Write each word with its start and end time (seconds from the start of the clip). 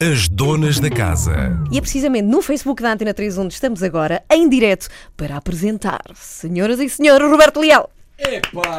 As 0.00 0.28
donas 0.28 0.78
da 0.78 0.90
casa. 0.90 1.58
E 1.72 1.78
é 1.78 1.80
precisamente 1.80 2.26
no 2.26 2.42
Facebook 2.42 2.82
da 2.82 2.92
Antena 2.92 3.14
3 3.14 3.38
onde 3.38 3.54
estamos 3.54 3.82
agora, 3.82 4.22
em 4.30 4.46
direto, 4.46 4.88
para 5.16 5.38
apresentar, 5.38 6.02
senhoras 6.14 6.78
e 6.80 6.88
senhores, 6.90 7.26
Roberto 7.26 7.60
Leal. 7.60 7.88
Epa! 8.18 8.76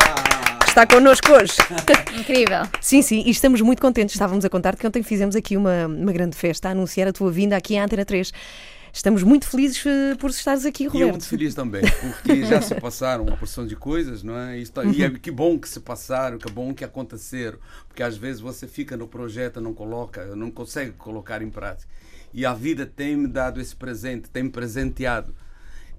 Está 0.68 0.86
connosco 0.86 1.32
hoje. 1.32 1.54
Incrível. 2.16 2.68
Sim, 2.80 3.02
sim, 3.02 3.24
e 3.26 3.32
estamos 3.32 3.62
muito 3.62 3.82
contentes. 3.82 4.14
Estávamos 4.14 4.46
a 4.46 4.50
contar 4.50 4.76
que 4.76 4.86
ontem 4.86 5.02
fizemos 5.02 5.36
aqui 5.36 5.58
uma, 5.58 5.88
uma 5.88 6.12
grande 6.12 6.36
festa 6.36 6.68
a 6.68 6.72
anunciar 6.72 7.08
a 7.08 7.14
tua 7.14 7.32
vinda 7.32 7.58
aqui 7.58 7.76
à 7.76 7.84
Antena 7.84 8.06
3. 8.06 8.32
Estamos 8.98 9.22
muito 9.22 9.46
felizes 9.48 9.86
eh, 9.86 10.16
por 10.16 10.32
estares 10.32 10.66
aqui, 10.66 10.82
E 10.82 10.86
eu 10.88 10.92
Roberto. 10.92 11.12
muito 11.12 11.28
feliz 11.28 11.54
também, 11.54 11.84
porque 12.02 12.44
já 12.50 12.60
se 12.60 12.74
passaram 12.74 13.26
uma 13.26 13.38
porção 13.38 13.68
de 13.68 13.76
coisas, 13.76 14.24
não 14.24 14.36
é? 14.36 14.58
E, 14.58 14.64
está- 14.64 14.84
e 14.84 15.04
é 15.04 15.10
que 15.12 15.30
bom 15.30 15.60
que 15.60 15.70
se 15.70 15.80
passaram, 15.80 16.40
que 16.40 16.52
bom 16.52 16.74
que 16.74 16.84
aconteceram, 16.84 17.60
porque 17.88 18.02
às 18.02 18.18
vezes 18.18 18.42
você 18.42 18.68
fica 18.68 18.98
no 18.98 19.08
projeto, 19.08 19.62
não 19.62 19.72
coloca, 19.72 20.36
não 20.36 20.50
consegue 20.50 20.94
colocar 20.94 21.44
em 21.44 21.50
prática. 21.52 21.88
E 22.34 22.44
a 22.44 22.56
vida 22.56 22.88
tem 22.88 23.16
me 23.16 23.28
dado 23.28 23.62
esse 23.62 23.76
presente, 23.76 24.32
tem 24.32 24.42
me 24.44 24.50
presenteado. 24.50 25.32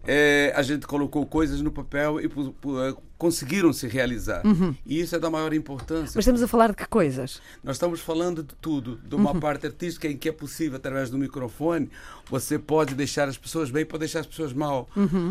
É, 0.06 0.52
a 0.56 0.62
gente 0.62 0.86
colocou 0.86 1.26
coisas 1.26 1.60
no 1.60 1.70
papel 1.70 2.20
e 2.20 2.26
eh, 2.26 2.94
conseguiram 3.18 3.72
se 3.72 3.86
realizar. 3.86 4.42
E 4.86 5.00
isso 5.00 5.14
é 5.14 5.18
da 5.18 5.28
maior 5.28 5.52
importância. 5.52 6.12
Mas 6.14 6.22
estamos 6.22 6.42
a 6.42 6.48
falar 6.48 6.68
de 6.68 6.76
que 6.76 6.86
coisas? 6.86 7.42
Nós 7.62 7.76
estamos 7.76 8.00
falando 8.00 8.42
de 8.42 8.54
tudo, 8.60 8.98
de 9.04 9.14
uma 9.14 9.34
parte 9.38 9.66
artística 9.66 10.08
em 10.08 10.16
que 10.16 10.28
é 10.28 10.32
possível, 10.32 10.76
através 10.76 11.10
do 11.10 11.18
microfone, 11.18 11.90
você 12.30 12.58
pode 12.58 12.94
deixar 12.94 13.28
as 13.28 13.36
pessoas 13.36 13.70
bem, 13.70 13.84
pode 13.84 14.00
deixar 14.00 14.20
as 14.20 14.26
pessoas 14.26 14.52
mal. 14.52 14.88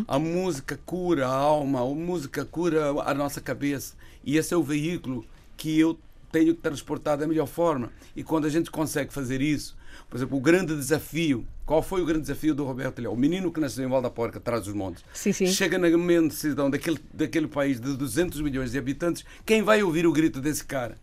A 0.07 0.19
música 0.19 0.79
cura 0.85 1.27
a 1.27 1.33
alma, 1.33 1.81
a 1.81 1.85
música 1.85 2.45
cura 2.45 2.89
a 3.03 3.13
nossa 3.13 3.41
cabeça. 3.41 3.95
E 4.23 4.37
esse 4.37 4.53
é 4.53 4.57
o 4.57 4.63
veículo 4.63 5.25
que 5.55 5.79
eu 5.79 5.97
tenho 6.31 6.53
que 6.53 6.61
transportar 6.61 7.17
da 7.17 7.25
melhor 7.25 7.47
forma. 7.47 7.91
E 8.15 8.23
quando 8.23 8.45
a 8.45 8.49
gente 8.49 8.69
consegue 8.69 9.13
fazer 9.13 9.41
isso, 9.41 9.75
por 10.09 10.17
exemplo, 10.17 10.37
o 10.37 10.41
grande 10.41 10.75
desafio, 10.75 11.45
qual 11.65 11.81
foi 11.81 12.01
o 12.01 12.05
grande 12.05 12.21
desafio 12.21 12.55
do 12.55 12.63
Roberto 12.63 12.99
Leão? 12.99 13.13
O 13.13 13.17
menino 13.17 13.51
que 13.51 13.59
nasceu 13.59 13.85
em 13.85 13.89
Val 13.89 14.01
da 14.01 14.09
Porca, 14.09 14.37
atrás 14.37 14.63
dos 14.63 14.73
montes. 14.73 15.03
Sim, 15.13 15.33
sim. 15.33 15.47
Chega 15.47 15.77
na 15.77 15.89
mente 15.97 16.33
cidadão 16.33 16.69
daquele, 16.69 16.99
daquele 17.13 17.47
país 17.47 17.79
de 17.79 17.95
200 17.95 18.41
milhões 18.41 18.71
de 18.71 18.77
habitantes, 18.77 19.25
quem 19.45 19.61
vai 19.61 19.83
ouvir 19.83 20.07
o 20.07 20.11
grito 20.11 20.39
desse 20.39 20.63
cara? 20.63 20.97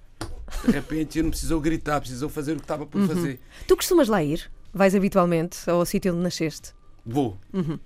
De 0.64 0.70
repente, 0.70 1.18
ele 1.18 1.24
não 1.24 1.30
precisou 1.30 1.60
gritar, 1.60 2.00
precisou 2.00 2.28
fazer 2.28 2.52
o 2.52 2.56
que 2.56 2.62
estava 2.62 2.86
por 2.86 3.06
fazer. 3.06 3.40
Tu 3.66 3.76
costumas 3.76 4.08
lá 4.08 4.22
ir? 4.22 4.50
Vais 4.72 4.94
habitualmente 4.94 5.58
ao 5.68 5.84
sítio 5.84 6.12
onde 6.12 6.22
nasceste? 6.22 6.72
Vou. 7.04 7.38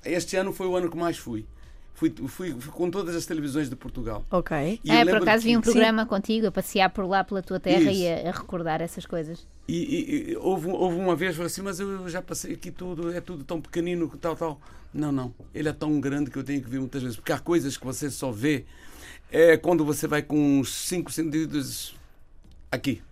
Este 0.04 0.36
ano 0.36 0.52
foi 0.52 0.66
o 0.66 0.76
ano 0.76 0.90
que 0.90 0.96
mais 0.96 1.18
fui. 1.18 1.44
Fui, 1.98 2.14
fui, 2.28 2.52
fui 2.60 2.72
com 2.72 2.88
todas 2.88 3.16
as 3.16 3.26
televisões 3.26 3.68
de 3.68 3.74
Portugal. 3.74 4.24
Ok. 4.30 4.78
E 4.84 4.88
é, 4.88 5.04
por 5.04 5.16
acaso 5.16 5.42
vi 5.42 5.56
um 5.56 5.60
programa 5.60 6.06
contigo 6.06 6.46
a 6.46 6.52
passear 6.52 6.88
por 6.90 7.04
lá 7.04 7.24
pela 7.24 7.42
tua 7.42 7.58
terra 7.58 7.90
Isso. 7.90 8.02
e 8.02 8.06
a, 8.08 8.28
a 8.28 8.32
recordar 8.32 8.80
essas 8.80 9.04
coisas. 9.04 9.44
E, 9.66 9.74
e- 9.76 10.30
e 10.30 10.36
houve, 10.36 10.68
houve 10.68 10.96
uma 10.96 11.16
vez, 11.16 11.34
falei 11.34 11.48
assim, 11.48 11.60
mas 11.60 11.80
eu 11.80 12.08
já 12.08 12.22
passei 12.22 12.54
aqui 12.54 12.70
tudo, 12.70 13.10
é 13.12 13.20
tudo 13.20 13.42
tão 13.42 13.60
pequenino, 13.60 14.08
tal, 14.20 14.36
tal. 14.36 14.60
Não, 14.94 15.10
não. 15.10 15.34
Ele 15.52 15.68
é 15.68 15.72
tão 15.72 15.98
grande 16.00 16.30
que 16.30 16.38
eu 16.38 16.44
tenho 16.44 16.62
que 16.62 16.70
vir 16.70 16.78
muitas 16.78 17.02
vezes. 17.02 17.16
Porque 17.16 17.32
há 17.32 17.38
coisas 17.40 17.76
que 17.76 17.84
você 17.84 18.08
só 18.08 18.30
vê 18.30 18.64
é 19.28 19.56
quando 19.56 19.84
você 19.84 20.06
vai 20.06 20.22
com 20.22 20.60
uns 20.60 20.72
cinco 20.72 21.10
sentidos 21.10 21.96
aqui. 22.70 23.02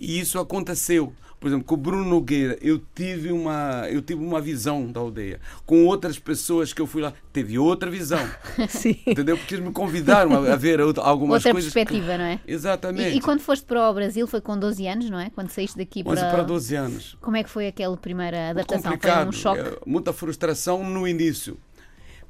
E 0.00 0.18
isso 0.18 0.38
aconteceu. 0.38 1.12
Por 1.38 1.46
exemplo, 1.48 1.64
com 1.64 1.74
o 1.74 1.78
Bruno 1.78 2.04
Nogueira, 2.04 2.58
eu 2.60 2.82
tive 2.94 3.32
uma, 3.32 3.86
eu 3.90 4.02
tive 4.02 4.22
uma 4.22 4.42
visão 4.42 4.92
da 4.92 5.00
aldeia. 5.00 5.40
Com 5.64 5.86
outras 5.86 6.18
pessoas 6.18 6.70
que 6.74 6.82
eu 6.82 6.86
fui 6.86 7.00
lá, 7.00 7.14
teve 7.32 7.58
outra 7.58 7.90
visão. 7.90 8.20
Sim. 8.68 8.98
Entendeu? 9.06 9.38
Porque 9.38 9.54
eles 9.54 9.64
me 9.64 9.72
convidaram 9.72 10.32
a, 10.34 10.52
a 10.52 10.56
ver 10.56 10.80
outra- 10.82 11.02
algumas 11.02 11.36
Outra 11.36 11.52
coisas. 11.52 11.72
perspectiva, 11.72 12.18
não 12.18 12.24
é? 12.26 12.40
Exatamente. 12.46 13.14
E, 13.14 13.16
e 13.16 13.20
quando 13.22 13.40
foste 13.40 13.64
para 13.64 13.88
o 13.90 13.94
Brasil 13.94 14.26
foi 14.26 14.42
com 14.42 14.58
12 14.58 14.86
anos, 14.86 15.08
não 15.08 15.18
é? 15.18 15.30
Quando 15.30 15.48
saíste 15.48 15.78
daqui 15.78 16.02
11 16.04 16.20
para. 16.20 16.30
para 16.30 16.42
12 16.42 16.74
anos. 16.74 17.16
Como 17.22 17.36
é 17.38 17.42
que 17.42 17.48
foi 17.48 17.68
aquela 17.68 17.96
primeira 17.96 18.50
adaptação? 18.50 18.98
Foi 19.00 19.26
um 19.26 19.32
choque? 19.32 19.60
é, 19.62 19.78
muita 19.86 20.12
frustração 20.12 20.84
no 20.84 21.08
início. 21.08 21.56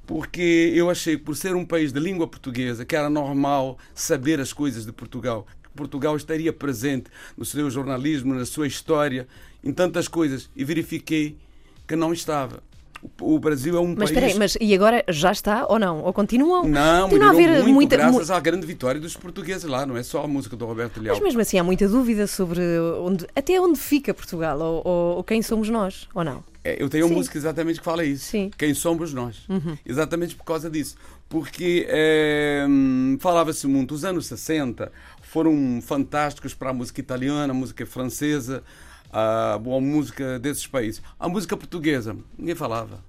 Porque 0.06 0.72
eu 0.74 0.90
achei 0.90 1.16
que 1.16 1.22
por 1.24 1.36
ser 1.36 1.54
um 1.54 1.64
país 1.64 1.92
de 1.92 2.00
língua 2.00 2.26
portuguesa, 2.26 2.84
que 2.84 2.96
era 2.96 3.08
normal 3.08 3.78
saber 3.94 4.40
as 4.40 4.52
coisas 4.52 4.84
de 4.84 4.92
Portugal, 4.92 5.46
que 5.59 5.59
Portugal 5.74 6.16
estaria 6.16 6.52
presente 6.52 7.10
no 7.36 7.44
seu 7.44 7.70
jornalismo, 7.70 8.34
na 8.34 8.44
sua 8.44 8.66
história, 8.66 9.26
em 9.62 9.72
tantas 9.72 10.08
coisas, 10.08 10.48
e 10.56 10.64
verifiquei 10.64 11.36
que 11.86 11.94
não 11.96 12.12
estava. 12.12 12.62
O, 13.18 13.38
Brasil 13.38 13.74
é 13.78 13.80
um 13.80 13.94
Mas 13.96 13.96
país 13.96 14.10
espera 14.10 14.26
aí, 14.26 14.34
mas 14.38 14.58
e 14.60 14.74
agora 14.74 15.02
já 15.08 15.32
está 15.32 15.66
ou 15.66 15.78
não? 15.78 16.02
Ou 16.02 16.12
continuam? 16.12 16.68
não, 16.68 17.08
Continua 17.08 17.28
a 17.28 17.30
haver 17.32 17.50
muito 17.62 17.72
muita. 17.72 17.96
mu- 17.96 18.02
graças 18.12 18.30
à 18.30 18.38
grande 18.38 18.66
vitória 18.66 19.00
dos 19.00 19.16
portugueses 19.16 19.64
lá, 19.64 19.86
não 19.86 19.96
é 19.96 20.02
só 20.02 20.22
a 20.22 20.28
música 20.28 20.54
do 20.54 20.66
Roberto 20.66 21.00
Leal. 21.00 21.14
Mas 21.16 21.24
mesmo 21.24 21.40
assim 21.40 21.58
há 21.58 21.64
muita 21.64 21.88
dúvida 21.88 22.26
sobre 22.26 22.60
onde, 23.00 23.26
até 23.34 23.58
onde 23.58 23.78
fica 23.80 24.12
Portugal 24.12 24.58
ou, 24.60 24.82
ou- 24.84 25.16
ou 25.16 25.24
quem 25.24 25.40
somos 25.40 25.70
nós, 25.70 26.08
ou 26.14 26.22
não? 26.22 26.44
É, 26.62 26.74
eu 26.82 26.90
tenho 26.90 27.06
Sim. 27.06 27.12
uma 27.12 27.16
música 27.16 27.38
exatamente 27.38 27.78
que 27.78 27.84
fala 27.86 28.04
isso. 28.04 28.26
Sim. 28.26 28.44
Uhum. 28.44 28.50
Quem 28.58 28.74
somos 28.74 29.14
nós. 29.14 29.46
Exatamente 29.86 30.34
por 30.36 30.44
causa 30.44 30.68
disso. 30.68 30.94
Porque 31.26 31.86
é, 31.88 32.66
falava-se 33.18 33.66
muito, 33.66 33.94
os 33.94 34.04
anos 34.04 34.26
60 34.26 34.92
foram 35.30 35.80
fantásticos 35.80 36.54
para 36.54 36.70
a 36.70 36.72
música 36.72 36.98
italiana, 36.98 37.52
a 37.52 37.54
música 37.54 37.86
francesa, 37.86 38.64
a 39.12 39.56
boa 39.58 39.80
música 39.80 40.40
desses 40.40 40.66
países. 40.66 41.00
A 41.20 41.28
música 41.28 41.56
portuguesa, 41.56 42.16
ninguém 42.36 42.56
falava 42.56 43.00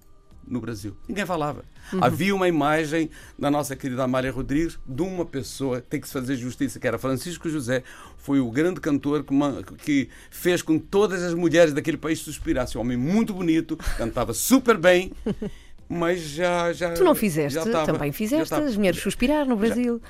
no 0.47 0.61
Brasil. 0.61 0.95
Ninguém 1.07 1.25
falava. 1.25 1.65
Uhum. 1.91 2.03
Havia 2.03 2.35
uma 2.35 2.47
imagem 2.47 3.09
da 3.39 3.49
nossa 3.49 3.75
querida 3.75 4.03
Amália 4.03 4.31
Rodrigues 4.31 4.77
de 4.87 5.01
uma 5.01 5.25
pessoa, 5.25 5.81
tem 5.81 5.99
que 5.99 6.05
se 6.05 6.13
fazer 6.13 6.35
justiça, 6.35 6.79
que 6.79 6.87
era 6.87 6.99
Francisco 6.99 7.49
José, 7.49 7.83
foi 8.17 8.39
o 8.39 8.51
grande 8.51 8.79
cantor 8.79 9.23
que, 9.23 9.33
que 9.77 10.09
fez 10.29 10.61
com 10.61 10.79
que 10.79 10.85
todas 10.85 11.23
as 11.23 11.33
mulheres 11.33 11.73
daquele 11.73 11.97
país 11.97 12.19
suspirassem. 12.19 12.77
Um 12.77 12.81
homem 12.81 12.97
muito 12.97 13.33
bonito, 13.33 13.75
cantava 13.97 14.31
super 14.31 14.77
bem, 14.77 15.11
mas 15.91 16.21
já. 16.21 16.71
já 16.73 16.91
Tu 16.93 17.03
não 17.03 17.13
fizeste? 17.13 17.55
já 17.55 17.63
estava- 17.63 17.85
Também 17.85 18.11
já 18.11 18.17
fizeste 18.17 18.53
as 18.53 18.75
mulheres 18.77 18.99
suspirar 19.01 19.45
no 19.45 19.55
Brasil. 19.57 20.01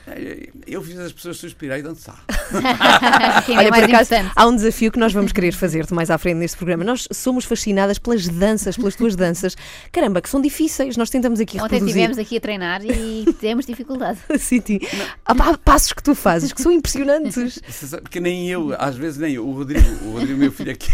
Eu 0.67 0.81
fiz 0.83 0.97
as 0.99 1.11
pessoas 1.11 1.37
suspirar 1.37 1.79
e 1.79 1.81
dançar. 1.81 2.23
é 3.49 3.57
Olha, 3.57 3.69
mais 3.69 3.85
por 3.85 3.95
acaso, 3.95 4.31
há 4.35 4.47
um 4.47 4.55
desafio 4.55 4.91
que 4.91 4.99
nós 4.99 5.11
vamos 5.13 5.31
querer 5.31 5.51
fazer-te 5.53 5.93
mais 5.93 6.09
à 6.11 6.17
frente 6.17 6.37
neste 6.37 6.57
programa. 6.57 6.83
Nós 6.83 7.07
somos 7.11 7.45
fascinadas 7.45 7.97
pelas 7.97 8.27
danças, 8.27 8.75
pelas 8.77 8.95
tuas 8.95 9.15
danças. 9.15 9.55
Caramba, 9.91 10.21
que 10.21 10.29
são 10.29 10.41
difíceis. 10.41 10.95
Nós 10.97 11.09
tentamos 11.09 11.39
aqui 11.39 11.57
Ontem 11.57 11.63
reproduzir. 11.75 11.87
estivemos 11.89 12.17
aqui 12.19 12.37
a 12.37 12.41
treinar 12.41 12.81
e 12.85 13.25
temos 13.41 13.65
dificuldade. 13.65 14.19
Sim, 14.39 14.61
sim. 14.65 14.79
Há 15.25 15.33
pa- 15.33 15.57
passos 15.57 15.93
que 15.93 16.03
tu 16.03 16.13
fazes 16.13 16.53
que 16.53 16.61
são 16.61 16.71
impressionantes. 16.71 17.59
Você 17.67 17.87
sabe 17.87 18.09
que 18.09 18.19
nem 18.19 18.49
eu, 18.49 18.75
às 18.77 18.95
vezes 18.95 19.17
nem 19.17 19.33
eu. 19.35 19.47
O 19.47 19.53
Rodrigo, 19.53 19.87
o 20.05 20.11
Rodrigo 20.13 20.37
meu 20.39 20.51
filho 20.51 20.71
aqui, 20.71 20.91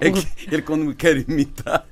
é 0.00 0.10
que 0.10 0.26
ele 0.52 0.62
quando 0.62 0.84
me 0.84 0.94
quer 0.94 1.16
imitar. 1.16 1.86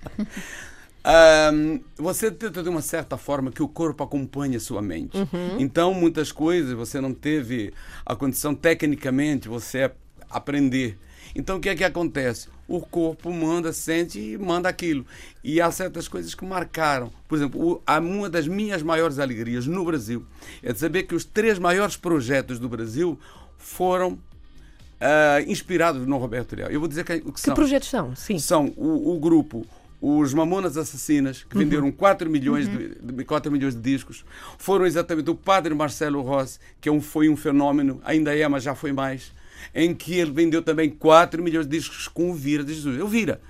Ahm, 1.04 1.80
você 1.96 2.30
tenta 2.30 2.62
de 2.62 2.68
uma 2.68 2.82
certa 2.82 3.16
forma 3.16 3.50
que 3.50 3.62
o 3.62 3.68
corpo 3.68 4.02
acompanhe 4.04 4.56
a 4.56 4.60
sua 4.60 4.82
mente. 4.82 5.16
Então, 5.58 5.94
muitas 5.94 6.30
coisas 6.32 6.72
você 6.72 7.00
não 7.00 7.12
teve 7.14 7.72
a 8.04 8.14
condição 8.14 8.54
tecnicamente 8.54 9.48
você 9.48 9.90
aprender. 10.28 10.98
Então, 11.34 11.56
o 11.58 11.60
que 11.60 11.68
é 11.68 11.74
que 11.76 11.84
acontece? 11.84 12.48
O 12.66 12.80
corpo 12.80 13.32
manda, 13.32 13.72
sente 13.72 14.18
e 14.18 14.38
manda 14.38 14.68
aquilo. 14.68 15.04
E 15.44 15.60
há 15.60 15.70
certas 15.70 16.08
coisas 16.08 16.34
que 16.34 16.44
marcaram. 16.44 17.10
Por 17.28 17.36
exemplo, 17.36 17.82
uma 17.86 18.28
das 18.28 18.46
minhas 18.48 18.82
maiores 18.82 19.18
alegrias 19.18 19.66
no 19.66 19.84
Brasil 19.84 20.24
é 20.62 20.72
de 20.72 20.78
saber 20.78 21.04
que 21.04 21.14
os 21.14 21.24
três 21.24 21.58
maiores 21.58 21.96
projetos 21.96 22.58
do 22.58 22.68
Brasil 22.68 23.18
foram 23.58 24.18
ah, 25.00 25.40
inspirados 25.46 26.04
no 26.06 26.16
Roberto 26.16 26.54
Leal. 26.56 26.70
Eu 26.70 26.80
vou 26.80 26.88
dizer 26.88 27.04
que, 27.04 27.20
que 27.20 27.32
Que 27.32 27.40
são. 27.40 27.54
projetos 27.54 27.88
são? 27.88 28.14
Sim. 28.16 28.38
São 28.38 28.72
o, 28.76 29.14
o 29.16 29.18
grupo 29.20 29.64
os 30.00 30.32
Mamonas 30.32 30.76
Assassinas, 30.76 31.44
que 31.44 31.56
venderam 31.58 31.90
4 31.92 32.30
milhões, 32.30 32.66
de, 32.68 32.94
de- 33.00 33.24
4 33.24 33.52
milhões 33.52 33.74
de 33.74 33.80
discos. 33.82 34.24
Foram 34.58 34.86
exatamente 34.86 35.28
o 35.30 35.34
padre 35.34 35.74
Marcelo 35.74 36.22
Rossi, 36.22 36.58
que 36.80 36.88
é 36.88 36.92
um, 36.92 37.00
foi 37.00 37.28
um 37.28 37.36
fenômeno, 37.36 38.00
ainda 38.04 38.34
é, 38.36 38.46
mas 38.48 38.62
já 38.62 38.74
foi 38.74 38.92
mais, 38.92 39.32
em 39.74 39.94
que 39.94 40.14
ele 40.14 40.30
vendeu 40.30 40.62
também 40.62 40.88
4 40.88 41.42
milhões 41.42 41.66
de 41.66 41.76
discos 41.76 42.08
com 42.08 42.30
o 42.30 42.34
Vira 42.34 42.64
de 42.64 42.72
Jesus. 42.74 42.98
Eu 42.98 43.06
Vira. 43.08 43.40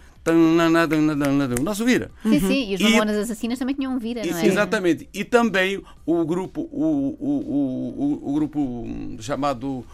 O 1.59 1.63
nosso 1.63 1.85
Vira. 1.85 2.11
Sim, 2.23 2.41
sim. 2.41 2.71
E 2.71 2.75
os 2.75 2.81
E- 2.81 2.85
Mamonas 2.85 3.17
Assassinas 3.17 3.59
também 3.59 3.75
tinham 3.75 3.95
um 3.95 3.99
vira, 3.99 4.23
não 4.25 4.39
é? 4.39 4.47
Exatamente. 4.47 5.09
E 5.15 5.25
também 5.25 5.83
o 6.05 6.25
grupo, 6.27 6.69
o, 6.71 7.17
o, 7.19 7.27
o, 7.27 8.21
o, 8.27 8.31
o 8.31 8.35
grupo 8.35 8.61
hum, 8.61 9.17
chamado 9.21 9.85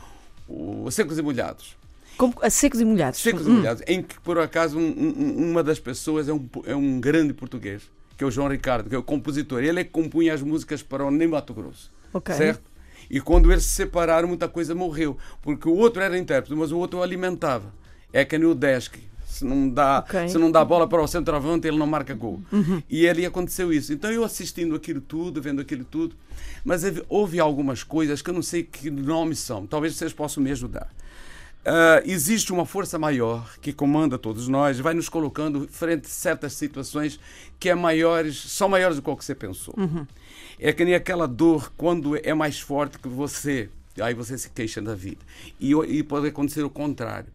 o 0.49 0.91
Secos 0.91 1.17
e 1.19 1.23
Molhados. 1.23 1.77
Como, 2.17 2.35
a 2.43 2.49
secos 2.51 2.81
e 2.81 2.85
molhados. 2.85 3.21
Secos 3.21 3.47
e 3.47 3.51
Molhados, 3.51 3.83
em 3.87 4.03
que 4.03 4.19
por 4.21 4.39
acaso 4.39 4.79
um- 4.79 4.83
um- 4.83 5.51
uma 5.51 5.63
das 5.63 5.79
pessoas 5.79 6.29
é 6.29 6.33
um, 6.33 6.49
é 6.65 6.75
um 6.75 6.99
grande 7.01 7.33
português, 7.35 7.83
que 8.17 8.25
é 8.25 8.27
o 8.27 8.31
João 8.31 8.49
Ricardo, 8.49 8.89
que 8.89 8.95
é 8.95 8.99
o 8.99 9.03
compositor. 9.03 9.63
Ele 9.63 9.81
é 9.81 9.85
que 9.85 9.91
compunha 9.91 10.33
as 10.35 10.43
músicas 10.43 10.83
para 10.83 11.05
o 11.05 11.11
Ney 11.11 11.29
Mato 11.29 11.53
Grosso. 11.53 11.91
Certo? 12.35 12.63
E 13.11 13.21
quando 13.21 13.53
eles 13.53 13.65
se 13.65 13.71
separaram, 13.75 14.27
muita 14.27 14.49
coisa 14.49 14.75
morreu. 14.75 15.17
Porque 15.43 15.69
o 15.69 15.75
outro 15.77 16.03
era 16.03 16.17
intérprete, 16.19 16.59
mas 16.59 16.73
o 16.73 16.79
outro 16.79 16.99
o 17.01 17.03
alimentava. 17.03 17.73
É 18.13 18.25
que 18.25 18.39
nem 18.39 18.49
o 18.49 18.55
Desk. 18.55 18.97
Se 19.27 19.45
não 19.45 19.69
dá, 19.69 19.99
Ok. 19.99 20.29
se 20.31 20.39
não 20.39 20.51
dá 20.51 20.65
bola 20.65 20.89
para 20.89 21.03
o 21.03 21.07
centroavante, 21.07 21.69
ele 21.69 21.77
não 21.77 21.87
marca 21.87 22.15
gol. 22.15 22.41
E 22.89 23.07
ali 23.07 23.27
aconteceu 23.27 23.71
isso. 23.71 23.93
Então 23.93 24.11
eu 24.11 24.25
assistindo 24.25 24.75
aquilo 24.75 25.01
tudo, 25.03 25.43
vendo 25.43 25.61
aquilo 25.61 25.85
tudo, 25.85 26.17
mas 26.65 26.83
houve- 26.85 27.05
houve 27.09 27.39
algumas 27.41 27.83
coisas 27.83 28.23
que 28.23 28.31
eu 28.31 28.35
não 28.35 28.41
sei 28.41 28.63
que 28.63 28.91
nomes 28.91 29.39
são. 29.41 29.67
Talvez 29.67 29.95
vocês 29.95 30.13
possam 30.15 30.43
me 30.43 30.51
ajudar. 30.53 30.89
Ah, 31.69 32.01
existe 32.05 32.53
uma 32.53 32.65
força 32.65 32.97
maior 32.97 33.59
que 33.61 33.73
comanda 33.73 34.17
todos 34.17 34.47
nós, 34.47 34.79
vai 34.79 34.95
nos 34.95 35.09
colocando 35.09 35.67
frente 35.69 36.07
a 36.07 36.09
certas 36.09 36.53
situações 36.53 37.19
que 37.59 37.69
é 37.69 37.75
maiores, 37.75 38.37
são 38.37 38.69
maiores 38.69 38.97
do 38.97 39.03
que 39.03 39.11
o 39.11 39.17
que 39.17 39.25
você 39.25 39.35
pensou. 39.35 39.75
É 40.61 40.73
que 40.73 40.85
nem 40.85 40.95
aquela 40.95 41.27
dor 41.27 41.73
quando 41.77 42.17
é 42.17 42.33
mais 42.33 42.61
forte 42.61 43.01
que 43.01 43.09
você, 43.09 43.69
aí 44.01 44.15
você 44.15 44.39
se 44.39 44.49
queixa 44.51 44.81
da 44.81 44.95
vida. 44.95 45.19
E, 45.59 45.73
e 45.73 46.05
pode 46.05 46.29
acontecer 46.29 46.63
o 46.63 46.71
contrário. 46.71 47.29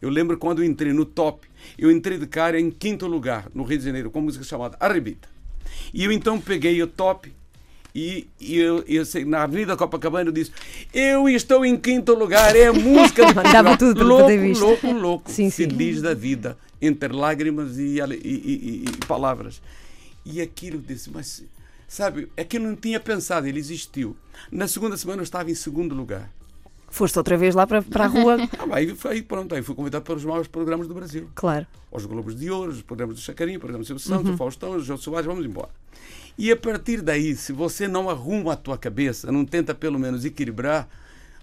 Eu 0.00 0.10
lembro 0.10 0.36
quando 0.36 0.58
eu 0.62 0.66
entrei 0.66 0.92
no 0.92 1.06
top, 1.06 1.48
eu 1.78 1.90
entrei 1.90 2.18
de 2.18 2.26
cara 2.26 2.60
em 2.60 2.70
quinto 2.70 3.06
lugar 3.06 3.48
no 3.54 3.62
Rio 3.62 3.78
de 3.78 3.84
Janeiro 3.84 4.10
com 4.10 4.18
uma 4.18 4.26
música 4.26 4.44
chamada 4.44 4.76
Arrebita. 4.78 5.26
E 5.94 6.04
eu 6.04 6.12
então 6.12 6.38
peguei 6.38 6.82
o 6.82 6.86
top 6.86 7.32
e, 7.94 8.26
e 8.40 8.56
eu, 8.58 8.82
eu 8.88 9.04
sei, 9.04 9.24
na 9.24 9.42
Avenida 9.44 9.76
Copacabana 9.76 10.28
eu 10.28 10.32
disse: 10.32 10.50
Eu 10.92 11.28
estou 11.28 11.64
em 11.64 11.76
quinto 11.76 12.12
lugar, 12.14 12.56
é 12.56 12.66
a 12.66 12.72
música 12.72 13.26
do 13.26 13.34
Mandava 13.36 13.76
tudo 13.76 13.94
para 13.96 14.04
louco, 14.04 14.28
visto. 14.28 14.60
louco, 14.64 14.90
louco, 14.92 15.30
Sim, 15.30 15.48
sim. 15.50 15.68
feliz 15.68 16.02
da 16.02 16.12
vida, 16.14 16.58
entre 16.82 17.12
lágrimas 17.12 17.78
e, 17.78 18.00
e- 18.00 18.84
e- 18.84 19.06
palavras. 19.06 19.62
E 20.26 20.40
aquilo 20.40 20.78
disse, 20.78 21.10
mas 21.10 21.44
sabe, 21.86 22.28
é 22.36 22.42
que 22.42 22.56
eu 22.56 22.60
não 22.62 22.74
tinha 22.74 22.98
pensado, 22.98 23.46
ele 23.46 23.58
existiu. 23.60 24.16
Na 24.50 24.66
segunda 24.66 24.96
semana 24.96 25.20
eu 25.20 25.24
estava 25.24 25.50
em 25.50 25.54
segundo 25.54 25.94
lugar. 25.94 26.30
Foste 26.88 27.18
outra 27.18 27.36
vez 27.36 27.54
lá 27.54 27.66
para, 27.66 27.82
para 27.82 28.04
a 28.04 28.08
rua. 28.08 28.36
Ah, 28.58 28.76
aí, 28.76 28.96
aí 29.04 29.22
pronto, 29.22 29.54
aí 29.54 29.62
fui 29.62 29.74
convidado 29.74 30.04
para 30.04 30.14
os 30.14 30.24
maiores 30.24 30.48
programas 30.48 30.86
do 30.88 30.94
Brasil. 30.94 31.28
Claro. 31.34 31.66
Aos 31.92 32.06
Globos 32.06 32.34
de 32.36 32.50
Ouro, 32.50 32.70
os 32.72 32.82
programas 32.82 33.16
do 33.16 33.20
Chacarinho, 33.22 33.58
o 33.58 33.60
programa 33.60 33.82
do 33.84 33.86
Silvio 33.86 34.02
Santos, 34.02 34.30
o 34.32 34.36
Faustão, 34.36 34.70
o 34.72 34.80
João 34.80 34.96
Soares, 34.98 35.26
vamos 35.26 35.44
embora. 35.44 35.68
E 36.36 36.50
a 36.50 36.56
partir 36.56 37.00
daí, 37.00 37.36
se 37.36 37.52
você 37.52 37.86
não 37.86 38.10
arruma 38.10 38.54
a 38.54 38.56
tua 38.56 38.76
cabeça, 38.76 39.30
não 39.30 39.44
tenta 39.44 39.74
pelo 39.74 39.98
menos 39.98 40.24
equilibrar, 40.24 40.88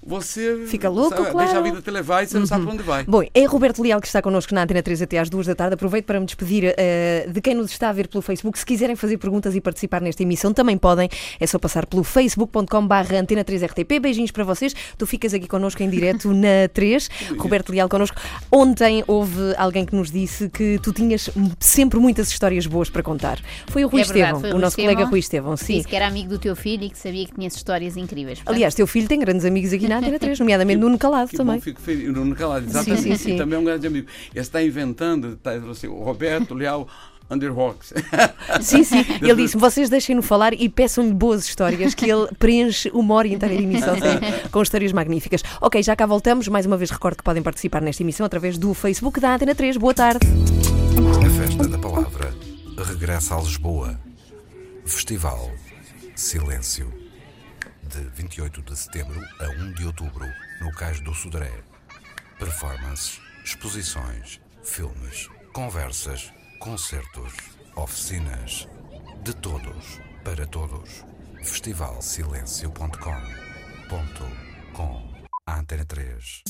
você 0.04 0.66
Fica 0.68 0.90
louco, 0.90 1.16
sabe, 1.16 1.32
claro. 1.32 1.38
deixa 1.48 1.60
a 1.60 1.62
vida 1.62 1.82
te 1.82 1.92
levar 1.92 2.24
e 2.24 2.28
você 2.28 2.40
não 2.40 2.46
sabe 2.46 2.64
para 2.66 2.74
onde 2.74 2.84
vai. 2.84 3.04
Bom, 3.04 3.22
é 3.34 3.46
Roberto 3.46 3.82
Leal 3.84 4.02
que 4.02 4.08
está 4.08 4.22
connosco 4.22 4.54
na 4.56 4.64
Antena 4.64 4.82
3 4.82 5.02
até 5.04 5.20
às 5.20 5.30
2 5.30 5.48
da 5.48 5.56
tarde. 5.56 5.76
Aproveito 5.76 6.06
para 6.06 6.20
me 6.20 6.26
despedir 6.26 6.74
eh, 6.78 7.28
de 7.32 7.40
quem 7.42 7.54
nos 7.54 7.72
está 7.72 7.90
a 7.90 7.94
ver 7.94 8.08
pelo 8.08 8.22
Facebook. 8.22 8.58
Se 8.58 8.66
quiserem 8.66 8.96
fazer 8.96 9.18
perguntas 9.18 9.56
e 9.56 9.62
participar 9.62 10.02
nesta 10.02 10.24
emissão, 10.24 10.54
também 10.54 10.78
podem. 10.78 11.10
É 11.40 11.46
só 11.46 11.60
passar 11.60 11.86
pelo 11.86 12.04
facebook.com.br 12.04 13.16
Antena 13.20 13.44
3 13.44 13.64
RTP. 13.64 14.00
Beijinhos 14.02 14.32
para 14.32 14.44
vocês. 14.44 14.74
Tu 14.98 15.06
ficas 15.06 15.34
aqui 15.34 15.48
connosco 15.48 15.82
em 15.84 15.90
direto 15.90 16.32
na 16.34 16.68
3. 16.74 17.10
Roberto 17.38 17.72
Leal 17.72 17.88
connosco. 17.88 18.18
Ontem 18.52 19.04
houve 19.08 19.54
alguém 19.58 19.86
que 19.86 19.96
nos 19.96 20.12
disse 20.12 20.50
que 20.50 20.80
tu 20.82 20.92
tinhas 20.94 21.30
sempre 21.60 22.00
muitas 22.00 22.30
histórias 22.30 22.66
boas 22.66 22.90
para 22.90 23.04
contar. 23.04 23.40
Foi 23.68 23.86
o 23.86 23.88
Rui 23.88 24.02
É 24.02 24.04
verdade, 24.04 24.36
Estevão, 24.36 24.50
o 24.50 24.54
Rui 24.54 24.62
nosso 24.62 24.74
Estevão. 24.80 24.94
colega 24.96 25.10
Rui 25.10 25.20
Estevão. 25.20 25.58
Sim. 25.58 25.76
Disse 25.78 25.88
que 25.88 25.96
era 25.96 26.08
amigo 26.08 26.30
do 26.30 26.40
teu 26.40 26.56
filho 26.56 26.84
e 26.86 26.90
que 26.90 26.98
sabia 26.98 27.26
que 27.26 27.34
tinhas 27.36 27.56
histórias 27.56 27.96
incríveis. 27.98 28.40
Portanto, 28.40 28.56
Aliás, 28.56 28.74
teu 28.74 28.88
filho 28.88 29.08
tem 29.08 29.20
grandes 29.20 29.46
amigos 29.46 29.72
aqui 29.74 29.88
na 29.92 30.00
Antena 30.00 30.20
3, 30.20 30.40
nomeadamente 30.40 30.80
Nuno 30.80 30.98
Calado 30.98 31.30
Que 31.30 31.38
também. 31.38 31.56
bom, 31.56 31.62
fico 31.62 31.82
feliz. 31.82 32.12
Nuno 32.14 32.36
Calado, 32.36 32.66
exatamente. 32.66 33.02
sim, 33.04 33.16
sim. 33.18 33.36
E 33.36 33.38
também 33.38 33.58
é 33.58 33.60
um 33.62 33.64
grande 33.66 33.86
amigo. 33.88 34.08
Ele 34.34 34.40
está 34.42 34.64
inventando, 34.64 35.34
está, 35.34 35.52
assim, 35.70 35.88
o 35.88 36.04
Roberto 36.04 36.54
Leal 36.54 36.88
Underhawks. 37.30 37.94
Sim, 38.62 38.84
sim. 38.84 39.06
Ele 39.24 39.36
disse: 39.44 39.56
vocês 39.56 39.90
deixem-no 39.90 40.22
falar 40.22 40.54
e 40.54 40.68
peçam-lhe 40.68 41.14
boas 41.14 41.46
histórias, 41.46 41.94
que 41.94 42.12
ele 42.12 42.28
preenche 42.38 42.92
uma 42.94 43.14
hora 43.14 43.26
inteira 43.26 43.56
de 43.56 43.64
emissão 43.64 43.96
com- 43.98 44.50
com 44.52 44.62
histórias 44.62 44.92
magníficas. 44.92 45.42
Ok, 45.62 45.82
já 45.82 45.96
cá 45.96 46.06
voltamos. 46.06 46.50
Mais 46.50 46.66
uma 46.66 46.76
vez 46.76 46.90
recordo 46.92 47.16
que 47.16 47.24
podem 47.24 47.42
participar 47.42 47.82
nesta 47.82 48.04
emissão 48.04 48.26
através 48.26 48.58
do 48.58 48.74
Facebook 48.74 49.22
da 49.22 49.34
Antena 49.36 49.56
3. 49.56 49.78
Boa 49.78 49.94
tarde. 49.94 50.28
A 51.26 51.30
Festa 51.30 51.68
da 51.70 51.78
Palavra 51.78 52.34
regressa 52.78 53.36
a 53.36 53.40
Lisboa. 53.40 53.98
Festival 54.86 55.50
Silêncio. 56.16 56.92
De 57.92 58.00
28 58.16 58.62
de 58.62 58.78
setembro 58.78 59.22
a 59.40 59.50
1 59.50 59.74
de 59.74 59.86
outubro, 59.86 60.26
no 60.62 60.72
Cais 60.72 61.02
do 61.02 61.14
Sodré. 61.14 61.52
Performances, 62.40 63.20
exposições, 63.44 64.40
filmes, 64.64 65.30
conversas, 65.52 66.32
concertos, 66.60 67.34
oficinas. 67.76 68.68
De 69.24 69.36
todos, 69.36 70.00
para 70.24 70.48
todos. 70.48 71.04
Festivalsilêncio.com 71.44 73.22
Ponto 73.90 74.26
com 74.74 75.12
Antena 75.46 75.84
3. 75.84 76.44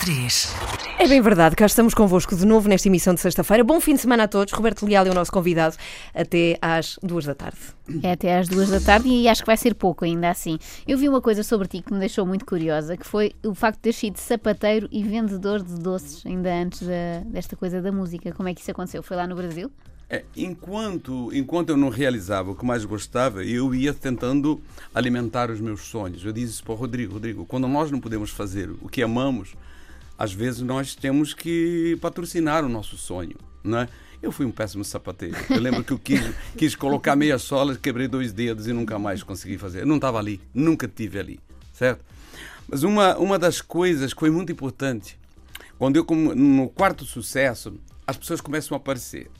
3. 0.00 0.54
É 0.98 1.06
bem 1.06 1.20
verdade, 1.20 1.54
cá 1.54 1.66
estamos 1.66 1.92
convosco 1.94 2.34
de 2.34 2.46
novo 2.46 2.68
nesta 2.68 2.88
emissão 2.88 3.12
de 3.14 3.20
sexta-feira. 3.20 3.62
Bom 3.62 3.80
fim 3.80 3.94
de 3.94 4.00
semana 4.00 4.24
a 4.24 4.28
todos. 4.28 4.52
Roberto 4.52 4.86
Leal 4.86 5.06
é 5.06 5.10
o 5.10 5.14
nosso 5.14 5.30
convidado 5.30 5.76
até 6.14 6.56
às 6.60 6.98
duas 7.02 7.24
da 7.26 7.34
tarde. 7.34 7.58
É 8.02 8.12
até 8.12 8.38
às 8.38 8.48
duas 8.48 8.70
da 8.70 8.80
tarde 8.80 9.08
e 9.08 9.28
acho 9.28 9.42
que 9.42 9.46
vai 9.46 9.56
ser 9.58 9.74
pouco 9.74 10.04
ainda 10.04 10.30
assim. 10.30 10.58
Eu 10.86 10.96
vi 10.96 11.08
uma 11.08 11.20
coisa 11.20 11.42
sobre 11.42 11.68
ti 11.68 11.82
que 11.82 11.92
me 11.92 11.98
deixou 11.98 12.24
muito 12.24 12.46
curiosa, 12.46 12.96
que 12.96 13.06
foi 13.06 13.32
o 13.44 13.54
facto 13.54 13.76
de 13.76 13.82
ter 13.82 13.92
sido 13.92 14.16
sapateiro 14.16 14.88
e 14.90 15.02
vendedor 15.02 15.62
de 15.62 15.74
doces 15.74 16.24
ainda 16.24 16.50
antes 16.52 16.80
da- 16.82 17.20
desta 17.26 17.54
coisa 17.54 17.82
da 17.82 17.92
música. 17.92 18.32
Como 18.32 18.48
é 18.48 18.54
que 18.54 18.60
isso 18.62 18.70
aconteceu? 18.70 19.02
Foi 19.02 19.16
lá 19.16 19.26
no 19.26 19.36
Brasil? 19.36 19.70
É, 20.08 20.24
enquanto, 20.36 21.30
enquanto 21.32 21.68
eu 21.70 21.76
não 21.76 21.88
realizava 21.88 22.50
o 22.50 22.54
que 22.54 22.64
mais 22.64 22.84
gostava, 22.84 23.44
eu 23.44 23.72
ia 23.74 23.94
tentando 23.94 24.60
alimentar 24.94 25.50
os 25.50 25.60
meus 25.60 25.82
sonhos. 25.82 26.24
Eu 26.24 26.32
disse 26.32 26.62
para 26.62 26.72
o 26.72 26.76
Rodrigo, 26.76 27.12
Rodrigo, 27.14 27.44
quando 27.46 27.68
nós 27.68 27.90
não 27.92 28.00
podemos 28.00 28.30
fazer 28.30 28.70
o 28.82 28.88
que 28.88 29.02
amamos, 29.02 29.54
às 30.20 30.34
vezes 30.34 30.60
nós 30.60 30.94
temos 30.94 31.32
que 31.32 31.96
patrocinar 31.98 32.62
o 32.62 32.68
nosso 32.68 32.98
sonho, 32.98 33.36
não 33.64 33.78
é? 33.78 33.88
Eu 34.22 34.30
fui 34.30 34.44
um 34.44 34.50
péssimo 34.50 34.84
sapateiro. 34.84 35.34
Eu 35.48 35.58
lembro 35.60 35.82
que 35.82 35.92
eu 35.94 35.98
quis, 35.98 36.20
quis 36.54 36.74
colocar 36.76 37.16
meia 37.16 37.38
sola, 37.38 37.74
quebrei 37.74 38.06
dois 38.06 38.30
dedos 38.30 38.66
e 38.66 38.72
nunca 38.74 38.98
mais 38.98 39.22
consegui 39.22 39.56
fazer. 39.56 39.80
Eu 39.80 39.86
não 39.86 39.96
estava 39.96 40.18
ali, 40.18 40.38
nunca 40.52 40.86
tive 40.86 41.18
ali, 41.18 41.40
certo? 41.72 42.04
Mas 42.68 42.82
uma, 42.82 43.16
uma 43.16 43.38
das 43.38 43.62
coisas 43.62 44.12
que 44.12 44.20
foi 44.20 44.28
muito 44.30 44.52
importante, 44.52 45.18
quando 45.78 45.96
eu, 45.96 46.04
como- 46.04 46.34
no 46.34 46.68
quarto 46.68 47.06
sucesso, 47.06 47.80
as 48.06 48.18
pessoas 48.18 48.42
começam 48.42 48.76
a 48.76 48.78
aparecer. 48.78 49.30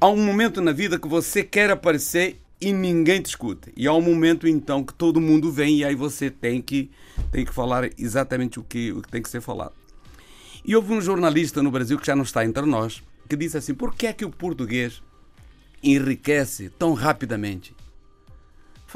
Há 0.00 0.08
um 0.08 0.16
momento 0.26 0.60
na 0.60 0.72
vida 0.72 0.98
que 0.98 1.06
você 1.06 1.44
quer 1.44 1.70
aparecer 1.70 2.40
e 2.60 2.72
ninguém 2.72 3.22
te 3.22 3.26
escuta. 3.26 3.70
E 3.76 3.86
há 3.86 3.92
um 3.92 4.00
momento, 4.02 4.48
então, 4.48 4.82
que 4.82 4.92
todo 4.92 5.20
mundo 5.20 5.52
vem 5.52 5.78
e 5.78 5.84
aí 5.84 5.94
você 5.94 6.30
tem 6.32 6.60
que, 6.60 6.90
tem 7.30 7.44
que 7.44 7.54
falar 7.54 7.88
exatamente 7.96 8.58
o 8.58 8.64
que, 8.64 8.90
o 8.90 9.00
que 9.02 9.08
tem 9.08 9.22
que 9.22 9.28
ser 9.28 9.40
falado. 9.40 9.72
E 10.66 10.74
houve 10.74 10.92
um 10.92 11.00
jornalista 11.00 11.62
no 11.62 11.70
Brasil 11.70 11.96
que 11.96 12.06
já 12.08 12.16
não 12.16 12.24
está 12.24 12.44
entre 12.44 12.66
nós, 12.66 13.00
que 13.28 13.36
disse 13.36 13.56
assim: 13.56 13.72
por 13.72 13.94
que 13.94 14.08
é 14.08 14.12
que 14.12 14.24
o 14.24 14.30
português 14.30 15.00
enriquece 15.80 16.70
tão 16.70 16.92
rapidamente? 16.92 17.75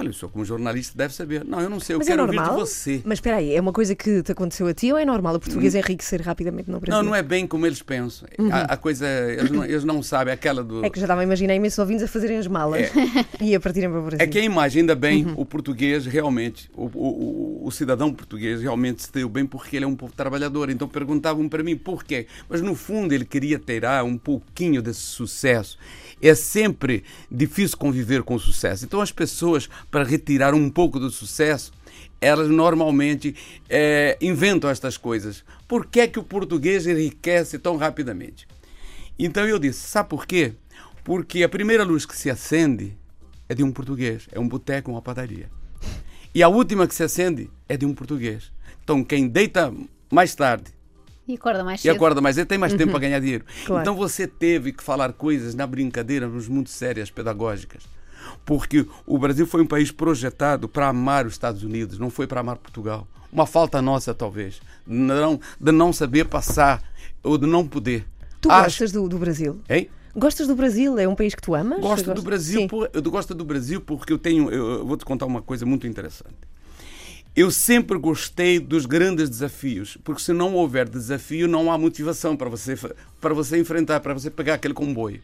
Falei, 0.00 0.10
o 0.10 0.14
senhor 0.14 0.30
como 0.32 0.44
jornalista 0.44 0.96
deve 0.96 1.14
saber. 1.14 1.44
Não, 1.44 1.60
eu 1.60 1.68
não 1.70 1.78
sei, 1.80 1.94
eu 1.94 1.98
Mas 1.98 2.08
é 2.08 2.10
quero 2.12 2.22
ouvir 2.22 2.32
de 2.36 2.42
normal? 2.42 2.58
você. 2.66 3.02
Mas 3.04 3.18
espera 3.18 3.36
aí, 3.36 3.54
é 3.54 3.60
uma 3.60 3.72
coisa 3.72 3.94
que 3.94 4.22
te 4.22 4.32
aconteceu 4.32 4.66
a 4.66 4.74
ti 4.74 4.90
ou 4.92 4.98
é 4.98 5.04
normal 5.04 5.34
o 5.36 5.40
português 5.40 5.74
enriquecer 5.74 6.20
rapidamente 6.22 6.70
no 6.70 6.80
Brasil? 6.80 7.02
Não, 7.02 7.10
não 7.10 7.14
é 7.16 7.22
bem 7.22 7.46
como 7.46 7.66
eles 7.66 7.82
pensam. 7.82 8.28
A, 8.50 8.72
a 8.72 8.76
coisa, 8.76 9.06
eles 9.06 9.50
não, 9.50 9.64
eles 9.64 9.84
não 9.84 10.02
sabem, 10.02 10.32
aquela 10.34 10.62
do... 10.64 10.76
Uhum. 10.76 10.84
É 10.84 10.90
que 10.90 10.98
já 10.98 11.04
estava 11.04 11.20
a 11.20 11.24
imaginar 11.24 11.54
imensos 11.54 11.78
ouvintes 11.78 12.04
a 12.04 12.08
fazerem 12.08 12.38
as 12.38 12.46
malas 12.46 12.90
e 13.40 13.54
a 13.54 13.60
partirem 13.60 13.90
para 13.90 13.98
o 14.00 14.02
Brasil. 14.02 14.24
É 14.24 14.26
que 14.26 14.38
a 14.38 14.42
imagem, 14.44 14.80
ainda 14.80 14.94
bem, 14.94 15.26
Uhum. 15.26 15.34
o 15.36 15.44
português 15.44 16.06
realmente, 16.06 16.70
o, 16.74 16.84
o, 16.86 17.60
o- 17.64 17.66
o 17.66 17.70
cidadão 17.70 18.12
português 18.12 18.60
realmente 18.62 19.02
se 19.02 19.12
deu 19.12 19.28
bem 19.28 19.44
porque 19.46 19.76
ele 19.76 19.84
é 19.84 19.88
um 19.88 19.94
povo 19.96 20.12
trabalhador. 20.14 20.70
Então 20.70 20.88
perguntavam 20.88 21.48
para 21.48 21.62
mim 21.62 21.76
por 21.76 22.02
quê. 22.04 22.26
Mas 22.48 22.62
no 22.62 22.74
fundo 22.74 23.12
ele 23.12 23.24
queria 23.24 23.58
tirar 23.58 24.02
um 24.04 24.16
pouquinho 24.16 24.80
desse 24.80 25.00
sucesso. 25.00 25.78
É 26.22 26.34
sempre 26.34 27.02
difícil 27.30 27.76
conviver 27.78 28.22
com 28.22 28.34
o 28.34 28.38
sucesso. 28.38 28.84
Então 28.84 29.00
as 29.00 29.10
pessoas, 29.12 29.68
para 29.90 30.04
retirar 30.04 30.54
um 30.54 30.70
pouco 30.70 30.98
do 31.00 31.10
sucesso, 31.10 31.72
elas 32.20 32.48
normalmente 32.48 33.34
eh, 33.68 34.16
inventam 34.20 34.70
estas 34.70 34.96
coisas. 34.96 35.44
Por 35.66 35.86
que 35.86 36.00
é 36.00 36.06
que 36.06 36.18
o 36.18 36.22
português 36.22 36.86
enriquece 36.86 37.58
tão 37.58 37.76
rapidamente? 37.76 38.46
Então 39.18 39.46
eu 39.46 39.58
disse, 39.58 39.80
sabe 39.88 40.08
por 40.08 40.26
quê? 40.26 40.54
Porque 41.02 41.42
a 41.42 41.48
primeira 41.48 41.82
luz 41.84 42.06
que 42.06 42.16
se 42.16 42.30
acende 42.30 42.96
é 43.48 43.54
de 43.54 43.64
um 43.64 43.72
português, 43.72 44.28
é 44.32 44.38
um 44.38 44.48
boteco, 44.48 44.90
uma 44.90 45.02
padaria. 45.02 45.50
E 46.34 46.42
a 46.42 46.48
última 46.48 46.86
que 46.86 46.94
se 46.94 47.02
acende 47.02 47.50
é 47.68 47.76
de 47.76 47.84
um 47.84 47.92
português. 47.94 48.52
Então 48.84 49.02
quem 49.02 49.26
deita 49.28 49.72
mais 50.10 50.34
tarde 50.34 50.70
E 51.26 51.34
acorda 51.34 51.64
mais 51.64 51.80
e 51.80 51.82
cedo. 51.84 51.96
acorda 51.96 52.20
mais 52.20 52.36
cedo 52.36 52.46
tem 52.48 52.58
mais 52.58 52.74
tempo 52.74 52.90
para 52.92 53.00
ganhar 53.00 53.18
dinheiro. 53.20 53.44
Claro. 53.64 53.82
Então 53.82 53.96
você 53.96 54.26
teve 54.26 54.72
que 54.72 54.82
falar 54.82 55.12
coisas 55.12 55.54
na 55.54 55.66
brincadeira, 55.66 56.28
mas 56.28 56.46
muito 56.48 56.70
sérias, 56.70 57.10
pedagógicas. 57.10 57.82
Porque 58.44 58.86
o 59.06 59.18
Brasil 59.18 59.46
foi 59.46 59.62
um 59.62 59.66
país 59.66 59.90
projetado 59.90 60.68
para 60.68 60.88
amar 60.88 61.26
os 61.26 61.32
Estados 61.32 61.62
Unidos, 61.62 61.98
não 61.98 62.10
foi 62.10 62.26
para 62.26 62.40
amar 62.40 62.56
Portugal. 62.56 63.06
Uma 63.32 63.46
falta 63.46 63.80
nossa, 63.80 64.12
talvez, 64.12 64.60
de 64.86 64.92
não, 64.94 65.40
de 65.60 65.70
não 65.72 65.92
saber 65.92 66.24
passar 66.26 66.82
ou 67.22 67.38
de 67.38 67.46
não 67.46 67.66
poder. 67.66 68.04
Tu 68.40 68.50
Acho- 68.50 68.64
gostas 68.64 68.92
do, 68.92 69.08
do 69.08 69.18
Brasil? 69.18 69.60
Hein? 69.68 69.88
Gostas 70.16 70.48
do 70.48 70.56
Brasil? 70.56 70.98
É 70.98 71.06
um 71.06 71.14
país 71.14 71.34
que 71.34 71.42
tu 71.42 71.54
amas? 71.54 71.78
Gosto 71.80 72.02
do 72.06 72.06
Gostas? 72.08 72.24
Brasil, 72.24 72.66
por- 72.66 72.90
eu 72.92 73.02
gosto 73.02 73.32
do 73.34 73.44
Brasil 73.44 73.80
porque 73.80 74.12
eu 74.12 74.18
tenho, 74.18 74.50
eu, 74.50 74.70
eu 74.80 74.86
vou 74.86 74.96
te 74.96 75.04
contar 75.04 75.26
uma 75.26 75.40
coisa 75.40 75.64
muito 75.64 75.86
interessante. 75.86 76.34
Eu 77.34 77.50
sempre 77.50 77.96
gostei 77.96 78.58
dos 78.58 78.86
grandes 78.86 79.30
desafios, 79.30 79.96
porque 80.02 80.20
se 80.20 80.32
não 80.32 80.52
houver 80.54 80.88
desafio, 80.88 81.46
não 81.46 81.70
há 81.70 81.78
motivação 81.78 82.36
para 82.36 82.48
você 82.48 82.76
para 83.20 83.32
você 83.32 83.58
enfrentar, 83.58 84.00
para 84.00 84.12
você 84.12 84.30
pegar 84.30 84.54
aquele 84.54 84.74
comboio. 84.74 85.20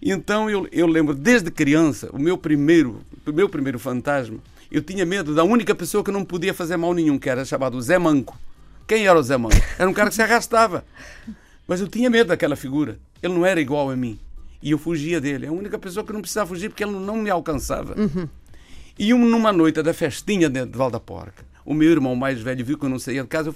Então 0.00 0.48
eu, 0.48 0.66
eu 0.72 0.86
lembro 0.86 1.14
desde 1.14 1.50
criança, 1.50 2.08
o 2.12 2.18
meu 2.18 2.38
primeiro, 2.38 3.02
o 3.26 3.32
meu 3.32 3.48
primeiro 3.48 3.78
fantasma, 3.78 4.38
eu 4.70 4.80
tinha 4.82 5.04
medo 5.04 5.34
da 5.34 5.44
única 5.44 5.74
pessoa 5.74 6.02
que 6.02 6.10
não 6.10 6.24
podia 6.24 6.54
fazer 6.54 6.76
mal 6.76 6.94
nenhum, 6.94 7.18
que 7.18 7.28
era 7.28 7.44
chamado 7.44 7.80
Zé 7.80 7.98
Manco. 7.98 8.38
Quem 8.86 9.06
era 9.06 9.18
o 9.18 9.22
Zé 9.22 9.36
Manco? 9.36 9.56
Era 9.78 9.88
um 9.88 9.92
cara 9.92 10.08
que 10.08 10.14
se 10.14 10.22
arrastava. 10.22 10.84
Mas 11.68 11.80
eu 11.80 11.88
tinha 11.88 12.10
medo 12.10 12.28
daquela 12.28 12.56
figura. 12.56 12.98
Ele 13.22 13.34
não 13.34 13.46
era 13.46 13.60
igual 13.60 13.90
a 13.90 13.96
mim. 13.96 14.18
E 14.62 14.70
eu 14.70 14.78
fugia 14.78 15.20
dele. 15.20 15.46
É 15.46 15.48
a 15.48 15.52
única 15.52 15.78
pessoa 15.78 16.04
que 16.04 16.12
não 16.12 16.20
precisava 16.20 16.48
fugir 16.48 16.68
porque 16.70 16.82
ele 16.82 16.92
não 16.92 17.16
me 17.16 17.30
alcançava. 17.30 17.94
E 18.98 19.12
um, 19.12 19.24
numa 19.26 19.52
noite 19.52 19.82
da 19.82 19.92
festinha 19.92 20.48
dentro 20.48 20.70
de 20.70 20.78
Val 20.78 20.90
da 20.90 21.00
Porca, 21.00 21.44
o 21.64 21.74
meu 21.74 21.90
irmão 21.90 22.14
mais 22.14 22.40
velho 22.40 22.64
viu 22.64 22.78
que 22.78 22.84
eu 22.84 22.88
não 22.88 22.98
saía 22.98 23.22
de 23.22 23.28
casa, 23.28 23.54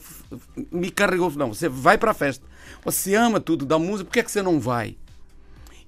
me 0.73 0.91
carregou. 0.91 1.31
Não, 1.33 1.55
você 1.55 1.69
vai 1.69 1.97
para 1.97 2.11
a 2.11 2.15
festa. 2.15 2.45
Você 2.85 3.15
ama 3.15 3.39
tudo 3.39 3.65
da 3.65 3.79
música, 3.79 4.07
por 4.07 4.13
que 4.13 4.21
é 4.21 4.23
que 4.23 4.31
você 4.31 4.43
não 4.43 4.59
vai? 4.59 4.97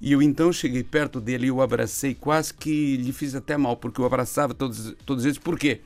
E 0.00 0.12
eu 0.12 0.22
então 0.22 0.52
cheguei 0.52 0.82
perto 0.82 1.20
dele 1.20 1.48
e 1.48 1.50
o 1.50 1.60
abracei, 1.60 2.14
quase 2.14 2.54
que 2.54 2.96
lhe 2.96 3.12
fiz 3.12 3.34
até 3.34 3.56
mal, 3.56 3.76
porque 3.76 4.00
eu 4.00 4.06
abraçava 4.06 4.54
todos, 4.54 4.94
todos 5.04 5.24
eles. 5.24 5.38
Por 5.38 5.58
quê? 5.58 5.80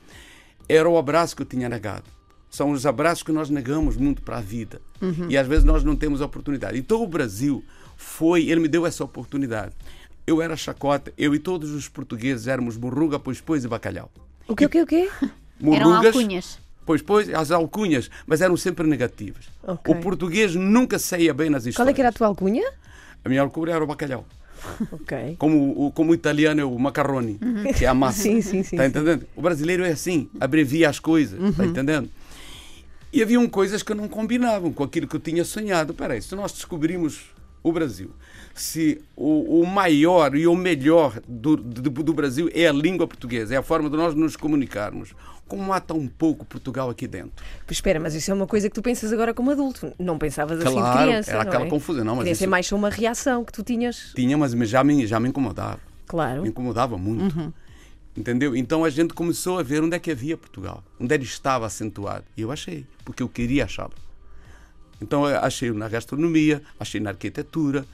Era 0.69 0.87
o 0.87 0.97
abraço 0.97 1.35
que 1.35 1.41
eu 1.41 1.45
tinha 1.45 1.67
negado. 1.67 2.05
São 2.49 2.71
os 2.71 2.85
abraços 2.85 3.23
que 3.23 3.33
nós 3.33 3.49
negamos 3.49 3.97
muito 3.97 4.21
para 4.21 4.37
a 4.37 4.41
vida. 4.41 4.81
E 5.29 5.37
às 5.37 5.45
vezes 5.47 5.65
nós 5.65 5.83
não 5.83 5.95
temos 5.95 6.21
oportunidade. 6.21 6.77
Então 6.77 7.03
o 7.03 7.07
Brasil 7.07 7.63
foi, 7.97 8.49
ele 8.49 8.61
me 8.61 8.67
deu 8.69 8.85
essa 8.85 9.03
oportunidade. 9.03 9.73
Eu 10.27 10.41
era 10.41 10.55
chacota, 10.57 11.13
eu 11.17 11.35
e 11.35 11.39
todos 11.39 11.71
os 11.71 11.87
portugueses 11.87 12.47
éramos 12.47 12.77
burruga, 12.77 13.19
pois, 13.19 13.39
pois 13.41 13.63
e 13.63 13.67
bacalhau. 13.67 14.09
O 14.47 14.55
quê, 14.55 14.65
o 14.65 14.69
quê, 14.69 14.81
o 14.81 14.87
quê? 14.87 15.09
Eram 15.21 15.31
Morrugas, 15.59 16.15
alcunhas. 16.15 16.59
Pois, 16.85 17.01
pois, 17.01 17.29
as 17.33 17.49
alcunhas, 17.51 18.11
mas 18.27 18.41
eram 18.41 18.55
sempre 18.57 18.85
negativas. 18.87 19.45
Ok. 19.63 19.93
O 19.93 19.97
português 20.01 20.53
nunca 20.53 20.99
saía 20.99 21.33
bem 21.33 21.49
nas 21.49 21.65
histórias. 21.65 21.77
Qual 21.77 21.89
é 21.89 21.93
que 21.93 22.01
era 22.01 22.09
a 22.09 22.13
tua 22.13 22.27
alcunha? 22.27 22.63
A 23.23 23.29
minha 23.29 23.41
alcunha 23.41 23.73
era 23.73 23.83
o 23.83 23.87
bacalhau. 23.87 24.25
Ok. 24.91 25.35
Como, 25.39 25.85
o, 25.87 25.91
como 25.91 26.11
o 26.11 26.13
italiano 26.15 26.59
é 26.61 26.65
o 26.65 26.77
macarrone, 26.77 27.39
que 27.77 27.85
é 27.85 27.87
a 27.87 27.93
massa. 27.93 28.21
Sim, 28.23 28.41
sim, 28.41 28.63
sim, 28.63 28.75
Tá 28.77 28.83
sim. 28.83 28.89
entendendo? 28.89 29.25
O 29.35 29.41
brasileiro 29.41 29.83
é 29.83 29.91
assim, 29.91 30.29
abrevia 30.39 30.89
as 30.89 30.99
coisas, 30.99 31.39
Uhum. 31.39 31.53
tá 31.53 31.65
entendendo? 31.65 32.09
E 33.13 33.21
haviam 33.23 33.47
coisas 33.47 33.81
que 33.81 33.93
não 33.93 34.07
combinavam 34.07 34.73
com 34.73 34.83
aquilo 34.83 35.07
que 35.07 35.15
eu 35.15 35.19
tinha 35.19 35.45
sonhado. 35.45 35.93
Peraí, 35.93 36.21
se 36.21 36.35
nós 36.35 36.51
descobrimos 36.51 37.21
o 37.63 37.71
Brasil, 37.71 38.11
se 38.55 39.01
o, 39.17 39.61
o 39.61 39.67
maior 39.67 40.33
e 40.33 40.47
o 40.47 40.55
melhor 40.55 41.19
do, 41.27 41.57
do, 41.57 41.89
do 42.03 42.13
Brasil 42.13 42.49
é 42.53 42.67
a 42.67 42.71
língua 42.71 43.05
portuguesa, 43.05 43.53
é 43.53 43.57
a 43.57 43.61
forma 43.61 43.89
de 43.89 43.97
nós 43.97 44.15
nos 44.15 44.37
comunicarmos, 44.37 45.13
como 45.45 45.73
há 45.73 45.79
tão 45.81 46.07
pouco 46.07 46.45
Portugal 46.45 46.89
aqui 46.89 47.05
dentro? 47.05 47.43
Pois 47.67 47.77
espera, 47.77 47.99
mas 47.99 48.15
isso 48.15 48.31
é 48.31 48.33
uma 48.33 48.47
coisa 48.47 48.69
que 48.69 48.73
tu 48.73 48.81
pensas 48.81 49.11
agora 49.11 49.33
como 49.33 49.51
adulto. 49.51 49.91
Não 49.99 50.17
pensavas 50.17 50.57
assim 50.59 50.69
de 50.69 50.73
Claro, 50.75 51.01
criança. 51.07 51.31
era 51.31 51.43
não 51.43 51.49
aquela 51.49 51.65
é? 51.65 51.69
confusão. 51.69 52.03
Não, 52.05 52.15
mas 52.15 52.23
Criança 52.23 52.43
é 52.43 52.45
isso- 52.45 52.49
mais 52.51 52.65
só 52.65 52.75
uma 52.77 52.89
reação 52.89 53.43
que 53.43 53.51
tu 53.51 53.61
tinhas. 53.61 54.13
Tinha, 54.15 54.37
mas 54.37 54.53
já 54.69 54.83
me, 54.83 55.05
já 55.05 55.19
me 55.19 55.27
incomodava. 55.29 55.79
Claro. 56.07 56.41
Me 56.41 56.47
incomodava 56.49 56.97
muito. 56.97 57.37
Uhum. 57.37 57.51
Entendeu? 58.17 58.55
Então 58.55 58.85
a 58.85 58.89
gente 58.89 59.13
começou 59.13 59.59
a 59.59 59.63
ver 59.63 59.83
onde 59.83 59.95
é 59.97 59.99
que 59.99 60.09
havia 60.09 60.37
Portugal, 60.37 60.81
onde 60.97 61.13
ele 61.13 61.25
estava 61.25 61.65
acentuado. 61.65 62.23
E 62.37 62.41
eu 62.41 62.51
achei, 62.51 62.85
porque 63.03 63.21
eu 63.21 63.27
queria 63.27 63.65
achá-lo. 63.65 63.91
Então 65.01 65.25
achei 65.25 65.71
na 65.71 65.89
gastronomia, 65.89 66.61
achei 66.79 67.01
na 67.01 67.09
arquitetura, 67.09 67.85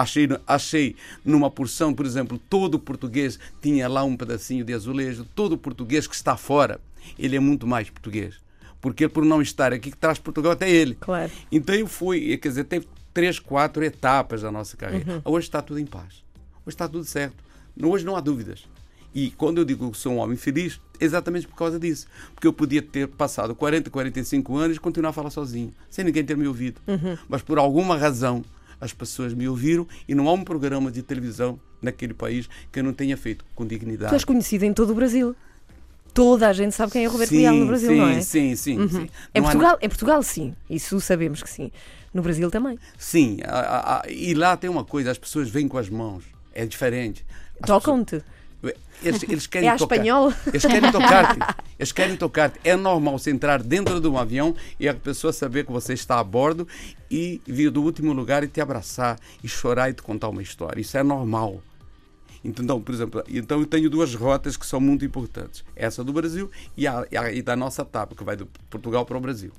achei, 0.00 0.28
achei 0.46 0.96
numa 1.24 1.50
porção, 1.50 1.92
por 1.92 2.06
exemplo, 2.06 2.38
todo 2.48 2.78
português 2.78 3.38
tinha 3.60 3.88
lá 3.88 4.04
um 4.04 4.16
pedacinho 4.16 4.64
de 4.64 4.72
azulejo, 4.72 5.26
todo 5.34 5.58
português 5.58 6.06
que 6.06 6.14
está 6.14 6.36
fora, 6.36 6.80
ele 7.18 7.36
é 7.36 7.40
muito 7.40 7.66
mais 7.66 7.90
português. 7.90 8.36
Porque 8.80 9.08
por 9.08 9.24
não 9.24 9.42
estar 9.42 9.72
aqui, 9.72 9.90
que 9.90 9.96
traz 9.96 10.18
Portugal 10.18 10.52
até 10.52 10.70
ele. 10.70 10.94
Claro. 11.00 11.30
Então 11.50 11.74
eu 11.74 11.88
fui, 11.88 12.36
quer 12.36 12.48
dizer, 12.48 12.64
teve 12.64 12.86
três, 13.12 13.40
quatro 13.40 13.82
etapas 13.84 14.42
da 14.42 14.52
nossa 14.52 14.76
carreira. 14.76 15.14
Uhum. 15.14 15.22
Hoje 15.24 15.48
está 15.48 15.60
tudo 15.60 15.80
em 15.80 15.86
paz. 15.86 16.22
Hoje 16.64 16.74
está 16.74 16.88
tudo 16.88 17.04
certo. 17.04 17.36
Hoje 17.82 18.04
não 18.04 18.14
há 18.14 18.20
dúvidas. 18.20 18.64
E 19.12 19.30
quando 19.32 19.58
eu 19.58 19.64
digo 19.64 19.90
que 19.90 19.98
sou 19.98 20.12
um 20.12 20.18
homem 20.18 20.36
feliz, 20.36 20.80
exatamente 21.00 21.48
por 21.48 21.56
causa 21.56 21.78
disso. 21.78 22.06
Porque 22.32 22.46
eu 22.46 22.52
podia 22.52 22.80
ter 22.80 23.08
passado 23.08 23.52
40, 23.54 23.90
45 23.90 24.56
anos 24.56 24.76
e 24.76 24.80
continuar 24.80 25.10
a 25.10 25.12
falar 25.12 25.30
sozinho, 25.30 25.74
sem 25.90 26.04
ninguém 26.04 26.24
ter 26.24 26.36
me 26.36 26.46
ouvido. 26.46 26.80
Uhum. 26.86 27.18
Mas 27.28 27.42
por 27.42 27.58
alguma 27.58 27.96
razão 27.96 28.44
as 28.80 28.92
pessoas 28.92 29.34
me 29.34 29.48
ouviram 29.48 29.86
e 30.08 30.14
não 30.14 30.28
há 30.28 30.32
um 30.32 30.44
programa 30.44 30.90
de 30.90 31.02
televisão 31.02 31.58
naquele 31.82 32.14
país 32.14 32.48
que 32.72 32.80
eu 32.80 32.84
não 32.84 32.92
tenha 32.92 33.16
feito 33.16 33.44
com 33.54 33.66
dignidade. 33.66 34.10
Tu 34.10 34.14
és 34.14 34.24
conhecido 34.24 34.64
em 34.64 34.72
todo 34.72 34.90
o 34.90 34.94
Brasil. 34.94 35.34
Toda 36.14 36.48
a 36.48 36.52
gente 36.52 36.74
sabe 36.74 36.92
quem 36.92 37.04
é 37.04 37.08
Roberto 37.08 37.30
sim, 37.30 37.38
Leal 37.38 37.54
no 37.54 37.66
Brasil, 37.66 37.90
sim, 37.90 37.96
não 37.96 38.08
é? 38.08 38.20
Sim, 38.20 38.56
sim, 38.56 38.88
sim. 38.88 39.08
Em 39.34 39.40
Não 39.40 39.48
há 39.48 39.52
Portugal, 39.52 39.78
em 39.80 39.88
Portugal, 39.88 40.22
sim. 40.22 40.54
Isso 40.68 41.00
sabemos 41.00 41.42
que 41.42 41.50
sim. 41.50 41.70
No 42.12 42.22
Brasil 42.22 42.50
também. 42.50 42.78
Sim, 42.98 43.38
a- 43.44 43.58
a- 43.60 44.00
a- 44.00 44.10
e 44.10 44.34
lá 44.34 44.56
tem 44.56 44.68
uma 44.68 44.84
coisa, 44.84 45.10
as 45.10 45.18
pessoas 45.18 45.48
vêm 45.48 45.68
com 45.68 45.78
as 45.78 45.88
mãos, 45.88 46.24
é 46.54 46.64
diferente. 46.66 47.24
Tocam-te. 47.64 48.16
pessoas- 48.16 48.37
Eles, 49.02 49.22
eles 49.22 49.46
querem 49.48 49.68
É 49.68 49.76
tocar. 49.76 49.94
espanhol? 49.96 50.32
Eles 50.46 50.64
querem 50.66 50.90
tocar-te. 50.92 51.38
Eles 51.78 51.92
querem 51.92 52.16
tocar-te. 52.16 52.58
É 52.64 52.74
normal 52.74 53.18
você 53.18 53.30
entrar 53.30 53.62
dentro 53.62 54.00
de 54.00 54.08
um 54.08 54.18
avião 54.18 54.54
e 54.80 54.88
a 54.88 54.94
pessoa 54.94 55.32
saber 55.32 55.64
que 55.64 55.70
você 55.72 55.92
está 55.92 56.18
a 56.18 56.24
bordo 56.24 56.66
e 57.10 57.40
vir 57.46 57.70
do 57.70 57.82
último 57.82 58.12
lugar 58.12 58.42
e 58.42 58.48
te 58.48 58.60
abraçar 58.60 59.18
e 59.42 59.48
chorar 59.48 59.90
e 59.90 59.94
te 59.94 60.02
contar 60.02 60.28
uma 60.28 60.42
história. 60.42 60.80
Isso 60.80 60.96
é 60.98 61.02
normal. 61.02 61.62
Então, 62.44 62.80
por 62.80 62.94
exemplo, 62.94 63.22
então 63.28 63.58
eu 63.60 63.66
tenho 63.66 63.90
duas 63.90 64.14
rotas 64.14 64.56
que 64.56 64.64
são 64.64 64.80
muito 64.80 65.04
importantes. 65.04 65.64
Essa 65.74 66.04
do 66.04 66.12
Brasil 66.12 66.48
e, 66.76 66.86
a, 66.86 67.04
e 67.10 67.16
a- 67.16 67.32
e 67.32 67.42
da 67.42 67.56
nossa 67.56 67.82
etapa, 67.82 68.14
que 68.14 68.22
vai 68.22 68.36
de 68.36 68.44
Portugal 68.70 69.04
para 69.04 69.16
o 69.16 69.20
Brasil. 69.20 69.50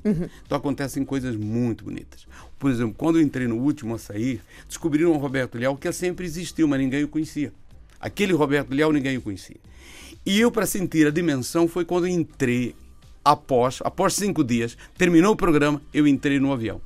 Então 0.45 0.57
acontecem 0.57 1.03
coisas 1.03 1.35
muito 1.35 1.83
bonitas. 1.83 2.25
Por 2.57 2.71
exemplo, 2.71 2.95
quando 2.97 3.19
eu 3.19 3.21
entrei 3.21 3.47
no 3.47 3.57
último 3.57 3.95
a 3.95 3.99
sair, 3.99 4.41
descobriram 4.67 5.11
o 5.11 5.17
Roberto 5.17 5.57
Leal 5.57 5.75
que 5.75 5.87
ele 5.87 5.93
sempre 5.93 6.25
existiu, 6.25 6.67
mas 6.69 6.79
ninguém 6.79 7.03
o 7.03 7.07
conhecia. 7.09 7.51
Aquele 7.99 8.33
Roberto 8.33 8.71
Leal 8.71 8.91
ninguém 8.93 9.17
o 9.17 9.21
conhecia. 9.21 9.57
E 10.25 10.39
eu, 10.39 10.51
para 10.51 10.65
sentir 10.65 11.07
a 11.07 11.11
dimensão, 11.11 11.67
foi 11.67 11.83
quando 11.85 12.07
entrei, 12.07 12.75
após, 13.23 13.79
após 13.83 14.13
cinco 14.13 14.43
dias, 14.43 14.77
terminou 14.97 15.33
o 15.33 15.35
programa, 15.35 15.81
eu 15.93 16.07
entrei 16.07 16.39
no 16.39 16.51
avião. 16.53 16.81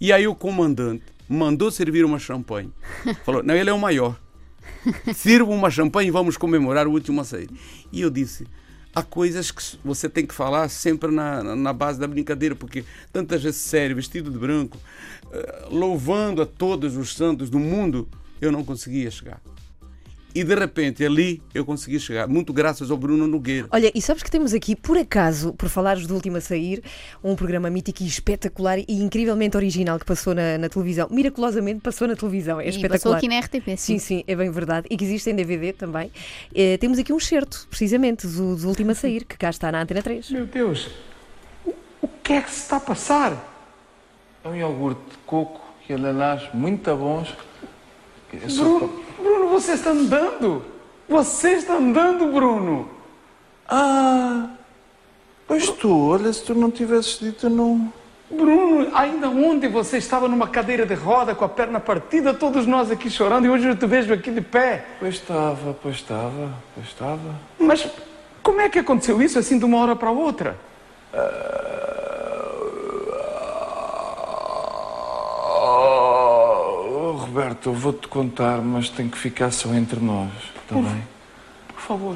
E 0.00 0.12
aí 0.12 0.26
o 0.26 0.34
comandante 0.34 1.04
mandou 1.28 1.70
servir 1.70 2.04
uma 2.04 2.18
champanhe. 2.18 2.70
Falou, 3.24 3.42
não, 3.42 3.54
ele 3.54 3.70
é 3.70 3.72
o 3.72 3.78
maior. 3.78 4.18
Sirva 5.14 5.50
uma 5.50 5.70
champanhe 5.70 6.08
e 6.08 6.12
vamos 6.12 6.36
comemorar 6.36 6.86
o 6.86 6.92
último 6.92 7.20
a 7.20 7.24
sair. 7.24 7.48
E 7.92 8.00
eu 8.00 8.10
disse, 8.10 8.46
há 8.94 9.02
coisas 9.02 9.50
que 9.50 9.62
você 9.84 10.08
tem 10.08 10.26
que 10.26 10.34
falar 10.34 10.68
sempre 10.68 11.10
na, 11.10 11.42
na- 11.42 11.56
na 11.56 11.72
base 11.72 11.98
da 11.98 12.06
brincadeira, 12.06 12.54
porque 12.54 12.84
tanta 13.12 13.38
gente 13.38 13.54
séria, 13.56 13.94
vestido 13.94 14.30
de 14.30 14.38
branco, 14.38 14.78
eh, 15.32 15.66
louvando 15.70 16.42
a 16.42 16.46
todos 16.46 16.96
os 16.96 17.14
santos 17.14 17.48
do 17.50 17.58
mundo, 17.58 18.08
eu 18.40 18.50
não 18.52 18.64
conseguia 18.64 19.10
chegar. 19.10 19.40
E 20.36 20.44
de 20.44 20.54
repente 20.54 21.02
ali 21.02 21.42
eu 21.54 21.64
consegui 21.64 21.98
chegar, 21.98 22.28
muito 22.28 22.52
graças 22.52 22.90
ao 22.90 22.96
Bruno 22.98 23.26
Nogueira. 23.26 23.68
Olha, 23.70 23.90
e 23.94 24.02
sabes 24.02 24.22
que 24.22 24.30
temos 24.30 24.52
aqui, 24.52 24.76
por 24.76 24.98
acaso, 24.98 25.54
por 25.54 25.70
falares 25.70 26.06
do 26.06 26.14
Último 26.14 26.36
a 26.36 26.42
Sair, 26.42 26.82
um 27.24 27.34
programa 27.34 27.70
mítico 27.70 28.02
e 28.02 28.06
espetacular 28.06 28.78
e 28.78 28.84
incrivelmente 29.02 29.56
original 29.56 29.98
que 29.98 30.04
passou 30.04 30.34
na, 30.34 30.58
na 30.58 30.68
televisão. 30.68 31.08
Miraculosamente 31.10 31.80
passou 31.80 32.06
na 32.06 32.14
televisão. 32.14 32.60
É 32.60 32.64
E 32.64 32.66
passou 32.66 32.76
espetacular. 32.84 33.16
aqui 33.16 33.28
na 33.28 33.38
RTP, 33.40 33.66
sim. 33.68 33.76
Sim, 33.76 33.98
sim, 33.98 34.24
é 34.26 34.36
bem 34.36 34.50
verdade. 34.50 34.86
E 34.90 34.96
que 34.98 35.04
existe 35.04 35.30
em 35.30 35.34
DVD 35.34 35.72
também. 35.72 36.12
Eh, 36.54 36.76
temos 36.76 36.98
aqui 36.98 37.14
um 37.14 37.18
certo, 37.20 37.66
precisamente, 37.70 38.26
do, 38.26 38.56
do 38.56 38.68
Último 38.68 38.90
a 38.90 38.94
Sair, 38.94 39.24
que 39.24 39.38
cá 39.38 39.48
está 39.48 39.72
na 39.72 39.80
Antena 39.80 40.02
3. 40.02 40.30
Meu 40.32 40.44
Deus, 40.44 40.90
o, 41.64 41.72
o 42.02 42.08
que 42.22 42.34
é 42.34 42.42
que 42.42 42.50
se 42.50 42.60
está 42.60 42.76
a 42.76 42.80
passar? 42.80 43.54
É 44.44 44.48
um 44.48 44.54
iogurte 44.54 45.00
de 45.12 45.16
coco 45.24 45.62
e 45.88 45.94
ananás 45.94 46.42
muito 46.52 46.94
bons. 46.94 47.34
Eu 48.32 48.50
só 48.50 48.64
Bruno, 48.64 49.05
Bruno, 49.18 49.48
você 49.48 49.72
está 49.72 49.90
andando? 49.90 50.64
Você 51.08 51.52
está 51.52 51.74
andando, 51.74 52.26
Bruno? 52.32 52.88
Ah, 53.68 54.48
pois 55.46 55.68
tu, 55.70 56.10
olha, 56.10 56.32
se 56.32 56.42
tu 56.42 56.54
não 56.54 56.70
tivesses 56.70 57.18
dito, 57.18 57.48
não. 57.48 57.92
Bruno, 58.30 58.88
ainda 58.92 59.28
ontem 59.28 59.68
você 59.68 59.98
estava 59.98 60.26
numa 60.26 60.48
cadeira 60.48 60.84
de 60.84 60.94
roda 60.94 61.34
com 61.34 61.44
a 61.44 61.48
perna 61.48 61.78
partida, 61.78 62.34
todos 62.34 62.66
nós 62.66 62.90
aqui 62.90 63.08
chorando, 63.08 63.46
e 63.46 63.50
hoje 63.50 63.68
eu 63.68 63.76
te 63.76 63.86
vejo 63.86 64.12
aqui 64.12 64.30
de 64.32 64.40
pé. 64.40 64.84
Pois 64.98 65.14
estava, 65.14 65.76
pois 65.80 65.96
estava, 65.96 66.52
pois 66.74 66.86
estava. 66.88 67.34
Mas 67.58 67.88
como 68.42 68.60
é 68.60 68.68
que 68.68 68.80
aconteceu 68.80 69.22
isso 69.22 69.38
assim 69.38 69.58
de 69.58 69.64
uma 69.64 69.78
hora 69.78 69.94
para 69.94 70.10
outra? 70.10 70.56
Oh, 77.16 77.18
Roberto, 77.18 77.70
eu 77.70 77.72
vou-te 77.72 78.06
contar, 78.08 78.60
mas 78.60 78.90
tem 78.90 79.08
que 79.08 79.16
ficar 79.16 79.50
só 79.50 79.72
entre 79.74 79.98
nós, 79.98 80.28
está 80.60 80.74
bem? 80.74 81.02
favor. 81.74 82.14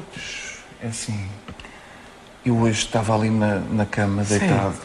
É 0.79 0.89
assim, 0.89 1.27
eu 2.45 2.55
hoje 2.55 2.85
estava 2.85 3.15
ali 3.15 3.31
na, 3.31 3.61
na 3.71 3.83
cama, 3.83 4.23
Sim. 4.23 4.37
deitado, 4.37 4.75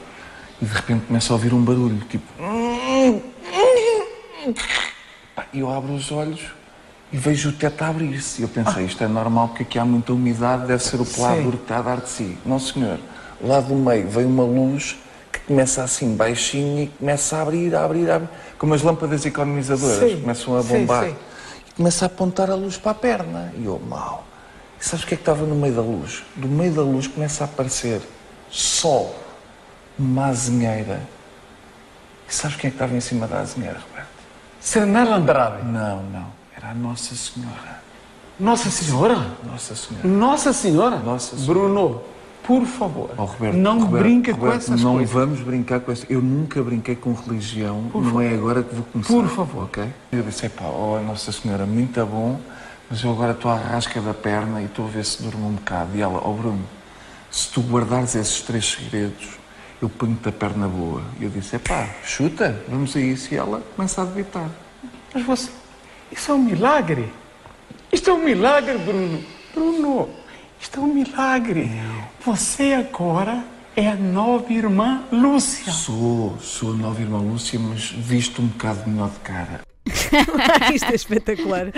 e 0.62 0.64
de 0.64 0.72
repente 0.72 1.04
começo 1.04 1.30
a 1.30 1.36
ouvir 1.36 1.52
um 1.52 1.62
barulho, 1.62 1.98
tipo... 2.08 2.24
E 5.52 5.58
eu 5.58 5.70
abro 5.70 5.92
os 5.92 6.10
olhos 6.10 6.46
e 7.12 7.18
vejo 7.18 7.50
o 7.50 7.52
teto 7.52 7.82
a 7.82 7.88
abrir-se. 7.88 8.40
Eu 8.40 8.48
pensei, 8.48 8.86
isto 8.86 9.04
é 9.04 9.08
normal 9.08 9.48
porque 9.48 9.64
aqui 9.64 9.78
há 9.78 9.84
muita 9.84 10.14
umidade, 10.14 10.66
deve 10.66 10.82
ser 10.82 10.98
o 10.98 11.04
pelador 11.04 11.52
que 11.52 11.62
está 11.62 11.76
a 11.76 11.82
dar 11.82 12.00
de 12.00 12.08
si. 12.08 12.38
Não, 12.46 12.58
senhor. 12.58 12.98
Lá 13.38 13.60
do 13.60 13.74
meio 13.74 14.08
veio 14.08 14.28
uma 14.28 14.44
luz 14.44 14.96
começa 15.46 15.82
assim 15.82 16.16
baixinho 16.16 16.84
e 16.84 16.86
começa 16.88 17.36
a 17.36 17.42
abrir, 17.42 17.74
a 17.74 17.84
abrir, 17.84 18.10
a 18.10 18.16
abrir. 18.16 18.28
Como 18.58 18.74
as 18.74 18.82
lâmpadas 18.82 19.24
economizadoras 19.24 20.10
Sim. 20.10 20.20
começam 20.20 20.56
a 20.56 20.62
Sim, 20.62 20.68
bombar. 20.68 21.04
sim. 21.04 21.16
E 21.68 21.72
começa 21.72 22.04
a 22.04 22.06
apontar 22.06 22.50
a 22.50 22.54
luz 22.54 22.76
para 22.76 22.92
a 22.92 22.94
perna. 22.94 23.52
E 23.56 23.64
eu, 23.64 23.78
mal. 23.78 24.26
E 24.80 24.84
sabes 24.84 25.04
o 25.04 25.08
que 25.08 25.14
é 25.14 25.16
que 25.16 25.22
estava 25.22 25.44
no 25.44 25.54
meio 25.54 25.74
da 25.74 25.82
luz? 25.82 26.22
Do 26.34 26.48
meio 26.48 26.72
da 26.72 26.82
luz 26.82 27.06
começa 27.06 27.44
a 27.44 27.46
aparecer 27.46 28.00
sol, 28.50 29.14
uma 29.98 30.26
azinheira. 30.26 31.00
E 32.28 32.34
sabes 32.34 32.56
quem 32.56 32.68
é 32.68 32.70
que 32.70 32.76
estava 32.76 32.94
em 32.94 33.00
cima 33.00 33.26
da 33.26 33.40
azinheira, 33.40 33.78
Roberto? 33.88 34.08
Serenela 34.60 35.16
Andrade. 35.16 35.64
Não, 35.64 36.02
não. 36.04 36.26
Era 36.56 36.70
a 36.70 36.74
Nossa 36.74 37.14
Senhora. 37.14 37.80
Nossa 38.38 38.70
Senhora. 38.70 39.26
Nossa 39.44 39.74
Senhora. 39.74 40.08
Nossa 40.08 40.52
Senhora. 40.52 40.96
Nossa 40.98 41.36
Senhora. 41.36 41.46
Bruno, 41.46 42.02
por 42.46 42.64
favor, 42.64 43.10
Oh, 43.18 43.24
Roberto, 43.24 43.56
não 43.56 43.80
Roberto, 43.80 44.02
brinque 44.04 44.32
com 44.32 44.40
Roberto, 44.40 44.56
essas 44.62 44.80
não 44.82 44.94
coisas. 44.94 45.10
vamos 45.12 45.40
brincar 45.40 45.80
com 45.80 45.90
isso. 45.92 46.06
Eu 46.08 46.22
nunca 46.22 46.62
brinquei 46.62 46.94
com 46.94 47.12
religião. 47.12 47.90
não 47.92 48.20
é 48.20 48.32
agora 48.34 48.62
que 48.62 48.74
vou 48.74 48.84
começar. 48.84 49.12
Por 49.12 49.28
favor. 49.28 49.64
Ok? 49.64 49.84
Eu 50.12 50.22
disse, 50.22 50.48
pá, 50.48 50.64
oh 50.66 51.00
Nossa 51.04 51.32
Senhora, 51.32 51.66
muito 51.66 52.04
bom, 52.06 52.40
mas 52.88 53.02
eu 53.02 53.10
agora 53.10 53.32
estou 53.32 53.50
à 53.50 53.56
rasca 53.56 54.00
da 54.00 54.14
perna 54.14 54.62
e 54.62 54.66
estou 54.66 54.86
a 54.86 54.88
ver 54.88 55.04
se 55.04 55.22
durmo 55.22 55.48
um 55.48 55.52
bocado. 55.54 55.90
E 55.96 56.00
ela, 56.00 56.22
oh 56.24 56.32
Bruno, 56.34 56.64
se 57.30 57.50
tu 57.50 57.60
guardares 57.62 58.14
esses 58.14 58.40
três 58.42 58.64
segredos, 58.64 59.28
eu 59.82 59.88
ponho-te 59.88 60.28
a 60.28 60.32
perna 60.32 60.68
boa. 60.68 61.02
E 61.20 61.24
eu 61.24 61.30
disse, 61.30 61.58
pá, 61.58 61.88
chuta, 62.04 62.62
vamos 62.68 62.94
a 62.96 63.00
isso. 63.00 63.34
E 63.34 63.36
ela 63.36 63.60
começa 63.74 64.02
a 64.02 64.04
debitar. 64.04 64.48
Mas 65.12 65.24
você, 65.24 65.50
isso 66.12 66.30
é 66.30 66.34
um 66.34 66.38
milagre. 66.42 67.12
Isto 67.92 68.10
é 68.10 68.12
um 68.12 68.22
milagre, 68.24 68.78
Bruno. 68.78 69.18
Bruno, 69.54 70.08
isto 70.66 70.80
é 70.80 70.82
um 70.82 70.92
milagre. 70.92 71.70
Você 72.24 72.72
agora 72.72 73.44
é 73.76 73.88
a 73.88 73.94
nova 73.94 74.52
irmã 74.52 75.04
Lúcia. 75.12 75.72
Sou, 75.72 76.36
sou 76.40 76.72
a 76.72 76.76
nova 76.76 77.00
irmã 77.00 77.20
Lúcia, 77.20 77.56
mas 77.56 77.90
visto 77.90 78.42
um 78.42 78.48
bocado 78.48 78.90
melhor 78.90 79.10
de 79.10 79.18
cara. 79.20 79.60
Isto 80.74 80.90
é 80.90 80.94
espetacular. 80.96 81.68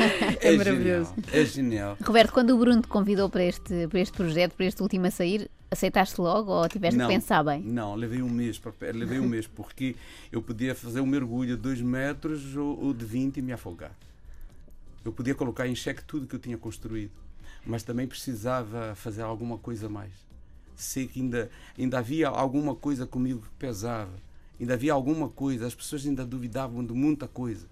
É, 0.40 0.56
maravilhoso. 0.56 1.12
Genial, 1.14 1.34
é 1.34 1.44
genial. 1.44 1.96
Roberto, 2.02 2.32
quando 2.32 2.54
o 2.54 2.58
Bruno 2.58 2.80
te 2.80 2.88
convidou 2.88 3.28
para 3.28 3.44
este, 3.44 3.86
para 3.88 4.00
este 4.00 4.16
projeto, 4.16 4.54
para 4.54 4.64
este 4.64 4.82
último 4.82 5.06
a 5.06 5.10
sair, 5.10 5.50
aceitaste 5.70 6.18
logo 6.18 6.50
ou 6.50 6.66
tiveste 6.66 6.98
que 6.98 7.06
pensar 7.06 7.44
bem? 7.44 7.60
Não, 7.60 7.94
levei 7.94 8.22
um 8.22 8.30
mês 8.30 8.58
para 8.58 8.72
levei 8.94 9.20
um 9.20 9.28
mês 9.28 9.46
porque 9.46 9.94
eu 10.32 10.40
podia 10.40 10.74
fazer 10.74 11.02
um 11.02 11.06
mergulho 11.06 11.56
de 11.56 11.62
2 11.62 11.82
metros 11.82 12.56
ou, 12.56 12.82
ou 12.82 12.94
de 12.94 13.04
20 13.04 13.36
e 13.36 13.42
me 13.42 13.52
afogar. 13.52 13.92
Eu 15.04 15.12
podia 15.12 15.34
colocar 15.34 15.68
em 15.68 15.74
xeque 15.74 16.02
tudo 16.02 16.26
que 16.26 16.34
eu 16.34 16.40
tinha 16.40 16.56
construído, 16.56 17.12
mas 17.68 17.82
também 17.82 18.06
precisava 18.06 18.94
fazer 18.94 19.20
alguma 19.20 19.58
coisa 19.58 19.90
mais. 19.90 20.10
Sei 20.74 21.06
que 21.06 21.20
ainda, 21.20 21.50
ainda 21.78 21.98
havia 21.98 22.28
alguma 22.28 22.74
coisa 22.74 23.06
comigo 23.06 23.42
que 23.42 23.50
pesava, 23.58 24.14
ainda 24.58 24.72
havia 24.72 24.94
alguma 24.94 25.28
coisa, 25.28 25.66
as 25.66 25.74
pessoas 25.74 26.06
ainda 26.06 26.24
duvidavam 26.24 26.82
de 26.82 26.94
muita 26.94 27.28
coisa 27.28 27.66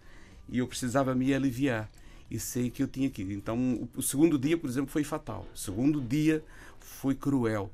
e 0.51 0.59
eu 0.59 0.67
precisava 0.69 1.15
me 1.15 1.33
aliviar. 1.33 1.91
E 2.31 2.39
sei 2.39 2.71
que 2.71 2.83
eu 2.83 2.89
tinha 2.89 3.09
que 3.09 3.23
ir. 3.23 3.33
Então, 3.33 3.89
o, 3.97 4.03
segundo 4.03 4.37
dia, 4.37 4.59
por 4.59 4.69
exemplo, 4.69 4.91
foi 4.91 5.05
fatal. 5.05 5.47
O 5.55 5.57
segundo 5.57 6.01
dia 6.01 6.45
foi 6.79 7.15
cruel 7.15 7.71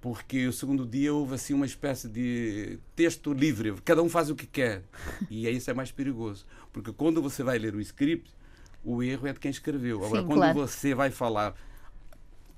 porque 0.00 0.46
o 0.46 0.52
segundo 0.52 0.84
dia 0.86 1.12
houve 1.12 1.34
assim 1.34 1.54
uma 1.54 1.66
espécie 1.66 2.08
de 2.08 2.78
texto 2.94 3.32
livre, 3.32 3.74
cada 3.84 4.02
um 4.02 4.08
faz 4.08 4.30
o 4.30 4.34
que 4.34 4.46
quer. 4.46 4.82
E 5.30 5.46
aí 5.46 5.56
isso 5.56 5.70
é 5.70 5.74
mais 5.74 5.90
perigoso, 5.90 6.44
porque 6.72 6.92
quando 6.92 7.20
você 7.20 7.42
vai 7.42 7.58
ler 7.58 7.74
o 7.74 7.80
script, 7.80 8.30
o 8.86 9.02
erro 9.02 9.26
é 9.26 9.32
de 9.32 9.40
quem 9.40 9.50
escreveu. 9.50 10.04
Agora, 10.04 10.20
Sim, 10.22 10.26
quando 10.26 10.38
claro. 10.38 10.54
você 10.54 10.94
vai 10.94 11.10
falar 11.10 11.54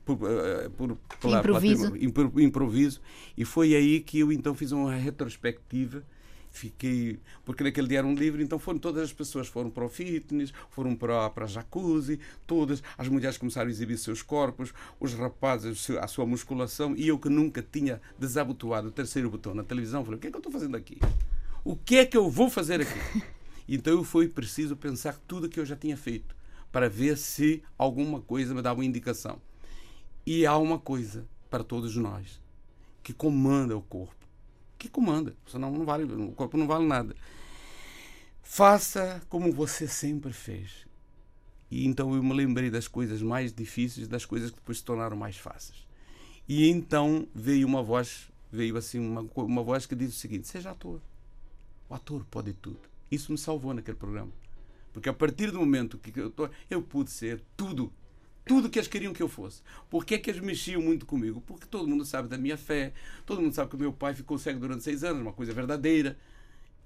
por, 0.05 0.19
eh, 0.23 0.69
por, 0.77 0.97
pela- 1.21 1.39
Improviso. 1.39 1.97
impro- 1.97 2.33
improviso, 2.41 3.01
e 3.37 3.45
foi 3.45 3.75
aí 3.75 4.01
que 4.01 4.19
eu 4.21 4.31
então 4.31 4.55
fiz 4.55 4.71
uma 4.73 4.95
retrospectiva. 4.95 6.03
Fiquei, 6.51 7.19
porque 7.45 7.63
naquele 7.63 7.87
dia 7.87 7.99
era 7.99 8.07
um 8.07 8.15
livro, 8.15 8.41
então 8.43 8.59
foram 8.59 8.79
todas 8.79 9.03
as 9.05 9.13
pessoas 9.13 9.47
foram 9.49 9.69
para 9.69 9.85
o 9.85 9.89
fitness, 9.89 10.51
foram 10.71 10.97
para, 10.97 11.29
para 11.29 11.45
a 11.45 11.47
jacuzzi, 11.47 12.19
todas 12.47 12.83
as 12.97 13.07
mulheres 13.07 13.37
começaram 13.37 13.69
a 13.69 13.71
exibir 13.71 13.99
seus 13.99 14.23
corpos, 14.23 14.73
os 14.99 15.13
rapazes 15.13 15.91
a 15.91 16.07
sua 16.07 16.25
musculação, 16.25 16.95
e 16.97 17.07
eu 17.07 17.19
que 17.19 17.29
nunca 17.29 17.63
tinha 17.63 18.01
desabotoado 18.19 18.89
o 18.89 18.91
terceiro 18.91 19.29
botão 19.31 19.55
na 19.55 19.63
televisão, 19.63 20.03
falei: 20.03 20.17
o 20.17 20.21
que 20.21 20.27
é 20.27 20.31
que 20.31 20.37
eu 20.37 20.41
estou 20.41 20.53
fazendo 20.53 20.77
aqui? 20.77 20.99
O 21.63 21.77
que 21.77 21.97
é 21.99 22.07
que 22.07 22.17
eu 22.17 22.31
vou 22.31 22.49
fazer 22.49 22.81
aqui? 22.81 22.99
Então 23.69 24.03
foi 24.03 24.29
preciso 24.29 24.77
pensar 24.77 25.19
tudo 25.27 25.49
que 25.49 25.61
eu 25.61 25.67
já 25.67 25.77
tinha 25.77 25.97
feito 25.97 26.35
para 26.73 26.89
ver 26.89 27.19
se 27.19 27.63
alguma 27.77 28.21
coisa 28.21 28.55
me 28.55 28.63
dava 28.63 28.81
uma 28.81 28.85
indicação. 28.85 29.41
E 30.25 30.47
há 30.47 30.57
uma 30.57 30.79
coisa 30.79 31.27
para 31.51 31.63
todos 31.63 31.95
nós 31.97 32.41
que 33.03 33.13
comanda 33.13 33.77
o 33.77 33.83
corpo. 33.83 34.15
Que 34.79 34.89
comanda, 34.89 35.35
senão 35.47 35.71
não 35.71 35.85
vale, 35.85 36.05
o 36.05 36.33
corpo 36.33 36.57
não 36.57 36.67
vale 36.67 36.87
nada. 36.87 37.15
Faça 38.43 39.21
como 39.29 39.53
você 39.53 39.87
sempre 39.87 40.33
fez. 40.33 40.87
E 41.71 41.87
então 41.87 42.15
eu 42.15 42.23
me 42.23 42.33
lembrei 42.33 42.71
das 42.71 42.89
coisas 42.89 43.21
mais 43.21 43.53
difíceis, 43.53 44.09
das 44.09 44.25
coisas 44.25 44.51
que 44.51 44.57
depois 44.57 44.79
se 44.79 44.85
tornaram 44.85 45.17
mais 45.17 45.37
fáceis. 45.37 45.87
E 46.49 46.67
então 46.69 47.29
veio 47.35 47.67
uma 47.67 47.83
voz, 47.83 48.31
veio 48.51 48.77
assim 48.79 48.99
uma, 48.99 49.21
uma 49.37 49.63
voz 49.63 49.85
que 49.85 49.95
diz 49.95 50.15
o 50.15 50.19
seguinte: 50.19 50.49
seja 50.49 50.71
ator. 50.71 51.01
O 51.89 51.95
ator 51.95 52.25
pode 52.31 52.55
tudo. 52.55 52.88
Isso 53.11 53.33
me 53.33 53.39
salvou 53.39 53.75
naquele 53.75 53.97
programa. 53.97 54.33
Porque 54.93 55.09
a 55.09 55.13
partir 55.13 55.51
do 55.51 55.59
momento 55.59 55.99
que 55.99 56.19
eu 56.19 56.31
tô, 56.31 56.49
eu 56.69 56.83
pude 56.83 57.11
ser 57.11 57.43
tudo. 57.57 57.93
Tudo 58.45 58.71
que 58.71 58.79
eles 58.79 58.89
queriam 58.89 59.13
que 59.13 59.23
eu 59.23 59.29
fosse. 59.29 59.63
Por 59.91 60.05
que 60.05 60.15
é 60.15 60.19
que 60.19 60.31
eles 60.31 60.41
mexiam 60.41 60.81
muito 60.81 61.05
comigo? 61.05 61.41
Porque 61.43 61.67
todo 61.67 61.87
mundo 61.87 62.05
sabe 62.05 62.29
da 62.29 62.39
minha 62.39 62.57
fé, 62.57 62.93
todo 63.27 63.43
mundo 63.43 63.55
sabe 63.55 63.69
que 63.71 63.77
o 63.77 63.79
meu 63.79 63.93
pai 63.93 64.15
ficou 64.15 64.39
cego 64.39 64.59
durante 64.59 64.83
seis 64.83 65.05
anos, 65.05 65.21
uma 65.21 65.33
coisa 65.33 65.53
verdadeira. 65.53 66.19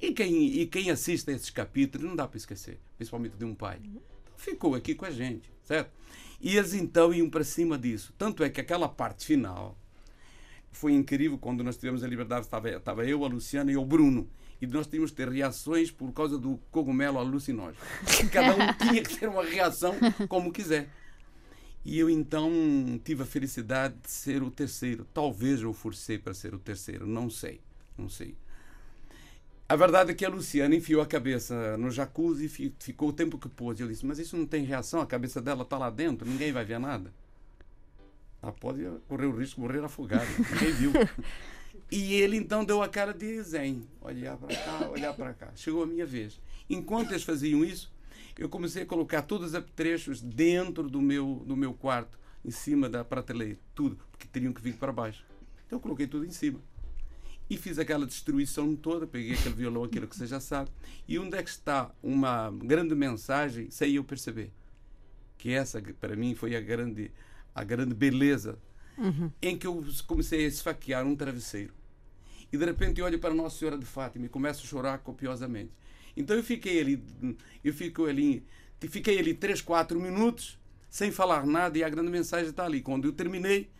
E 0.00 0.12
quem, 0.12 0.60
e 0.60 0.66
quem 0.66 0.90
assiste 0.90 1.30
a 1.30 1.32
esses 1.32 1.50
capítulos 1.50 2.08
não 2.08 2.16
dá 2.16 2.26
para 2.26 2.36
esquecer, 2.36 2.80
principalmente 2.96 3.36
de 3.36 3.44
um 3.44 3.54
pai. 3.54 3.78
Então, 3.84 4.02
ficou 4.36 4.74
aqui 4.74 4.94
com 4.94 5.04
a 5.04 5.10
gente, 5.10 5.48
certo? 5.62 5.92
E 6.40 6.56
eles 6.56 6.74
então 6.74 7.14
iam 7.14 7.30
para 7.30 7.44
cima 7.44 7.78
disso. 7.78 8.12
Tanto 8.18 8.42
é 8.42 8.50
que 8.50 8.60
aquela 8.60 8.88
parte 8.88 9.24
final 9.24 9.78
foi 10.72 10.92
incrível 10.92 11.38
quando 11.38 11.62
nós 11.62 11.76
tivemos 11.76 12.02
a 12.02 12.08
liberdade. 12.08 12.46
Estava, 12.46 12.68
estava 12.68 13.06
eu, 13.06 13.24
a 13.24 13.28
Luciana 13.28 13.70
e 13.70 13.76
o 13.76 13.84
Bruno. 13.84 14.28
E 14.62 14.66
nós 14.68 14.86
tínhamos 14.86 15.10
que 15.10 15.16
ter 15.16 15.28
reações 15.28 15.90
por 15.90 16.12
causa 16.12 16.38
do 16.38 16.56
cogumelo 16.70 17.18
alucinógeno. 17.18 17.76
Cada 18.30 18.54
um 18.54 18.72
tinha 18.88 19.02
que 19.02 19.18
ter 19.18 19.28
uma 19.28 19.44
reação 19.44 19.94
como 20.28 20.52
quiser. 20.52 20.88
E 21.84 21.98
eu 21.98 22.08
então 22.08 22.48
tive 23.04 23.24
a 23.24 23.26
felicidade 23.26 23.96
de 24.00 24.08
ser 24.08 24.40
o 24.40 24.52
terceiro. 24.52 25.04
Talvez 25.12 25.60
eu 25.62 25.72
forcei 25.72 26.16
para 26.16 26.32
ser 26.32 26.54
o 26.54 26.60
terceiro, 26.60 27.08
não 27.08 27.28
sei, 27.28 27.60
não 27.98 28.08
sei. 28.08 28.36
A 29.68 29.74
verdade 29.74 30.12
é 30.12 30.14
que 30.14 30.24
a 30.24 30.28
Luciana 30.28 30.76
enfiou 30.76 31.02
a 31.02 31.06
cabeça 31.06 31.76
no 31.76 31.90
jacuzzi 31.90 32.44
e 32.44 32.48
fi- 32.48 32.74
ficou 32.78 33.08
o 33.08 33.12
tempo 33.12 33.38
que 33.38 33.48
pôde. 33.48 33.82
Eu 33.82 33.88
disse, 33.88 34.06
mas 34.06 34.20
isso 34.20 34.36
não 34.36 34.46
tem 34.46 34.64
reação, 34.64 35.00
a 35.00 35.06
cabeça 35.06 35.40
dela 35.42 35.62
está 35.62 35.76
lá 35.76 35.90
dentro, 35.90 36.28
ninguém 36.28 36.52
vai 36.52 36.64
ver 36.64 36.78
nada. 36.78 37.12
Ela 38.40 38.52
pode 38.52 38.84
correr 39.08 39.26
o 39.26 39.36
risco 39.36 39.56
de 39.56 39.60
morrer 39.66 39.82
afogada, 39.84 40.26
ninguém 40.52 40.72
viu. 40.72 40.92
E 41.94 42.14
ele 42.14 42.38
então 42.38 42.64
deu 42.64 42.82
a 42.82 42.88
cara 42.88 43.12
de 43.12 43.42
zen, 43.42 43.86
olhar 44.00 44.38
para 44.38 44.56
cá, 44.56 44.88
olhar 44.88 45.12
para 45.12 45.34
cá. 45.34 45.52
Chegou 45.54 45.82
a 45.82 45.86
minha 45.86 46.06
vez. 46.06 46.40
Enquanto 46.66 47.10
eles 47.10 47.22
faziam 47.22 47.62
isso, 47.62 47.92
eu 48.38 48.48
comecei 48.48 48.84
a 48.84 48.86
colocar 48.86 49.20
todos 49.20 49.48
os 49.48 49.54
apetrechos 49.54 50.22
dentro 50.22 50.88
do 50.88 51.02
meu, 51.02 51.44
do 51.46 51.54
meu 51.54 51.74
quarto, 51.74 52.18
em 52.42 52.50
cima 52.50 52.88
da 52.88 53.04
prateleira, 53.04 53.58
tudo, 53.74 53.98
porque 54.10 54.26
teriam 54.26 54.54
que 54.54 54.62
vir 54.62 54.76
para 54.76 54.90
baixo. 54.90 55.22
Então 55.66 55.76
eu 55.76 55.80
coloquei 55.80 56.06
tudo 56.06 56.24
em 56.24 56.30
cima. 56.30 56.58
E 57.50 57.58
fiz 57.58 57.78
aquela 57.78 58.06
destruição 58.06 58.74
toda, 58.74 59.06
peguei 59.06 59.34
aquele 59.34 59.54
violão, 59.54 59.84
aquilo 59.84 60.08
que 60.08 60.16
você 60.16 60.26
já 60.26 60.40
sabe. 60.40 60.70
E 61.06 61.18
onde 61.18 61.36
é 61.36 61.42
que 61.42 61.50
está 61.50 61.94
uma 62.02 62.50
grande 62.50 62.94
mensagem, 62.94 63.70
sem 63.70 63.92
eu 63.96 64.02
perceber. 64.02 64.50
Que 65.36 65.52
essa, 65.52 65.78
para 66.00 66.16
mim, 66.16 66.34
foi 66.34 66.56
a 66.56 66.60
grande, 66.62 67.12
a 67.54 67.62
grande 67.62 67.94
beleza 67.94 68.58
em 69.42 69.58
que 69.58 69.66
eu 69.66 69.84
comecei 70.06 70.46
a 70.46 70.48
esfaquear 70.48 71.06
um 71.06 71.14
travesseiro. 71.14 71.81
E 72.52 72.56
de 72.58 72.64
repente 72.64 73.00
olho 73.00 73.18
para 73.18 73.32
Nossa 73.32 73.58
Senhora 73.58 73.78
de 73.78 73.86
Fátima 73.86 74.26
e 74.26 74.28
começo 74.28 74.62
a 74.62 74.66
chorar 74.66 74.98
copiosamente. 74.98 75.70
Então 76.16 76.36
eu 76.36 76.42
fiquei 76.44 76.80
ali, 76.80 77.02
eu 77.64 77.72
fico 77.72 78.04
ali, 78.04 78.44
fiquei 78.80 79.18
ali 79.18 79.32
3, 79.34 79.62
4 79.62 79.98
minutos 79.98 80.58
sem 80.90 81.10
falar 81.10 81.46
nada 81.46 81.78
e 81.78 81.82
a 81.84 81.88
grande 81.88 82.10
mensagem 82.10 82.50
está 82.50 82.64
ali. 82.66 82.82
Quando 82.82 83.06
eu 83.08 83.12
terminei, 83.12 83.70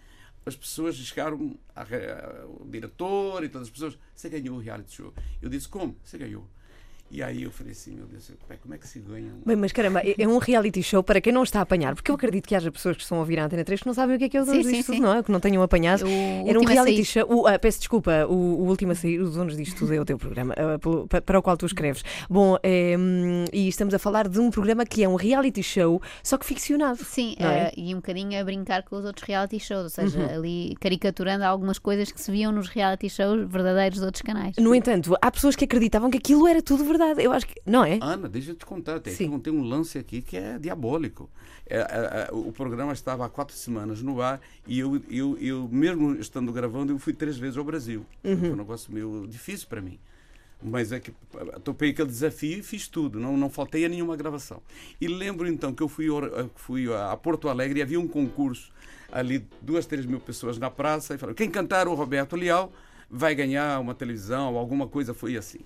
as 0.47 0.57
pessoas 0.57 0.97
chegaram, 0.97 1.55
a, 1.77 1.83
a- 1.83 2.47
o 2.47 2.67
diretor 2.69 3.45
e 3.45 3.49
todas 3.51 3.69
as 3.69 3.73
pessoas, 3.73 3.99
você 4.15 4.29
ganhou 4.31 4.57
o 4.57 4.61
reality 4.61 4.95
show. 4.97 5.13
Eu 5.43 5.51
disse, 5.51 5.69
como? 5.69 5.95
Você 6.03 6.17
ganhou. 6.17 6.49
E 7.15 7.23
aí 7.23 7.43
eu 7.43 7.51
falei 7.51 7.73
assim, 7.73 7.95
meu 7.95 8.07
Deus, 8.07 8.33
como 8.63 8.73
é 8.75 8.79
que 8.79 8.89
se 8.89 8.99
ganha? 8.99 9.27
um- 9.35 9.43
Bem, 9.45 9.55
mas 9.55 9.71
caramba, 9.71 10.01
é 10.01 10.15
é 10.19 10.27
um 10.27 10.39
reality 10.39 10.83
show 10.83 11.03
para 11.03 11.21
quem 11.21 11.31
não 11.31 11.43
está 11.43 11.59
a 11.59 11.63
apanhar, 11.63 11.95
porque 11.95 12.11
eu 12.11 12.15
acredito 12.15 12.49
que 12.49 12.55
haja 12.55 12.73
pessoas 12.73 12.97
que 12.97 13.03
estão 13.03 13.19
a 13.19 13.21
ouvir 13.21 13.39
a 13.39 13.45
Antena 13.45 13.63
3 13.63 13.81
que 13.83 13.87
não 13.87 13.93
sabem 13.93 14.17
o 14.17 14.19
que 14.19 14.25
é 14.25 14.29
que 14.31 14.37
é 14.39 14.41
Sim, 14.41 14.47
donos 14.47 14.65
sim, 14.67 14.73
disto 14.73 14.87
tudo, 14.87 14.95
sim. 14.97 15.03
não 15.03 15.15
é? 15.15 15.23
Que 15.23 15.31
não 15.31 15.39
tenham 15.39 15.63
apanhado. 15.63 16.07
O 16.07 16.49
Era 16.49 16.59
um 16.59 16.65
reality 16.65 17.05
show. 17.05 17.25
o- 17.29 17.47
ah, 17.47 17.59
peço 17.59 17.81
desculpa, 17.81 18.25
o, 18.27 18.33
o 18.35 18.67
último 18.67 18.93
a 18.93 18.95
sair, 18.95 19.21
os 19.21 19.35
donos 19.35 19.59
disto 19.59 19.77
tudo 19.81 19.93
é 19.93 20.01
o 20.01 20.07
teu 20.07 20.17
programa, 20.17 20.55
ah, 20.57 20.79
pelo- 20.79 21.07
para 21.07 21.39
o 21.39 21.43
qual 21.43 21.55
tu 21.55 21.67
escreves. 21.67 22.03
Bom, 22.31 22.57
hum, 22.65 23.45
e 23.53 23.69
estamos 23.69 23.93
a 23.93 23.99
falar 23.99 24.27
de 24.27 24.41
um 24.41 24.51
programa 24.51 24.87
que 24.87 25.05
é 25.05 25.09
um 25.09 25.15
reality 25.17 25.63
show, 25.63 26.01
só 26.25 26.39
que 26.39 26.47
ficcionado. 26.47 27.05
Sim, 27.05 27.37
é? 27.39 27.45
eh, 27.45 27.73
e 27.77 27.93
um 27.95 27.97
bocadinho 27.99 28.41
a 28.41 28.43
brincar 28.43 28.85
com 28.85 28.97
os 28.97 29.05
outros 29.05 29.27
reality 29.29 29.61
shows, 29.61 29.83
ou 29.85 29.91
seja, 29.91 30.19
Uhum. 30.19 30.35
ali 30.35 30.75
caricaturando 30.81 31.45
algumas 31.45 31.79
coisas 31.79 32.11
que 32.11 32.19
se 32.19 32.33
viam 32.33 32.51
nos 32.53 32.69
reality 32.69 33.11
shows 33.11 33.47
verdadeiros 33.47 33.99
de 33.99 34.05
outros 34.07 34.23
canais. 34.23 34.57
No 34.57 34.75
entanto, 34.75 35.15
há 35.21 35.31
pessoas 35.31 35.55
que 35.55 35.67
acreditavam 35.67 36.09
que 36.11 36.17
aquilo 36.17 36.49
era 36.49 36.63
tudo 36.63 36.83
verdade. 36.85 37.02
Eu 37.19 37.33
acho 37.33 37.47
que. 37.47 37.61
Não 37.67 37.85
é? 37.85 37.99
Ana, 38.01 38.29
deixa 38.29 38.53
eu 38.53 38.55
te 38.55 38.65
contar, 38.67 39.01
tem, 39.01 39.15
Sim. 39.15 39.39
tem 39.39 39.53
um 39.53 39.63
lance 39.63 39.99
aqui 39.99 40.23
que 40.23 40.37
é 40.37 40.59
diabólico. 40.59 41.29
É, 41.67 41.77
é, 41.77 41.81
é, 41.81 42.29
o 42.33 42.53
programa 42.53 42.93
estava 42.93 43.25
há 43.25 43.29
quatro 43.29 43.57
semanas 43.57 44.03
no 44.03 44.21
ar 44.21 44.41
e 44.67 44.79
eu, 44.79 45.01
eu, 45.09 45.39
eu 45.39 45.69
mesmo 45.71 46.15
estando 46.15 46.53
gravando, 46.53 46.93
eu 46.93 46.99
fui 46.99 47.13
três 47.13 47.37
vezes 47.37 47.57
ao 47.57 47.65
Brasil. 47.65 48.05
Uhum. 48.25 48.39
Foi 48.39 48.51
um 48.51 48.57
negócio 48.57 48.93
meio 48.93 49.27
difícil 49.29 49.67
para 49.69 49.81
mim. 49.81 49.99
Mas 50.63 50.93
é 50.93 51.01
que 51.01 51.11
eh, 51.11 51.59
topei 51.65 51.91
aquele 51.91 52.09
desafio 52.09 52.59
e 52.59 52.63
fiz 52.63 52.87
tudo, 52.87 53.19
não, 53.19 53.37
não 53.37 53.51
faltei 53.51 53.85
a 53.85 53.89
nenhuma 53.89 54.17
gravação. 54.17 54.63
E 55.01 55.09
lembro 55.09 55.49
então 55.49 55.75
que 55.75 55.83
eu 55.83 55.89
fui, 55.89 56.07
eh, 56.07 56.47
fui 56.55 56.93
a 56.93 57.17
Porto 57.17 57.49
Alegre 57.49 57.81
e 57.81 57.83
havia 57.83 57.99
um 57.99 58.07
concurso 58.07 58.71
ali, 59.11 59.47
duas, 59.61 59.87
três 59.87 60.07
mil 60.07 60.21
pessoas 60.21 60.59
na 60.59 60.71
praça, 60.71 61.15
e 61.15 61.19
falaram: 61.19 61.35
quem 61.35 61.51
cantar 61.51 61.89
o 61.89 61.95
Roberto 61.95 62.37
Leal 62.37 62.73
vai 63.11 63.35
ganhar 63.35 63.79
uma 63.81 63.95
televisão, 63.95 64.57
alguma 64.57 64.87
coisa 64.87 65.13
foi 65.13 65.37
assim. 65.37 65.61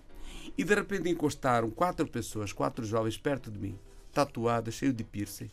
E 0.56 0.64
de 0.64 0.74
repente 0.74 1.08
encostaram 1.08 1.70
quatro 1.70 2.06
pessoas, 2.06 2.52
quatro 2.52 2.84
jovens 2.84 3.18
perto 3.18 3.50
de 3.50 3.58
mim, 3.58 3.78
tatuadas, 4.12 4.74
cheio 4.74 4.92
de 4.92 5.04
piercing. 5.04 5.50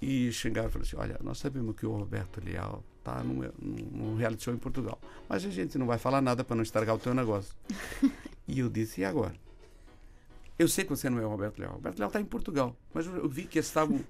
E 0.00 0.32
chegaram 0.32 0.68
e 0.68 0.72
falaram 0.72 0.86
assim: 0.88 0.96
Olha, 0.96 1.20
nós 1.22 1.38
sabemos 1.38 1.76
que 1.76 1.86
o 1.86 1.92
Roberto 1.92 2.40
Leal 2.44 2.82
está 2.98 3.22
num, 3.22 3.42
num- 3.60 4.16
reality 4.16 4.44
show 4.44 4.54
em 4.54 4.58
Portugal, 4.58 5.00
mas 5.28 5.44
a 5.44 5.50
gente 5.50 5.78
não 5.78 5.86
vai 5.86 5.98
falar 5.98 6.20
nada 6.20 6.42
para 6.44 6.56
não 6.56 6.62
estragar 6.62 6.94
o 6.94 6.98
teu 6.98 7.14
negócio. 7.14 7.54
e 8.46 8.58
eu 8.60 8.68
disse: 8.68 9.00
E 9.00 9.04
agora? 9.04 9.34
Eu 10.58 10.68
sei 10.68 10.84
que 10.84 10.90
você 10.90 11.08
não 11.08 11.18
é 11.18 11.26
o 11.26 11.28
Roberto 11.28 11.58
Leal. 11.58 11.72
O 11.72 11.74
Roberto 11.76 11.98
Leal 11.98 12.08
está 12.08 12.20
em 12.20 12.24
Portugal, 12.24 12.76
mas 12.92 13.06
eu 13.06 13.16
eu 13.16 13.28
vi 13.28 13.44
que 13.44 13.58
eles 13.58 13.66
estavam. 13.66 14.00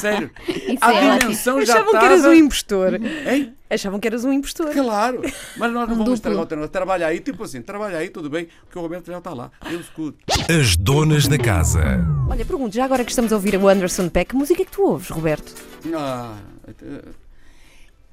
Sério. 0.00 0.30
Isso 0.48 0.78
A 0.80 0.92
é 0.92 0.96
ótimo. 1.06 1.18
dimensão 1.18 1.64
já 1.64 1.74
Achavam 1.74 1.92
que 1.98 2.04
eras 2.04 2.24
um 2.24 2.32
impostor. 2.34 2.94
Hein? 2.94 3.54
Achavam 3.70 4.00
que 4.00 4.06
eras 4.08 4.24
um 4.24 4.32
impostor. 4.32 4.70
Claro, 4.72 5.20
mas 5.56 5.72
nós 5.72 5.88
não 5.88 5.94
Um 5.94 5.98
vamos 5.98 6.14
estragar 6.14 6.38
o 6.40 6.44
negócio. 6.48 6.68
Trabalha 6.68 7.06
aí, 7.06 7.20
tipo 7.20 7.42
assim, 7.44 7.62
trabalha 7.62 7.98
aí, 7.98 8.08
tudo 8.10 8.28
bem, 8.30 8.48
porque 8.64 8.78
o 8.78 8.82
Roberto 8.82 9.08
Leal 9.08 9.18
está 9.18 9.32
lá. 9.32 9.50
Eu 9.70 9.80
escuto. 9.80 10.18
As 10.48 10.76
donas 10.76 11.26
da 11.28 11.38
casa. 11.38 11.80
Olha, 12.28 12.44
pergunto, 12.44 12.74
já 12.74 12.84
agora 12.84 13.04
que 13.04 13.10
estamos 13.10 13.32
a 13.32 13.36
ouvir 13.36 13.56
o 13.56 13.68
Anderson 13.68 14.08
Peck, 14.08 14.30
que 14.30 14.36
música 14.36 14.62
é 14.62 14.64
que 14.64 14.70
tu 14.72 14.82
ouves, 14.82 15.08
Roberto? 15.08 15.54
Ah, 15.94 16.36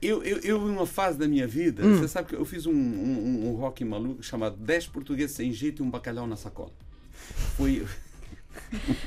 eu, 0.01 0.23
eu, 0.23 0.37
eu, 0.39 0.57
em 0.67 0.71
uma 0.71 0.85
fase 0.85 1.17
da 1.17 1.27
minha 1.27 1.45
vida, 1.45 1.85
Hum. 1.85 1.97
você 1.97 2.07
sabe 2.07 2.29
que 2.29 2.35
eu 2.35 2.45
fiz 2.45 2.65
um, 2.65 2.71
um, 2.71 3.49
um 3.49 3.55
rock 3.55 3.83
maluco 3.83 4.23
chamado 4.23 4.55
10 4.57 4.87
portugueses 4.87 5.35
sem 5.35 5.51
jeito 5.51 5.83
e 5.83 5.85
um 5.85 5.89
bacalhau 5.89 6.25
na 6.25 6.37
sacola. 6.37 6.71
Foi. 7.57 7.85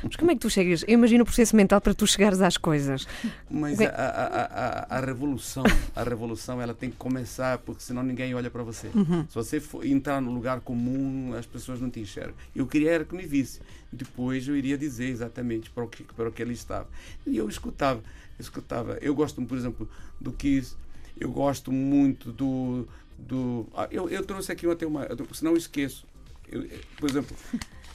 Mas 0.03 0.17
como 0.17 0.31
é 0.31 0.35
que 0.35 0.41
tu 0.41 0.51
chegas? 0.51 0.83
Eu 0.89 0.95
imagino 0.95 1.23
o 1.23 1.27
processo 1.27 1.55
mental 1.55 1.81
para 1.81 1.95
tu 1.95 2.07
chegares 2.07 2.41
às 2.41 2.57
coisas. 2.57 3.07
Mas 3.51 3.75
Ok. 3.75 3.87
a, 3.87 3.91
a, 3.91 4.97
a, 4.97 4.99
a- 4.99 5.01
revolução, 5.01 5.63
a 5.95 6.03
revolução, 6.03 6.61
ela 6.61 6.75
tem 6.75 6.91
que 6.91 6.97
começar, 6.97 7.59
porque 7.59 7.83
senão 7.83 8.03
ninguém 8.03 8.35
olha 8.35 8.51
para 8.51 8.63
você. 8.63 8.89
Uhum. 8.95 9.27
Se 9.29 9.35
você 9.35 9.61
for 9.61 9.85
entrar 9.87 10.21
no 10.21 10.33
lugar 10.33 10.61
comum, 10.61 11.35
as 11.37 11.47
pessoas 11.47 11.81
não 11.81 11.91
te 11.91 12.01
enxergam. 12.01 12.35
Eu 12.55 12.67
queria 12.67 12.91
era 12.93 13.05
que 13.05 13.15
me 13.15 13.27
visse. 13.27 13.61
Depois 13.93 14.47
eu 14.49 14.57
iria 14.57 14.79
dizer 14.79 15.07
exatamente 15.09 15.71
para 15.71 15.85
o 15.85 15.89
que, 15.89 16.03
para 16.05 16.29
o 16.29 16.33
que 16.33 16.41
ele 16.43 16.55
estava. 16.55 16.89
E 17.27 17.37
eu 17.37 17.49
escutava, 17.49 18.03
escutava. 18.39 18.99
Eu 19.03 19.15
gosto, 19.15 19.43
por 19.43 19.57
exemplo, 19.59 19.89
do 20.21 20.33
Kiss. 20.33 20.75
Eu 21.21 21.31
gosto 21.31 21.71
muito 21.71 22.33
do. 22.33 22.89
do 23.19 23.67
ah, 23.77 23.87
eu, 23.91 24.09
eu 24.09 24.25
trouxe 24.25 24.51
aqui 24.51 24.67
até 24.71 24.87
uma. 24.87 25.07
Senão 25.35 25.53
eu 25.53 25.59
esqueço. 25.59 26.07
Eu- 26.51 26.63
eu- 26.65 26.81
por 26.97 27.09
exemplo, 27.11 27.37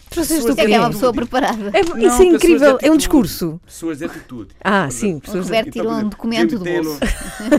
Trouxeste 0.10 0.36
Pessoas 0.46 0.54
o 0.54 0.56
quê? 0.56 0.65
que 0.65 0.74
é 0.74 0.80
uma 0.80 0.89
pessoa 0.89 1.13
preparada. 1.13 1.72
É- 1.74 1.84
Não, 1.84 1.98
isso 1.98 2.22
é 2.22 2.26
de 2.26 2.36
incrível, 2.36 2.78
é 2.82 2.91
um 2.91 2.98
discurso. 2.98 3.60
pessoas 3.65 3.98
de 4.00 4.06
atitude. 4.06 4.56
Ah, 4.63 4.89
sim, 4.89 5.20
pessoas. 5.20 5.46
Roberto 5.46 5.67
Então, 5.67 5.82
tirou 5.82 5.91
um 5.91 5.96
exemplo, 5.96 6.10
documento 6.12 6.60
do 6.60 6.65
bolso. 6.65 7.00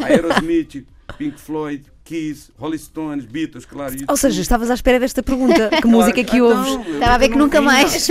Aerosmith, 0.04 0.86
Pink 1.16 1.40
Floyd, 1.40 1.84
Kiss, 2.04 2.50
Rolling 2.58 2.78
Stones, 2.78 3.24
Beatles, 3.26 3.64
claro. 3.66 3.94
Ou 4.08 4.16
seja, 4.16 4.40
estavas 4.40 4.70
à 4.70 4.74
espera 4.74 4.98
desta 4.98 5.22
pergunta. 5.22 5.68
Que 5.80 5.86
música 5.86 6.24
que 6.24 6.40
ouves? 6.40 6.86
Estava 6.94 7.14
a 7.14 7.18
ver 7.18 7.28
que 7.28 7.36
nunca 7.36 7.60
mais. 7.60 8.08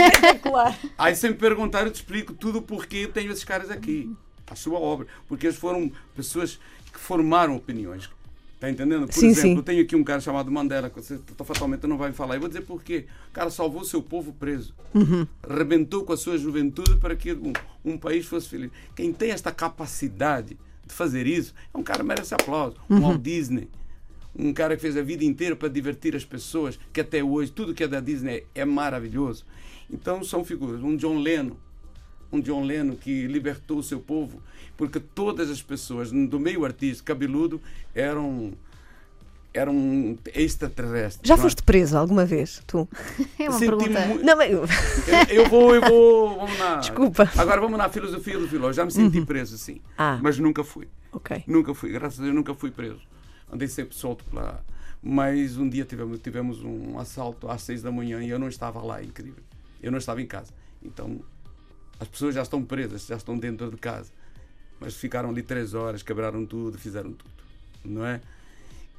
Aí 0.97 1.15
se 1.15 1.28
me 1.28 1.36
perguntar, 1.36 1.84
eu 1.86 1.91
te 1.91 1.95
explico 1.95 2.34
tudo 2.34 2.62
porque 2.62 2.97
eu 2.97 3.10
tenho 3.12 3.32
esses 3.32 3.43
caras 3.43 3.69
aqui. 3.71 4.12
A 4.50 4.56
sua 4.56 4.80
obra. 4.80 5.08
Porque 5.28 5.47
eles 5.47 5.58
foram 5.58 5.91
pessoas 6.15 6.60
que 6.93 7.00
formaram 7.00 7.56
opiniões. 7.56 8.10
Está 8.58 8.72
entendendo? 8.72 9.06
Por 9.06 9.13
Sim, 9.13 9.28
exemplo, 9.28 9.50
sim. 9.52 9.56
eu 9.58 9.62
tenho 9.63 9.84
aqui 9.84 9.96
um 9.96 10.04
cara 10.04 10.20
chamado 10.20 10.50
Mandela, 10.52 10.89
que 10.89 10.96
você 11.00 11.20
fatalmente 11.46 11.86
não 11.86 11.96
vai 11.96 12.10
me 12.10 12.15
falar. 12.15 12.36
Eu 12.36 12.39
vou 12.39 12.50
dizer 12.50 12.62
porquê. 12.62 13.06
O 13.30 13.32
cara 13.32 13.52
salvou 13.52 13.86
seu 13.86 14.02
povo 14.02 14.34
preso. 14.34 14.74
Uhum. 14.96 15.28
Rebentou 15.48 16.04
com 16.04 16.12
a 16.12 16.17
sua 16.17 16.39
juventude 16.39 16.98
para 16.98 17.15
que 17.15 17.34
um, 17.34 17.54
um 17.86 17.98
país 18.00 18.26
fosse 18.26 18.50
feliz. 18.50 18.72
Quem 18.96 19.13
tem 19.13 19.30
esta 19.30 19.52
capacidade 19.52 20.58
de 20.84 20.91
fazer 20.93 21.28
isso 21.28 21.54
é 21.72 21.78
um 21.78 21.84
cara 21.84 22.00
que 22.00 22.06
merece 22.06 22.34
aplauso. 22.34 22.78
Um 22.89 22.96
Uhum. 22.96 23.02
Walt 23.04 23.22
Disney. 23.22 23.70
Um 24.36 24.52
cara 24.52 24.76
que 24.76 24.82
fez 24.82 24.98
a 24.98 25.04
vida 25.04 25.24
inteira 25.24 25.56
para 25.56 25.70
divertir 25.70 26.15
as 26.15 26.26
pessoas, 26.26 26.80
que 26.91 27.00
até 27.02 27.24
hoje 27.24 27.52
tudo 27.52 27.76
que 27.76 27.84
é 27.84 27.88
da 27.88 28.00
Disney 28.00 28.43
é 28.56 28.65
maravilhoso. 28.65 29.46
Então 29.88 30.24
são 30.24 30.43
figuras. 30.43 30.82
Um 30.82 30.96
John 30.98 31.20
Lennon, 31.20 31.52
um 32.32 32.40
John 32.42 32.63
Lennon 32.63 32.96
que 32.96 33.26
libertou 33.28 33.78
o 33.78 33.84
seu 33.84 34.00
povo, 34.00 34.42
porque 34.76 35.00
todas 35.00 35.50
as 35.50 35.62
pessoas 35.62 36.12
do 36.12 36.40
meio 36.40 36.66
artístico 36.66 37.08
cabeludo 37.08 37.62
eram 37.96 38.54
eram 39.54 40.16
extraterrestres. 40.36 41.28
Já 41.28 41.36
não 41.36 41.42
é? 41.42 41.44
foste 41.44 41.63
preso 41.63 41.98
alguma 41.98 42.26
vez, 42.26 42.62
tu? 42.68 42.88
É 43.40 43.50
uma 43.50 43.58
Senti 43.58 43.66
pergunta. 43.76 44.06
mu- 44.06 44.20
Não, 44.24 44.38
mas... 44.38 44.52
Eu, 44.52 44.66
eu 45.30 45.50
vou, 45.50 45.74
eu 45.74 45.82
vou, 45.82 46.38
vamos 46.38 46.58
na. 46.60 46.76
Desculpa. 46.76 47.32
Agora 47.36 47.60
vamos 47.60 47.78
na 47.78 47.90
filosofia 47.90 48.38
do 48.38 48.48
filósofo. 48.48 48.74
Já 48.76 48.86
me 48.86 48.92
senti 48.92 49.20
preso, 49.26 49.58
sim. 49.58 49.82
Ah. 49.98 50.20
Mas 50.22 50.38
nunca 50.38 50.63
fui. 50.63 50.88
Ok. 51.12 51.44
Nunca 51.48 51.74
fui, 51.74 51.92
graças 51.92 52.20
a 52.20 52.24
Deus 52.24 52.36
nunca 52.36 52.54
fui 52.54 52.70
preso. 52.70 53.02
Andei 53.52 53.68
sempre 53.68 53.96
solto 53.96 54.24
lá. 54.32 54.62
Mas 55.02 55.58
um 55.58 55.68
dia 55.68 55.86
tivemos, 55.86 56.20
tivemos 56.20 56.63
um 56.63 57.00
assalto 57.00 57.50
às 57.50 57.62
seis 57.63 57.82
da 57.82 57.92
manhã 57.92 58.22
e 58.22 58.30
eu 58.30 58.38
não 58.38 58.50
estava 58.50 58.80
lá, 58.84 59.02
incrível. 59.02 59.44
Eu 59.82 59.92
não 59.92 59.98
estava 59.98 60.22
em 60.22 60.28
casa. 60.28 60.52
Então 60.84 61.20
as 62.00 62.08
pessoas 62.08 62.36
já 62.36 62.42
estão 62.42 62.64
presas, 62.64 63.08
já 63.08 63.16
estão 63.16 63.38
dentro 63.38 63.72
de 63.72 63.78
casa. 63.78 64.12
Mas 64.80 64.96
ficaram 64.96 65.30
ali 65.30 65.42
três 65.42 65.74
horas, 65.74 66.04
quebraram 66.04 66.46
tudo, 66.46 66.78
fizeram 66.78 67.12
tudo. 67.12 67.32
Não 67.84 68.06
é? 68.06 68.22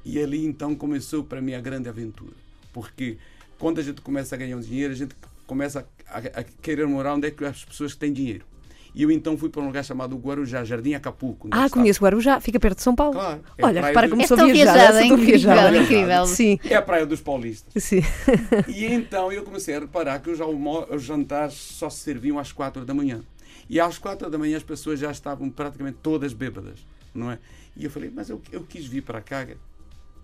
E 0.03 0.19
ali 0.19 0.45
então 0.45 0.75
começou 0.75 1.23
para 1.23 1.41
mim 1.41 1.53
a 1.53 1.61
grande 1.61 1.87
aventura. 1.87 2.35
Porque 2.73 3.17
quando 3.57 3.79
a 3.79 3.83
gente 3.83 4.01
começa 4.01 4.35
a 4.35 4.37
ganhar 4.37 4.57
um 4.57 4.61
dinheiro, 4.61 4.93
a 4.93 4.95
gente 4.95 5.15
começa 5.47 5.87
a, 6.07 6.17
a 6.17 6.43
querer 6.43 6.87
morar 6.87 7.15
onde 7.15 7.27
é 7.27 7.31
que 7.31 7.43
as 7.45 7.63
pessoas 7.63 7.95
têm 7.95 8.11
dinheiro. 8.11 8.45
E 8.93 9.03
eu 9.03 9.11
então 9.11 9.37
fui 9.37 9.49
para 9.49 9.61
um 9.61 9.67
lugar 9.67 9.83
chamado 9.85 10.17
Guarujá, 10.17 10.63
Jardim 10.63 10.93
Acapulco. 10.93 11.47
Ah, 11.51 11.69
conheço 11.69 12.01
Guarujá, 12.01 12.39
fica 12.39 12.59
perto 12.59 12.77
de 12.77 12.83
São 12.83 12.95
Paulo. 12.95 13.13
Claro. 13.13 13.41
É 13.57 13.63
a 13.63 13.67
Olha, 13.67 13.81
repara 13.85 14.07
do- 14.07 14.11
como 14.11 14.21
És 14.23 14.27
sou 14.27 14.37
viajada. 14.37 14.93
tão 14.99 15.03
incrível, 15.05 15.25
viajada. 15.53 15.77
incrível. 15.77 16.25
Sim, 16.25 16.59
É 16.65 16.75
a 16.75 16.81
praia 16.81 17.05
dos 17.05 17.21
paulistas. 17.21 17.83
sim. 17.83 18.01
E 18.67 18.85
então 18.85 19.31
eu 19.31 19.43
comecei 19.43 19.75
a 19.75 19.79
reparar 19.79 20.19
que 20.19 20.29
os, 20.29 20.41
almo- 20.41 20.85
os 20.89 21.03
jantares 21.03 21.53
só 21.53 21.89
se 21.89 21.99
serviam 21.99 22.39
às 22.39 22.51
quatro 22.51 22.83
da 22.83 22.93
manhã. 22.93 23.21
E 23.69 23.79
às 23.79 23.97
quatro 23.99 24.29
da 24.29 24.37
manhã 24.37 24.57
as 24.57 24.63
pessoas 24.63 24.99
já 24.99 25.11
estavam 25.11 25.49
praticamente 25.49 25.99
todas 26.01 26.33
bêbadas, 26.33 26.79
não 27.13 27.29
é? 27.31 27.37
E 27.77 27.85
eu 27.85 27.91
falei, 27.91 28.11
mas 28.13 28.29
eu, 28.29 28.41
eu 28.51 28.63
quis 28.63 28.85
vir 28.87 29.03
para 29.03 29.21
cá, 29.21 29.45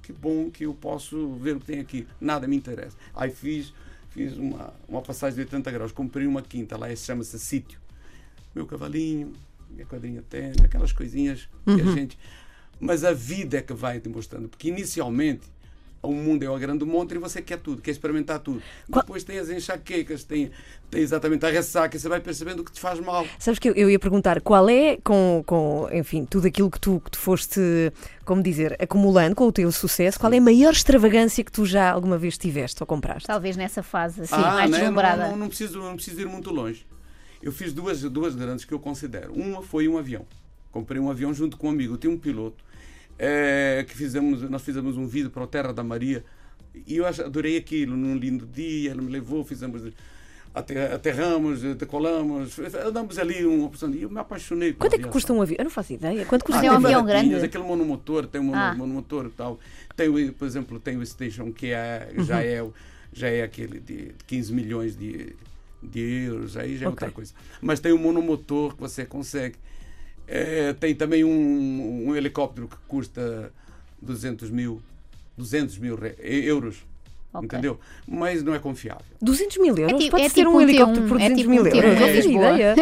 que 0.01 0.11
bom 0.11 0.49
que 0.49 0.65
eu 0.65 0.73
posso 0.73 1.33
ver 1.35 1.55
o 1.55 1.59
que 1.59 1.67
tem 1.67 1.79
aqui. 1.79 2.07
Nada 2.19 2.47
me 2.47 2.55
interessa. 2.55 2.97
Aí 3.15 3.29
fiz, 3.29 3.71
fiz 4.09 4.35
uma, 4.35 4.73
uma 4.89 5.01
passagem 5.01 5.35
de 5.35 5.41
80 5.41 5.69
graus, 5.71 5.91
comprei 5.91 6.25
uma 6.25 6.41
quinta, 6.41 6.75
lá 6.75 6.93
chama-se 6.95 7.37
sítio. 7.39 7.79
Meu 8.55 8.65
cavalinho, 8.65 9.33
minha 9.69 9.85
quadrinha 9.85 10.23
tênis, 10.29 10.57
aquelas 10.63 10.91
coisinhas 10.93 11.47
que 11.65 11.81
a 11.81 11.85
gente... 11.93 12.17
Mas 12.79 13.03
a 13.05 13.13
vida 13.13 13.57
é 13.57 13.61
que 13.61 13.73
vai 13.73 13.99
te 14.01 14.09
mostrando, 14.09 14.49
porque 14.49 14.67
inicialmente 14.67 15.43
o 16.01 16.11
mundo 16.11 16.43
é 16.43 16.49
o 16.49 16.59
grande 16.59 16.83
monte 16.85 17.15
e 17.15 17.17
você 17.17 17.41
quer 17.41 17.57
tudo, 17.57 17.81
quer 17.81 17.89
experimentar 17.91 18.37
tudo. 18.39 18.61
Qual- 18.91 19.01
Depois 19.01 19.23
tem 19.23 19.39
as 19.39 19.49
enxaquecas, 19.49 20.23
tem, 20.25 20.51
tem 20.91 21.01
exatamente 21.01 21.45
a 21.45 21.49
ressaca, 21.49 21.95
e 21.95 21.99
você 21.99 22.07
vai 22.09 22.19
percebendo 22.19 22.59
o 22.59 22.63
que 22.65 22.71
te 22.73 22.79
faz 22.81 22.99
mal. 22.99 23.25
Sabes 23.39 23.59
que 23.59 23.69
eu, 23.69 23.73
eu 23.73 23.89
ia 23.89 23.97
perguntar 23.97 24.39
qual 24.41 24.69
é, 24.69 24.97
com, 25.03 25.41
com 25.47 25.87
enfim, 25.91 26.25
tudo 26.25 26.47
aquilo 26.47 26.69
que 26.69 26.79
tu, 26.79 26.99
que 26.99 27.11
tu 27.11 27.17
foste, 27.17 27.59
como 28.25 28.43
dizer, 28.43 28.75
acumulando 28.79 29.35
com 29.35 29.47
o 29.47 29.51
teu 29.53 29.71
sucesso, 29.71 30.19
qual 30.19 30.31
é 30.33 30.37
a 30.37 30.41
maior 30.41 30.73
extravagância 30.73 31.43
que 31.43 31.51
tu 31.51 31.65
já 31.65 31.89
alguma 31.91 32.17
vez 32.17 32.37
tiveste 32.37 32.83
ou 32.83 32.85
compraste? 32.87 33.25
Talvez 33.25 33.55
nessa 33.57 33.81
fase, 33.81 34.21
assim, 34.23 34.35
Ah, 34.35 34.51
mais 34.51 34.69
né? 34.69 34.79
deslumbrada. 34.79 35.23
Não, 35.23 35.31
não, 35.31 35.37
não 35.37 35.47
preciso, 35.47 35.79
não 35.81 35.95
preciso 35.95 36.19
ir 36.21 36.27
muito 36.27 36.51
longe. 36.51 36.85
Eu 37.41 37.51
fiz 37.51 37.73
duas, 37.73 38.01
duas 38.01 38.35
grandes 38.35 38.65
que 38.65 38.73
eu 38.73 38.79
considero. 38.79 39.33
Uma 39.33 39.61
foi 39.61 39.87
um 39.87 39.97
avião. 39.97 40.25
Comprei 40.71 40.99
um 40.99 41.09
avião 41.09 41.33
junto 41.33 41.57
com 41.57 41.67
um 41.67 41.71
amigo. 41.71 41.93
Eu 41.93 41.97
tinha 41.97 42.11
um 42.11 42.17
piloto 42.17 42.63
eh, 43.17 43.85
que 43.87 43.95
fizemos, 43.95 44.41
nós 44.49 44.61
fizemos 44.61 44.97
um 44.97 45.07
vídeo 45.07 45.29
para 45.29 45.43
o 45.43 45.47
Terra 45.47 45.71
da 45.73 45.83
Maria 45.83 46.23
E 46.85 46.97
eu 46.97 47.05
adorei 47.05 47.55
aquilo, 47.57 47.95
num 47.95 48.17
lindo 48.17 48.45
dia, 48.45 48.91
ela 48.91 49.01
me 49.01 49.09
levou, 49.11 49.43
fizemos. 49.45 49.81
Ater, 50.53 50.93
aterramos, 50.93 51.61
decolamos, 51.75 52.57
andamos 52.85 53.17
ali 53.19 53.45
uma 53.45 53.65
opção. 53.65 53.89
E 53.93 54.03
eu 54.03 54.09
me 54.09 54.19
apaixonei 54.19 54.71
por 54.71 54.79
Quanto 54.87 54.93
é 54.95 54.97
que 54.99 55.09
custa 55.09 55.33
um 55.33 55.41
avião? 55.41 55.57
Eu 55.59 55.63
não 55.65 55.71
faço 55.71 55.91
ideia. 55.93 56.25
Quanto 56.25 56.45
custa 56.45 56.61
Ah, 56.61 56.65
é 56.65 56.71
um 56.71 56.75
avião? 56.75 57.05
grande? 57.05 57.35
Aquele 57.35 57.63
monomotor, 57.65 58.25
tem 58.25 58.39
um 58.39 58.55
Ah. 58.55 58.73
monomotor 58.73 59.25
e 59.25 59.29
tal. 59.31 59.59
Tem, 59.97 60.09
por 60.31 60.45
exemplo, 60.47 60.79
tem 60.79 60.95
o 60.97 61.05
Station, 61.05 61.51
que 61.51 61.67
é, 61.67 62.09
já, 62.19 62.41
é, 62.41 62.63
o- 62.63 62.73
já 63.11 63.27
é 63.29 63.43
aquele 63.43 63.81
de 63.81 64.11
15 64.25 64.53
milhões 64.53 64.95
de, 64.95 65.35
de 65.91 65.99
euros, 66.27 66.57
aí 66.57 66.77
já 66.77 66.85
é 66.85 66.89
outra 66.89 67.05
Ok. 67.07 67.15
coisa. 67.15 67.33
Mas 67.61 67.79
tem 67.79 67.91
o 67.91 67.97
monomotor 67.97 68.73
que 68.75 68.81
você 68.81 69.05
consegue. 69.05 69.55
É, 70.27 70.73
tem 70.73 70.95
também 70.95 71.23
um, 71.23 72.07
um 72.09 72.15
helicóptero 72.15 72.67
que 72.67 72.75
custa 72.87 73.51
200 74.01 74.49
mil, 74.49 74.81
200 75.37 75.77
mil 75.77 75.97
euros. 76.19 76.77
Ok. 77.33 77.45
Entendeu? 77.45 77.77
Mas 78.07 78.41
não 78.41 78.55
é 78.55 78.59
confiável. 78.59 79.03
200 79.21 79.57
mil 79.57 79.77
euros? 79.77 79.99
tipo- 79.99 80.11
Pode 80.11 80.23
é 80.23 80.29
ser 80.29 80.35
tipo 80.35 80.49
um 80.51 80.55
um 80.55 80.61
helicóptero 80.61 81.05
T1, 81.05 81.07
por 81.09 81.17
é 81.21 81.29
200 81.29 81.37
tipo 81.37 81.49
mil 81.49 81.63
um 81.63 81.67
euros. 81.67 81.81
T1 81.81 81.85
Não 81.85 81.93
em 81.93 81.99
fazia 81.99 82.21
Lisboa. 82.21 82.51
ideia. 82.53 82.75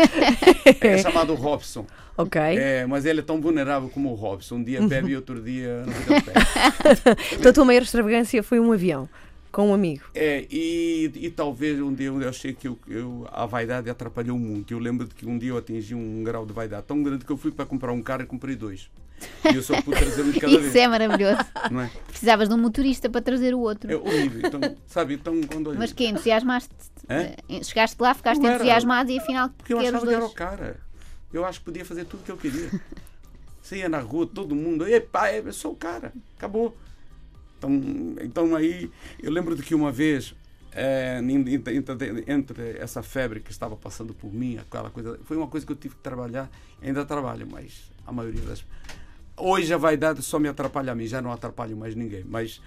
É 0.81 0.97
chamado 0.99 1.33
Robson. 1.33 1.87
Ok. 2.15 2.39
É, 2.39 2.85
mas 2.85 3.05
ele 3.05 3.21
é 3.21 3.23
tão 3.23 3.41
vulnerável 3.41 3.89
como 3.89 4.11
o 4.11 4.13
Robson. 4.13 4.55
Um 4.57 4.63
dia 4.63 4.79
bebe 4.87 5.11
e 5.11 5.15
outro 5.15 5.41
dia 5.41 5.83
não 5.87 6.21
pé. 6.21 6.33
Então 7.39 7.49
a 7.49 7.53
tua 7.53 7.65
maior 7.65 7.81
extravagância 7.81 8.43
foi 8.43 8.59
um 8.59 8.71
avião 8.71 9.09
com 9.53 9.69
um 9.69 9.73
amigo. 9.73 10.03
É, 10.15 10.45
e, 10.49 11.11
e 11.15 11.29
talvez 11.29 11.79
um 11.79 11.93
dia 11.93 12.07
eu 12.07 12.27
achei 12.27 12.53
que 12.53 12.67
eu, 12.67 12.77
eu- 12.87 13.27
a 13.31 13.45
vaidade 13.45 13.87
atrapalhou 13.89 14.37
muito. 14.37 14.73
Eu 14.73 14.79
lembro 14.79 15.07
de 15.07 15.13
que 15.13 15.25
um 15.27 15.37
dia 15.37 15.51
eu 15.51 15.57
atingi 15.57 15.93
um 15.93 16.23
grau 16.23 16.43
de 16.45 16.51
vaidade 16.51 16.85
tão 16.87 17.01
grande 17.03 17.23
que 17.23 17.31
eu 17.31 17.37
fui 17.37 17.51
para 17.51 17.63
comprar 17.65 17.91
um 17.93 18.01
carro 18.01 18.23
e 18.23 18.25
comprei 18.25 18.55
dois. 18.55 18.89
E 19.49 19.55
eu 19.55 19.61
só 19.61 19.79
pude 19.79 19.97
trazer 19.99 20.23
um 20.23 20.31
de 20.31 20.39
cada 20.41 20.51
Isso 20.51 20.61
vez. 20.63 20.75
é 20.75 20.87
maravilhoso. 20.87 21.37
Não 21.71 21.81
é? 21.81 21.91
Precisavas 22.07 22.49
de 22.49 22.55
um 22.55 22.57
motorista 22.57 23.09
para 23.09 23.21
trazer 23.21 23.53
o 23.53 23.59
outro. 23.59 23.91
É 23.91 23.95
horrível. 23.95 24.41
Então, 24.43 24.59
sabe? 24.87 25.13
Então, 25.13 25.39
quando 25.43 25.73
Mas 25.75 25.93
que 25.93 26.05
entusiasmaste? 26.07 26.73
Hã? 27.07 27.29
Eh, 27.47 27.63
Chegaste 27.63 27.95
lá, 28.01 28.13
ficaste 28.15 28.41
Não 28.41 28.47
era. 28.47 28.55
entusiasmado 28.55 29.11
e 29.11 29.19
afinal 29.19 29.49
Porque 29.49 29.73
eu 29.73 29.79
achava 29.79 29.99
que 30.07 30.13
era 30.13 30.17
o 30.17 30.21
dois. 30.27 30.33
cara. 30.33 30.77
Eu 31.31 31.45
acho 31.45 31.59
que 31.59 31.65
podia 31.65 31.85
fazer 31.85 32.05
tudo 32.05 32.23
que 32.23 32.31
eu 32.31 32.37
queria. 32.37 32.69
Você 33.61 33.77
ia 33.77 33.87
na 33.87 33.99
rua, 33.99 34.27
todo 34.27 34.53
mundo, 34.55 34.83
pai, 35.11 35.39
eu 35.45 35.53
sou 35.53 35.71
o 35.71 35.75
cara. 35.75 36.11
Acabou. 36.37 36.75
Então, 37.63 38.15
então 38.21 38.55
aí, 38.55 38.91
eu 39.21 39.31
lembro 39.31 39.55
de 39.55 39.63
que 39.63 39.73
uma 39.73 39.91
vez, 39.91 40.35
é, 40.73 41.19
entre, 41.19 41.75
entre- 41.77 42.23
entre 42.27 42.77
essa 42.77 43.01
febre 43.01 43.39
que 43.39 43.51
estava 43.51 43.75
passando 43.75 44.13
por 44.13 44.33
mim, 44.33 44.57
aquela 44.57 44.89
coisa, 44.89 45.17
foi 45.23 45.37
uma 45.37 45.47
coisa 45.47 45.65
que 45.65 45.71
eu 45.71 45.75
tive 45.75 45.95
que 45.95 46.01
trabalhar, 46.01 46.49
ainda 46.81 47.05
trabalho, 47.05 47.47
mas 47.49 47.89
a 48.05 48.11
maioria 48.11 48.41
das. 48.41 48.65
Hoje 49.37 49.73
a 49.73 49.77
vaidade 49.77 50.21
só 50.21 50.37
me 50.37 50.47
atrapalha 50.49 50.91
a 50.91 50.95
mim, 50.95 51.07
já 51.07 51.21
não 51.21 51.31
atrapalho 51.31 51.75
mais 51.77 51.95
ninguém, 51.95 52.23
mas 52.25 52.61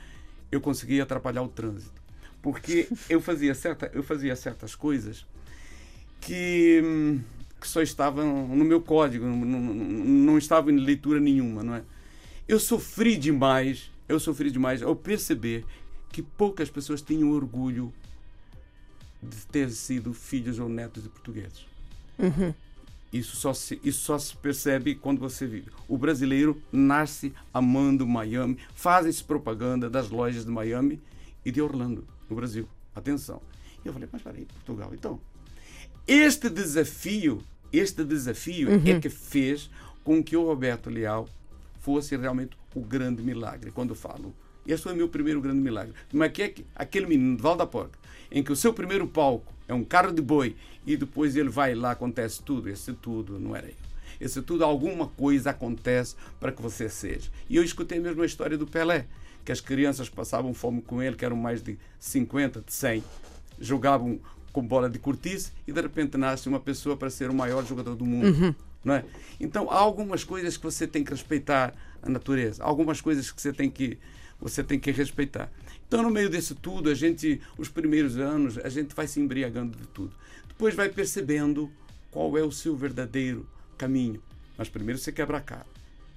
eu 0.51 0.61
consegui 0.61 1.01
atrapalhar 1.01 1.43
o 1.43 1.49
trânsito. 1.49 2.01
Porque 2.41 2.89
eu 3.11 3.21
fazia, 3.21 3.55
certa, 3.55 3.91
eu 3.93 4.03
fazia 4.03 4.35
certas 4.35 4.75
coisas 4.75 5.27
que, 6.21 7.21
que 7.61 7.69
só 7.69 7.83
estavam 7.83 8.49
no 8.49 8.65
meu 8.65 8.81
código, 8.81 9.27
não, 9.27 9.37
não, 9.37 9.61
não 9.75 10.39
estavam 10.39 10.71
em 10.71 10.79
leitura 10.79 11.21
nenhuma, 11.21 11.63
não 11.63 11.75
é? 11.75 11.83
Eu 12.49 12.61
sofri 12.61 13.17
demais, 13.17 13.91
eu 14.09 14.21
sofri 14.21 14.51
demais 14.51 14.83
ao 14.83 14.95
perceber 14.95 15.65
que 16.11 16.23
poucas 16.23 16.71
pessoas 16.71 17.03
tinham 17.03 17.31
orgulho 17.31 17.93
de 19.23 19.37
ter 19.47 19.71
sido 19.71 20.15
filhos 20.15 20.59
ou 20.59 20.69
netos 20.69 21.03
de 21.03 21.09
portugueses. 21.09 21.67
Isso 23.13 23.37
só, 23.37 23.55
se, 23.55 23.81
isso 23.85 24.01
só 24.01 24.19
se 24.19 24.37
percebe 24.37 24.95
quando 24.95 25.19
você 25.19 25.47
vive. 25.47 25.71
O 25.89 25.97
brasileiro 25.97 26.61
nasce 26.73 27.33
amando 27.53 28.07
Miami, 28.07 28.59
fazem-se 28.75 29.23
propaganda 29.23 29.89
das 29.89 30.11
lojas 30.11 30.45
de 30.45 30.51
Miami 30.51 31.01
e 31.45 31.53
de 31.53 31.63
Orlando, 31.63 32.07
no 32.29 32.37
Brasil. 32.37 32.69
Atenção. 32.95 33.41
E 33.85 33.89
eu 33.89 33.93
falei, 33.93 34.09
mas 34.11 34.23
peraí, 34.23 34.47
Portugal, 34.47 34.91
então. 34.93 35.21
Este 36.07 36.49
desafio, 36.51 37.43
este 37.73 38.05
desafio 38.05 38.69
é 38.87 39.01
que 39.01 39.09
fez 39.09 39.71
com 40.03 40.23
que 40.23 40.37
o 40.37 40.45
Roberto 40.45 40.91
Leal 40.91 41.29
fosse 41.81 42.17
realmente 42.17 42.57
o 42.77 42.81
grande 42.81 43.23
milagre. 43.23 43.71
Quando 43.71 43.95
falo, 43.95 44.35
esse 44.67 44.83
foi 44.83 44.93
o 44.93 44.97
meu 44.97 45.09
primeiro 45.09 45.41
grande 45.41 45.61
milagre. 45.61 45.95
Mas 46.13 46.31
que 46.31 46.43
é 46.43 46.49
que 46.49 46.67
aquele 46.75 47.07
menino 47.07 47.37
de 47.37 47.43
Val 47.43 47.57
da 47.57 47.67
Porca, 47.67 47.99
em 48.31 48.43
que 48.43 48.53
o 48.53 48.57
seu 48.57 48.73
primeiro 48.75 49.07
palco 49.07 49.53
é 49.67 49.73
um 49.75 49.83
carro 49.83 50.13
de 50.13 50.21
boi 50.21 50.55
e 50.87 50.97
depois 50.97 51.35
ele 51.35 51.49
vai 51.49 51.75
lá, 51.75 51.93
acontece 51.93 52.43
tudo, 52.43 52.69
esse 52.69 52.93
tudo 52.93 53.41
não 53.41 53.57
era 53.57 53.67
eu. 53.67 53.87
Esse 54.21 54.41
tudo, 54.43 54.65
alguma 54.65 55.09
coisa 55.09 55.51
acontece 55.51 56.17
para 56.39 56.53
que 56.53 56.63
você 56.63 56.89
seja. 56.89 57.31
E 57.49 57.57
eu 57.57 57.63
escutei 57.63 57.99
mesmo 57.99 58.23
a 58.23 58.27
história 58.27 58.57
do 58.57 58.67
Pelé, 58.67 59.07
que 59.45 59.53
as 59.53 59.61
crianças 59.61 60.09
passavam 60.09 60.53
fome 60.55 60.83
com 60.83 61.03
ele, 61.03 61.17
que 61.17 61.25
eram 61.25 61.37
mais 61.37 61.63
de 61.63 61.79
50, 61.99 62.63
de 62.63 62.73
100, 62.73 63.05
jogavam 63.59 64.19
com 64.53 64.67
bola 64.67 64.89
de 64.89 64.99
cortiça 64.99 65.53
e 65.67 65.73
de 65.73 65.81
repente 65.81 66.17
nasce 66.17 66.49
uma 66.49 66.59
pessoa 66.59 66.97
para 66.97 67.11
ser 67.11 67.29
o 67.31 67.35
maior 67.35 67.65
jogador 67.65 67.95
do 67.95 68.07
mundo. 68.07 68.57
Não 68.87 68.95
é? 68.95 69.05
Então 69.41 69.69
há 69.69 69.77
algumas 69.77 70.23
coisas 70.23 70.57
que 70.57 70.63
você 70.63 70.87
tem 70.87 71.03
que 71.03 71.11
respeitar 71.11 71.75
a 72.01 72.09
natureza, 72.09 72.63
algumas 72.63 73.01
coisas 73.01 73.33
que 73.33 73.43
você 73.43 73.53
tem 73.53 73.69
que 73.69 73.99
você 74.41 74.63
tem 74.63 74.79
que 74.79 74.93
respeitar. 74.93 75.51
Então 75.89 76.05
no 76.05 76.11
meio 76.11 76.31
disso 76.31 76.55
tudo, 76.55 76.89
a 76.89 76.95
gente 76.95 77.41
os 77.59 77.69
primeiros 77.69 78.17
anos, 78.17 78.59
a 78.59 78.69
gente 78.69 78.95
vai 78.95 79.09
se 79.09 79.19
embriagando 79.19 79.77
de 79.77 79.89
tudo. 79.89 80.15
Depois 80.47 80.73
vai 80.73 80.89
percebendo 80.89 81.69
qual 82.13 82.39
é 82.39 82.43
o 82.43 82.53
seu 82.53 82.77
verdadeiro 82.77 83.45
caminho. 83.77 84.23
Mas 84.57 84.69
primeiro 84.69 85.01
você 85.01 85.11
quebra 85.11 85.39
a 85.39 85.41
cara. 85.41 85.67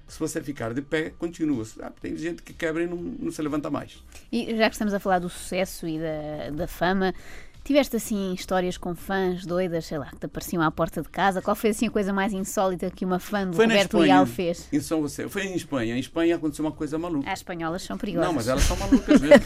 Se 0.06 0.18
você 0.18 0.40
ficar 0.40 0.72
de 0.72 0.80
pé, 0.80 1.10
continua. 1.10 1.66
Ah, 1.80 1.90
Tem 2.00 2.16
gente 2.16 2.40
que 2.40 2.52
quebra 2.52 2.84
e 2.84 2.86
não, 2.86 2.96
não 2.96 3.32
se 3.32 3.42
levanta 3.42 3.68
mais. 3.68 4.00
E 4.30 4.56
já 4.56 4.68
que 4.68 4.76
estamos 4.76 4.94
a 4.94 5.00
falar 5.00 5.18
do 5.18 5.28
sucesso 5.28 5.88
e 5.88 5.98
da, 5.98 6.50
da 6.50 6.66
fama, 6.68 7.14
tiveste 7.70 7.94
assim 7.94 8.34
histórias 8.34 8.76
com 8.76 8.96
fãs 8.96 9.46
doidas, 9.46 9.86
sei 9.86 9.96
lá, 9.96 10.06
que 10.06 10.18
te 10.18 10.26
apareciam 10.26 10.60
à 10.60 10.72
porta 10.72 11.02
de 11.02 11.08
casa? 11.08 11.40
Qual 11.40 11.54
foi 11.54 11.70
assim 11.70 11.86
a 11.86 11.90
coisa 11.90 12.12
mais 12.12 12.32
insólita 12.32 12.90
que 12.90 13.04
uma 13.04 13.20
fã 13.20 13.46
do 13.46 13.54
Foi 13.54 13.64
Roberto. 13.64 13.98
Leal 13.98 14.26
fez? 14.26 14.66
Em 14.72 14.80
São 14.80 15.02
José. 15.02 15.28
Foi 15.28 15.44
em 15.44 15.54
Espanha. 15.54 15.94
Em 15.94 16.00
Espanha 16.00 16.34
aconteceu 16.34 16.64
uma 16.64 16.72
coisa 16.72 16.98
maluca. 16.98 17.30
As 17.30 17.38
espanholas 17.38 17.82
são 17.82 17.96
perigosas. 17.96 18.26
Não, 18.26 18.34
mas 18.34 18.48
elas 18.48 18.64
são 18.64 18.74
malucas 18.76 19.20
mesmo. 19.20 19.36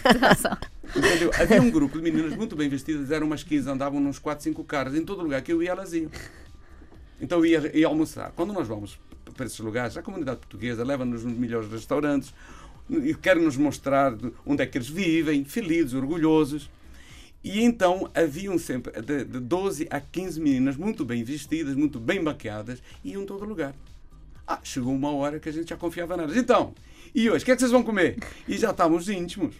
Entendeu? 0.96 1.30
Havia 1.38 1.60
um 1.60 1.70
grupo 1.70 1.98
de 1.98 2.02
meninas 2.02 2.34
muito 2.34 2.56
bem 2.56 2.66
vestidas, 2.66 3.10
eram 3.10 3.26
umas 3.26 3.42
15, 3.42 3.68
andavam 3.68 4.00
nos 4.00 4.18
4, 4.18 4.42
5 4.42 4.64
carros. 4.64 4.94
Em 4.94 5.04
todo 5.04 5.22
lugar 5.22 5.42
que 5.42 5.52
eu 5.52 5.62
ia, 5.62 5.72
elas 5.72 5.92
iam. 5.92 6.10
Então 7.20 7.40
eu 7.40 7.46
ia, 7.46 7.76
ia 7.76 7.86
almoçar. 7.86 8.32
Quando 8.34 8.54
nós 8.54 8.66
vamos 8.66 8.98
para 9.36 9.44
esses 9.44 9.58
lugares, 9.58 9.98
a 9.98 10.02
comunidade 10.02 10.38
portuguesa 10.38 10.82
leva-nos 10.82 11.24
nos 11.24 11.36
melhores 11.36 11.70
restaurantes 11.70 12.32
e 12.88 13.14
quer 13.14 13.36
nos 13.36 13.58
mostrar 13.58 14.14
de 14.16 14.32
onde 14.46 14.62
é 14.62 14.66
que 14.66 14.78
eles 14.78 14.88
vivem, 14.88 15.44
felizes, 15.44 15.92
orgulhosos. 15.92 16.70
E 17.44 17.62
então 17.62 18.10
haviam 18.14 18.58
sempre 18.58 19.02
de, 19.02 19.22
de 19.22 19.38
12 19.38 19.86
a 19.90 20.00
15 20.00 20.40
meninas 20.40 20.78
muito 20.78 21.04
bem 21.04 21.22
vestidas, 21.22 21.76
muito 21.76 22.00
bem 22.00 22.22
maquiadas, 22.22 22.82
e 23.04 23.10
iam 23.10 23.26
todo 23.26 23.44
lugar. 23.44 23.74
Ah, 24.46 24.60
chegou 24.64 24.94
uma 24.94 25.12
hora 25.12 25.38
que 25.38 25.50
a 25.50 25.52
gente 25.52 25.68
já 25.68 25.76
confiava 25.76 26.16
nelas. 26.16 26.38
Então, 26.38 26.74
e 27.14 27.28
hoje, 27.28 27.42
o 27.42 27.44
que 27.44 27.52
é 27.52 27.54
que 27.54 27.60
vocês 27.60 27.70
vão 27.70 27.82
comer? 27.82 28.16
E 28.48 28.56
já 28.56 28.70
estávamos 28.70 29.10
íntimos. 29.10 29.54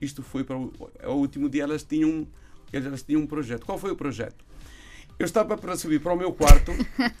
Isto 0.00 0.20
foi 0.20 0.42
para 0.42 0.56
o, 0.56 0.72
o 1.04 1.12
último 1.12 1.48
dia, 1.48 1.62
elas 1.62 1.84
tinham, 1.84 2.26
elas 2.72 3.02
tinham 3.02 3.20
um 3.20 3.26
projeto. 3.26 3.64
Qual 3.64 3.78
foi 3.78 3.92
o 3.92 3.96
projeto? 3.96 4.44
Eu 5.16 5.26
estava 5.26 5.56
para 5.56 5.76
subir 5.76 6.00
para 6.00 6.12
o 6.12 6.16
meu 6.16 6.32
quarto 6.32 6.72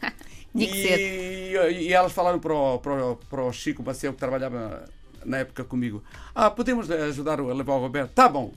e, 0.54 1.54
e 1.80 1.92
elas 1.92 2.12
falaram 2.12 2.40
para 2.40 2.54
o, 2.54 2.78
para, 2.78 3.06
o, 3.06 3.16
para 3.16 3.42
o 3.42 3.52
Chico 3.52 3.84
Baciel, 3.84 4.12
que 4.12 4.18
trabalhava 4.18 4.84
na 5.24 5.38
época 5.38 5.62
comigo: 5.64 6.02
Ah, 6.34 6.50
podemos 6.50 6.90
ajudar 6.90 7.38
a 7.38 7.54
levar 7.54 7.74
o 7.74 7.80
Roberto? 7.80 8.12
Tá 8.12 8.28
bom. 8.28 8.52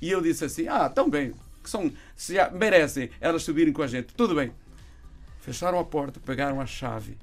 E 0.00 0.10
eu 0.10 0.20
disse 0.20 0.44
assim: 0.44 0.68
Ah, 0.68 0.88
tão 0.88 1.08
bem, 1.08 1.32
que 1.62 1.70
são, 1.70 1.92
se 2.16 2.34
já 2.34 2.50
merecem 2.50 3.10
elas 3.20 3.42
subirem 3.42 3.72
com 3.72 3.82
a 3.82 3.86
gente, 3.86 4.14
tudo 4.14 4.34
bem. 4.34 4.52
Fecharam 5.40 5.78
a 5.78 5.84
porta, 5.84 6.20
pegaram 6.20 6.60
a 6.60 6.66
chave 6.66 7.16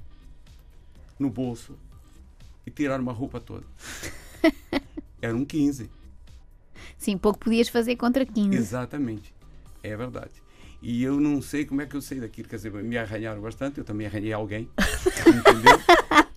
no 1.18 1.30
bolso 1.30 1.78
e 2.66 2.70
tiraram 2.70 3.02
uma 3.02 3.12
roupa 3.12 3.40
toda. 3.40 3.64
Eram 5.20 5.44
15. 5.44 5.90
Sim, 6.96 7.16
pouco 7.16 7.38
podias 7.38 7.68
fazer 7.68 7.96
contra 7.96 8.24
15. 8.24 8.56
Exatamente. 8.56 9.34
É 9.82 9.96
verdade. 9.96 10.32
E 10.80 11.02
eu 11.02 11.18
não 11.18 11.42
sei 11.42 11.64
como 11.64 11.82
é 11.82 11.86
que 11.86 11.96
eu 11.96 12.00
saí 12.00 12.20
daquilo. 12.20 12.48
Quer 12.48 12.56
dizer, 12.56 12.72
me 12.72 12.96
arranharam 12.96 13.40
bastante, 13.40 13.78
eu 13.78 13.84
também 13.84 14.06
arranhei 14.06 14.32
alguém. 14.32 14.68
Entendeu? 15.26 15.78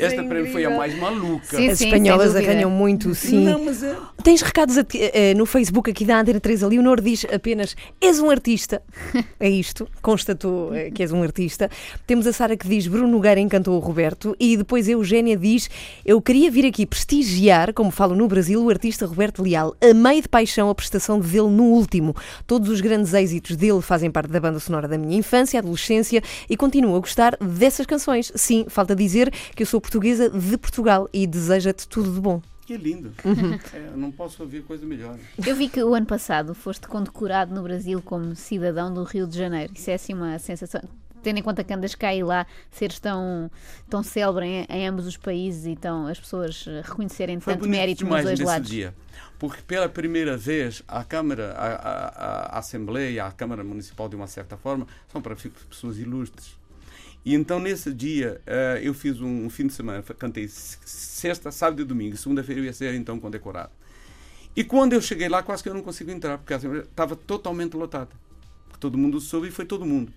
Esta 0.00 0.22
para 0.22 0.40
mim 0.40 0.52
foi 0.52 0.64
a 0.64 0.70
mais 0.70 0.96
maluca. 0.96 1.56
Sim, 1.56 1.68
As 1.68 1.78
sim, 1.78 1.86
espanholas 1.86 2.36
arranham 2.36 2.70
muito, 2.70 3.14
sim. 3.14 3.44
Não, 3.44 3.64
mas 3.64 3.82
é. 3.82 3.96
Tens 4.22 4.40
recados 4.40 4.78
aqui, 4.78 5.10
eh, 5.12 5.34
no 5.34 5.44
Facebook 5.44 5.90
aqui 5.90 6.04
da 6.04 6.20
Antena 6.20 6.38
3. 6.38 6.62
A 6.62 6.68
Leonor 6.68 7.00
diz 7.00 7.26
apenas: 7.32 7.74
és 8.00 8.20
um 8.20 8.30
artista. 8.30 8.80
É 9.40 9.48
isto, 9.48 9.88
constatou 10.00 10.72
eh, 10.72 10.92
que 10.92 11.02
és 11.02 11.10
um 11.10 11.20
artista. 11.20 11.68
Temos 12.06 12.28
a 12.28 12.32
Sara 12.32 12.56
que 12.56 12.68
diz: 12.68 12.86
Bruno 12.86 13.08
Nogueira 13.08 13.40
encantou 13.40 13.74
o 13.74 13.80
Roberto. 13.80 14.36
E 14.38 14.56
depois 14.56 14.88
a 14.88 14.92
Eugénia 14.92 15.36
diz: 15.36 15.68
Eu 16.04 16.22
queria 16.22 16.48
vir 16.48 16.64
aqui 16.64 16.86
prestigiar, 16.86 17.74
como 17.74 17.90
falo 17.90 18.14
no 18.14 18.28
Brasil, 18.28 18.62
o 18.62 18.70
artista 18.70 19.06
Roberto 19.06 19.42
Leal. 19.42 19.74
Amei 19.80 20.22
de 20.22 20.28
paixão 20.28 20.70
a 20.70 20.74
prestação 20.74 21.18
dele 21.18 21.48
no 21.48 21.64
último. 21.64 22.14
Todos 22.46 22.68
os 22.68 22.80
grandes 22.80 23.12
êxitos 23.14 23.56
dele 23.56 23.82
fazem 23.82 24.12
parte 24.12 24.30
da 24.30 24.38
banda 24.38 24.60
sonora 24.60 24.86
da 24.86 24.96
minha 24.96 25.18
infância, 25.18 25.58
adolescência 25.58 26.22
e 26.48 26.56
continuo 26.56 26.94
a 26.94 27.00
gostar 27.00 27.36
dessas 27.40 27.84
canções. 27.84 28.30
Sim, 28.36 28.66
falta 28.68 28.94
dizer 28.94 29.32
que 29.56 29.64
eu 29.64 29.66
sou 29.66 29.80
portuguesa 29.80 30.30
de 30.30 30.56
Portugal 30.56 31.08
e 31.12 31.26
deseja-te 31.26 31.88
tudo 31.88 32.12
de 32.12 32.20
bom. 32.20 32.40
Que 32.64 32.76
lindo. 32.76 33.12
É, 33.74 33.88
eu 33.88 33.96
não 33.96 34.12
posso 34.12 34.42
ouvir 34.42 34.62
coisa 34.62 34.86
melhor. 34.86 35.18
Eu 35.44 35.56
vi 35.56 35.68
que 35.68 35.82
o 35.82 35.94
ano 35.94 36.06
passado 36.06 36.54
foste 36.54 36.86
condecorado 36.86 37.52
no 37.54 37.62
Brasil 37.62 38.00
como 38.02 38.36
cidadão 38.36 38.92
do 38.92 39.02
Rio 39.02 39.26
de 39.26 39.36
Janeiro. 39.36 39.72
Isso 39.74 39.90
é 39.90 39.94
assim 39.94 40.14
uma 40.14 40.38
sensação. 40.38 40.80
Tendo 41.24 41.38
em 41.38 41.42
conta 41.42 41.62
que 41.62 41.72
andas 41.72 41.94
cá 41.94 42.12
e 42.14 42.22
lá, 42.22 42.46
seres 42.70 42.98
tão, 42.98 43.50
tão 43.88 44.02
célebre 44.02 44.44
em, 44.46 44.66
em 44.68 44.86
ambos 44.88 45.06
os 45.06 45.16
países 45.16 45.66
e 45.66 45.76
tão, 45.76 46.06
as 46.06 46.18
pessoas 46.18 46.64
reconhecerem 46.84 47.38
Foi 47.40 47.54
tanto 47.54 47.68
mérito 47.68 48.04
nos 48.04 48.22
dois 48.24 48.40
lados. 48.40 48.68
dia. 48.68 48.92
Porque 49.38 49.62
pela 49.62 49.88
primeira 49.88 50.36
vez 50.36 50.82
a 50.86 51.02
Câmara, 51.04 51.52
a, 51.52 51.66
a- 51.66 52.08
a- 52.08 52.56
a 52.56 52.58
Assembleia, 52.58 53.24
a 53.26 53.32
Câmara 53.32 53.62
Municipal, 53.62 54.08
de 54.08 54.16
uma 54.16 54.26
certa 54.26 54.56
forma, 54.56 54.86
são 55.12 55.20
para 55.22 55.36
pessoas 55.68 55.98
ilustres. 55.98 56.56
E 57.24 57.34
então 57.34 57.60
nesse 57.60 57.92
dia 57.92 58.40
eh, 58.46 58.80
eu 58.82 58.92
fiz 58.92 59.20
um, 59.20 59.46
um 59.46 59.50
fim 59.50 59.66
de 59.68 59.72
semana, 59.72 60.02
cantei 60.02 60.48
sexta, 60.48 61.52
sábado 61.52 61.82
e 61.82 61.84
domingo. 61.84 62.16
Segunda-feira 62.16 62.60
eu 62.60 62.64
ia 62.64 62.72
ser 62.72 62.94
então 62.94 63.20
condecorado. 63.20 63.70
E 64.56 64.64
quando 64.64 64.92
eu 64.92 65.00
cheguei 65.00 65.28
lá, 65.28 65.42
quase 65.42 65.62
que 65.62 65.68
eu 65.68 65.74
não 65.74 65.82
consigo 65.82 66.10
entrar, 66.10 66.36
porque 66.36 66.52
a 66.52 66.56
Assembleia 66.56 66.82
estava 66.82 67.14
totalmente 67.16 67.74
lotada. 67.74 68.10
Todo 68.80 68.98
mundo 68.98 69.20
soube 69.20 69.48
e 69.48 69.50
foi 69.50 69.64
todo 69.64 69.86
mundo. 69.86 70.12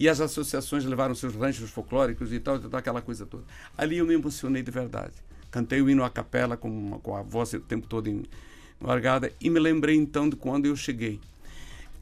E 0.00 0.08
as 0.08 0.20
associações 0.20 0.84
levaram 0.84 1.14
seus 1.14 1.34
ranchos 1.34 1.70
folclóricos 1.70 2.32
e 2.32 2.40
tal, 2.40 2.58
tal, 2.58 2.78
aquela 2.78 3.02
coisa 3.02 3.26
toda. 3.26 3.44
Ali 3.76 3.98
eu 3.98 4.06
me 4.06 4.14
emocionei 4.14 4.62
de 4.62 4.70
verdade. 4.70 5.12
Cantei 5.50 5.82
o 5.82 5.90
hino 5.90 6.02
à 6.02 6.10
capela 6.10 6.56
com, 6.56 6.98
com 7.02 7.14
a 7.16 7.22
voz 7.22 7.52
o 7.52 7.60
tempo 7.60 7.86
todo 7.86 8.08
em- 8.08 8.24
largada 8.80 9.32
e 9.40 9.50
me 9.50 9.58
lembrei 9.58 9.96
então 9.96 10.28
de 10.28 10.36
quando 10.36 10.66
eu 10.66 10.76
cheguei 10.76 11.20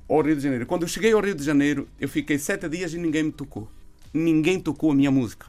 ao 0.09 0.21
Rio 0.21 0.37
de 0.37 0.43
Janeiro. 0.43 0.67
Quando 0.67 0.83
eu 0.83 0.89
cheguei 0.89 1.13
ao 1.13 1.21
Rio 1.21 1.35
de 1.35 1.43
Janeiro, 1.43 1.89
eu 2.01 2.09
fiquei 2.09 2.39
sete 2.39 2.69
dias 2.69 2.93
e 2.95 2.99
ninguém 2.99 3.25
me 3.25 3.33
tocou. 3.33 3.69
Ninguém 4.13 4.61
tocou 4.61 4.91
a 4.93 4.95
minha 4.95 5.11
música. 5.11 5.47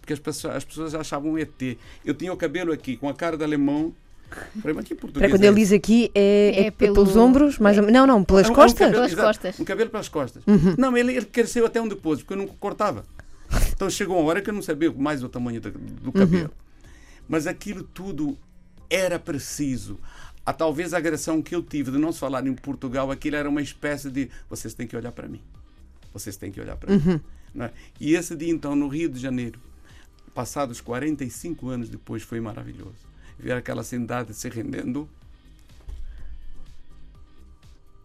Porque 0.00 0.12
as 0.12 0.18
pessoas, 0.18 0.56
as 0.56 0.64
pessoas 0.64 0.94
achavam 0.94 1.32
um 1.32 1.38
ET. 1.38 1.76
Eu 2.04 2.14
tinha 2.14 2.32
o 2.32 2.36
cabelo 2.36 2.72
aqui, 2.72 2.96
com 2.96 3.08
a 3.08 3.14
cara 3.14 3.36
de 3.36 3.44
alemão. 3.44 3.92
Falei, 4.60 4.74
mas 4.74 4.84
que 4.84 4.94
português 4.94 5.30
Para 5.30 5.38
quando 5.38 5.44
é 5.44 5.46
ele 5.48 5.56
diz 5.56 5.72
aqui, 5.72 6.10
é, 6.14 6.20
É 6.54 6.66
é 6.66 6.70
pelo- 6.70 6.94
pelos 6.94 7.16
ombros, 7.16 7.58
mais 7.58 7.76
ou 7.78 7.82
menos. 7.84 7.98
Não, 7.98 8.06
não, 8.06 8.22
pelas 8.24 8.44
É 8.46 8.48
um- 8.48 8.50
é 8.50 8.52
um 8.52 8.54
costas. 8.54 8.78
cabelo- 8.78 8.94
Pelas 8.96 9.12
exato, 9.12 9.26
costas. 9.26 9.60
Um 9.60 9.64
cabelo 9.64 9.90
pelas 9.90 10.08
costas. 10.08 10.42
Uhum. 10.46 10.74
Não, 10.78 10.96
ele, 10.96 11.14
ele 11.16 11.26
cresceu 11.26 11.64
até 11.66 11.80
um 11.80 11.88
depois, 11.88 12.20
porque 12.20 12.34
eu 12.34 12.36
não 12.36 12.46
cortava. 12.46 13.04
Então 13.72 13.88
chegou 13.88 14.18
uma 14.20 14.28
hora 14.28 14.42
que 14.42 14.50
eu 14.50 14.54
não 14.54 14.60
sabia 14.62 14.92
mais 14.92 15.22
o 15.22 15.28
tamanho 15.30 15.60
do, 15.60 15.70
do 15.70 16.12
cabelo. 16.12 16.50
Mas 17.26 17.46
aquilo 17.46 17.82
tudo 17.82 18.36
era 18.90 19.18
preciso. 19.18 19.98
A 20.44 20.52
talvez 20.52 20.92
a 20.94 20.98
agressão 20.98 21.40
que 21.42 21.54
eu 21.54 21.62
tive 21.62 21.90
de 21.90 21.98
não 21.98 22.10
se 22.12 22.18
falar 22.18 22.46
em 22.46 22.54
Portugal, 22.54 23.10
aquilo 23.10 23.36
era 23.36 23.48
uma 23.48 23.62
espécie 23.62 24.10
de 24.10 24.28
vocês 24.50 24.74
têm 24.74 24.86
que 24.86 24.96
olhar 24.96 25.12
para 25.12 25.28
mim. 25.28 25.40
Vocês 26.12 26.36
têm 26.36 26.50
que 26.50 26.60
olhar 26.60 26.76
para 26.76 26.94
mim. 26.96 27.20
É? 27.58 27.72
E 28.00 28.14
esse 28.14 28.36
dia, 28.36 28.50
então, 28.50 28.76
no 28.76 28.88
Rio 28.88 29.08
de 29.08 29.18
Janeiro, 29.18 29.60
passados 30.34 30.80
45 30.80 31.68
anos 31.68 31.88
depois, 31.88 32.22
foi 32.22 32.40
maravilhoso. 32.40 33.08
Ver 33.38 33.52
aquela 33.52 33.82
cidade 33.82 34.34
se 34.34 34.48
rendendo 34.48 35.08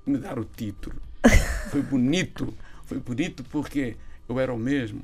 me 0.05 0.17
dar 0.17 0.37
o 0.37 0.45
título. 0.45 0.95
Foi 1.71 1.81
bonito. 1.81 2.53
Foi 2.85 2.99
bonito 2.99 3.43
porque 3.45 3.95
eu 4.27 4.39
era 4.39 4.53
o 4.53 4.59
mesmo. 4.59 5.01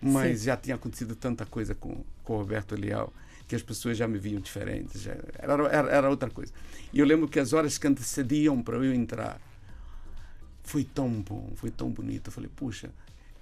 Mas 0.00 0.42
já 0.42 0.56
tinha 0.56 0.76
acontecido 0.76 1.14
tanta 1.14 1.46
coisa 1.46 1.74
com, 1.74 2.04
com 2.24 2.34
o 2.34 2.38
Roberto 2.38 2.74
Leal 2.74 3.12
que 3.46 3.54
as 3.54 3.62
pessoas 3.62 3.96
já 3.96 4.06
me 4.06 4.18
viam 4.18 4.40
diferente. 4.40 4.98
Já, 4.98 5.12
era, 5.38 5.54
era, 5.68 5.90
era 5.90 6.10
outra 6.10 6.28
coisa. 6.28 6.52
E 6.92 6.98
eu 6.98 7.06
lembro 7.06 7.26
que 7.26 7.40
as 7.40 7.52
horas 7.54 7.78
que 7.78 7.86
antecediam 7.86 8.62
para 8.62 8.76
eu 8.76 8.92
entrar 8.92 9.40
foi 10.62 10.84
tão 10.84 11.08
bom, 11.22 11.52
foi 11.56 11.70
tão 11.70 11.90
bonito. 11.90 12.28
Eu 12.28 12.32
falei, 12.32 12.50
puxa, 12.54 12.90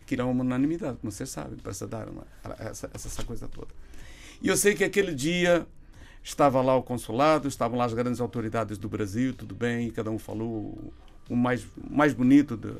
aquilo 0.07 0.23
é 0.23 0.25
uma 0.25 0.45
unanimidade, 0.45 0.99
como 0.99 1.11
você 1.11 1.27
sabe, 1.27 1.57
para 1.57 1.75
se 1.75 1.85
dar 1.87 2.09
uma, 2.09 2.25
essa, 2.61 2.89
essa, 2.95 3.25
coisa 3.25 3.49
toda. 3.49 3.69
E 4.41 4.47
eu 4.47 4.57
sei 4.57 4.75
que 4.75 4.85
aquele 4.85 5.13
dia 5.13 5.67
estava 6.23 6.63
lá 6.63 6.77
o 6.77 6.83
consulado, 6.83 7.49
estavam 7.49 7.77
lá 7.77 7.85
as 7.85 7.93
grandes 7.93 8.21
autoridades 8.21 8.79
do 8.79 8.89
Brasil, 8.89 9.35
tudo 9.35 9.55
bem, 9.55 9.89
e 9.89 9.91
cada 9.91 10.11
um 10.11 10.19
falou 10.19 10.93
o 11.29 11.35
mais, 11.35 11.67
mais 11.91 12.15
bonito 12.15 12.57
de, 12.57 12.73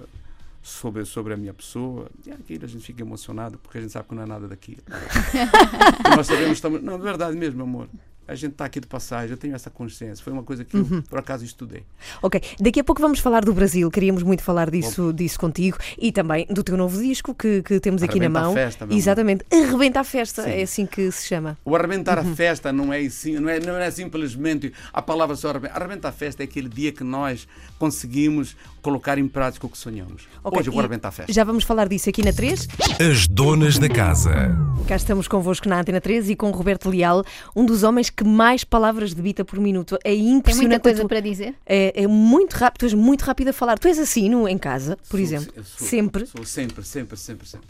sobre, 0.63 1.05
sobre 1.05 1.35
a 1.35 1.37
minha 1.37 1.53
pessoa. 1.53 2.09
E 2.25 2.31
aquilo 2.31 2.65
a 2.65 2.69
gente 2.69 2.85
fica 2.85 3.03
emocionado, 3.03 3.59
porque 3.59 3.79
a 3.79 3.81
gente 3.81 3.93
sabe 3.93 4.09
que 4.09 4.15
não 4.15 4.23
é 4.23 4.27
nada 4.27 4.47
daquilo. 4.47 4.83
Nós 6.17 6.29
sabemos, 6.29 6.53
estamos, 6.53 6.81
não, 6.81 6.95
é 6.95 6.99
verdade 6.99 7.37
mesmo, 7.37 7.61
amor. 7.65 7.89
A 8.29 8.35
gente 8.35 8.53
está 8.53 8.65
aqui 8.65 8.81
de 8.81 8.87
passagem, 8.87 9.31
eu 9.31 9.37
tenho 9.37 9.55
essa 9.55 9.71
consciência. 9.71 10.23
Foi 10.23 10.33
uma 10.33 10.43
coisa 10.43 10.65
que 10.65 10.77
eu, 10.77 10.85
por 11.09 11.19
acaso, 11.19 11.45
estudei. 11.45 11.85
Ok, 12.23 12.41
daqui 12.61 12.81
a 12.81 12.85
pouco 12.85 13.01
vamos 13.01 13.19
falar 13.21 13.45
do 13.45 13.53
Brasil. 13.53 13.91
Queríamos 13.91 14.23
muito 14.23 14.43
falar 14.43 14.71
disso, 14.71 15.13
disso 15.13 15.39
contigo 15.39 15.79
e 15.99 16.11
também 16.11 16.47
do 16.51 16.63
teu 16.63 16.77
novo 16.77 17.01
disco 17.01 17.35
que, 17.35 17.63
que 17.63 17.79
temos 17.81 18.03
aqui 18.03 18.19
na 18.19 18.27
Arrebenta 18.27 18.39
a 18.41 18.43
mão. 18.43 18.55
festa, 18.55 18.87
meu 18.87 18.93
amor. 18.93 18.99
Exatamente, 18.99 19.45
Arrebenta 19.53 20.01
a 20.01 20.05
Festa, 20.05 20.43
Sim. 20.43 20.51
é 20.51 20.63
assim 20.63 20.87
que 20.87 21.11
se 21.13 21.27
chama. 21.27 21.57
O 21.65 21.75
arrebentar 21.77 22.19
a 22.19 22.25
festa 22.25 22.73
não 22.73 22.93
é, 22.93 23.01
assim, 23.01 23.39
não, 23.39 23.49
é, 23.49 23.61
não 23.61 23.77
é 23.77 23.91
simplesmente 23.91 24.73
a 24.93 25.01
palavra 25.03 25.37
só 25.37 25.51
arrebentar. 25.51 25.77
Arrebentar 25.77 26.09
a 26.09 26.13
festa 26.13 26.43
é 26.43 26.45
aquele 26.45 26.69
dia 26.69 26.93
que 26.93 27.05
nós 27.05 27.47
conseguimos 27.79 28.57
colocar 28.87 29.19
em 29.19 29.27
prática 29.27 29.67
o 29.67 29.69
que 29.69 29.77
sonhamos. 29.77 30.29
Ok, 30.45 30.61
Hoje 30.61 30.69
eu 30.69 30.73
vou 30.73 30.79
arrebentar 30.81 31.09
a 31.09 31.11
festa. 31.11 31.33
Já 31.33 31.43
vamos 31.43 31.65
falar 31.65 31.89
disso 31.89 32.09
aqui 32.09 32.25
na 32.25 32.33
3. 32.33 32.69
As 33.11 33.27
donas 33.27 33.79
da 33.79 33.89
casa. 33.89 34.57
Cá 34.87 34.95
estamos 34.95 35.27
convosco 35.27 35.69
na 35.69 35.81
Antena 35.81 36.01
3 36.01 36.31
e 36.31 36.37
com 36.37 36.49
o 36.49 36.53
Roberto 36.53 36.89
Leal, 36.89 37.25
um 37.57 37.67
dos 37.67 37.83
homens 37.83 38.11
que 38.11 38.23
mais 38.23 38.63
palavras 38.63 39.13
debita 39.13 39.45
por 39.45 39.59
minuto. 39.59 39.97
É 40.05 40.11
Tem 40.11 40.29
impressionante. 40.31 40.69
muita 40.71 40.81
coisa 40.81 41.03
tu- 41.03 41.09
para 41.09 41.19
dizer? 41.19 41.57
É, 41.67 42.05
é 42.05 42.07
muito 42.07 42.55
rápido, 42.55 42.79
tu 42.81 42.85
és 42.87 42.95
muito 42.95 43.23
rápido 43.23 43.49
a 43.49 43.53
falar. 43.53 43.77
Tu 43.77 43.89
és 43.89 43.99
assim 43.99 44.29
no, 44.29 44.47
em 44.49 44.57
casa, 44.57 44.97
por 45.09 45.17
Sou- 45.17 45.21
exemplo? 45.21 45.53
eu 45.57 45.65
sou- 45.65 45.89
Sempre. 45.89 46.27
Sou 46.27 46.45
sempre, 46.45 46.85
sempre, 46.85 47.17
sempre, 47.17 47.49
sempre. 47.49 47.69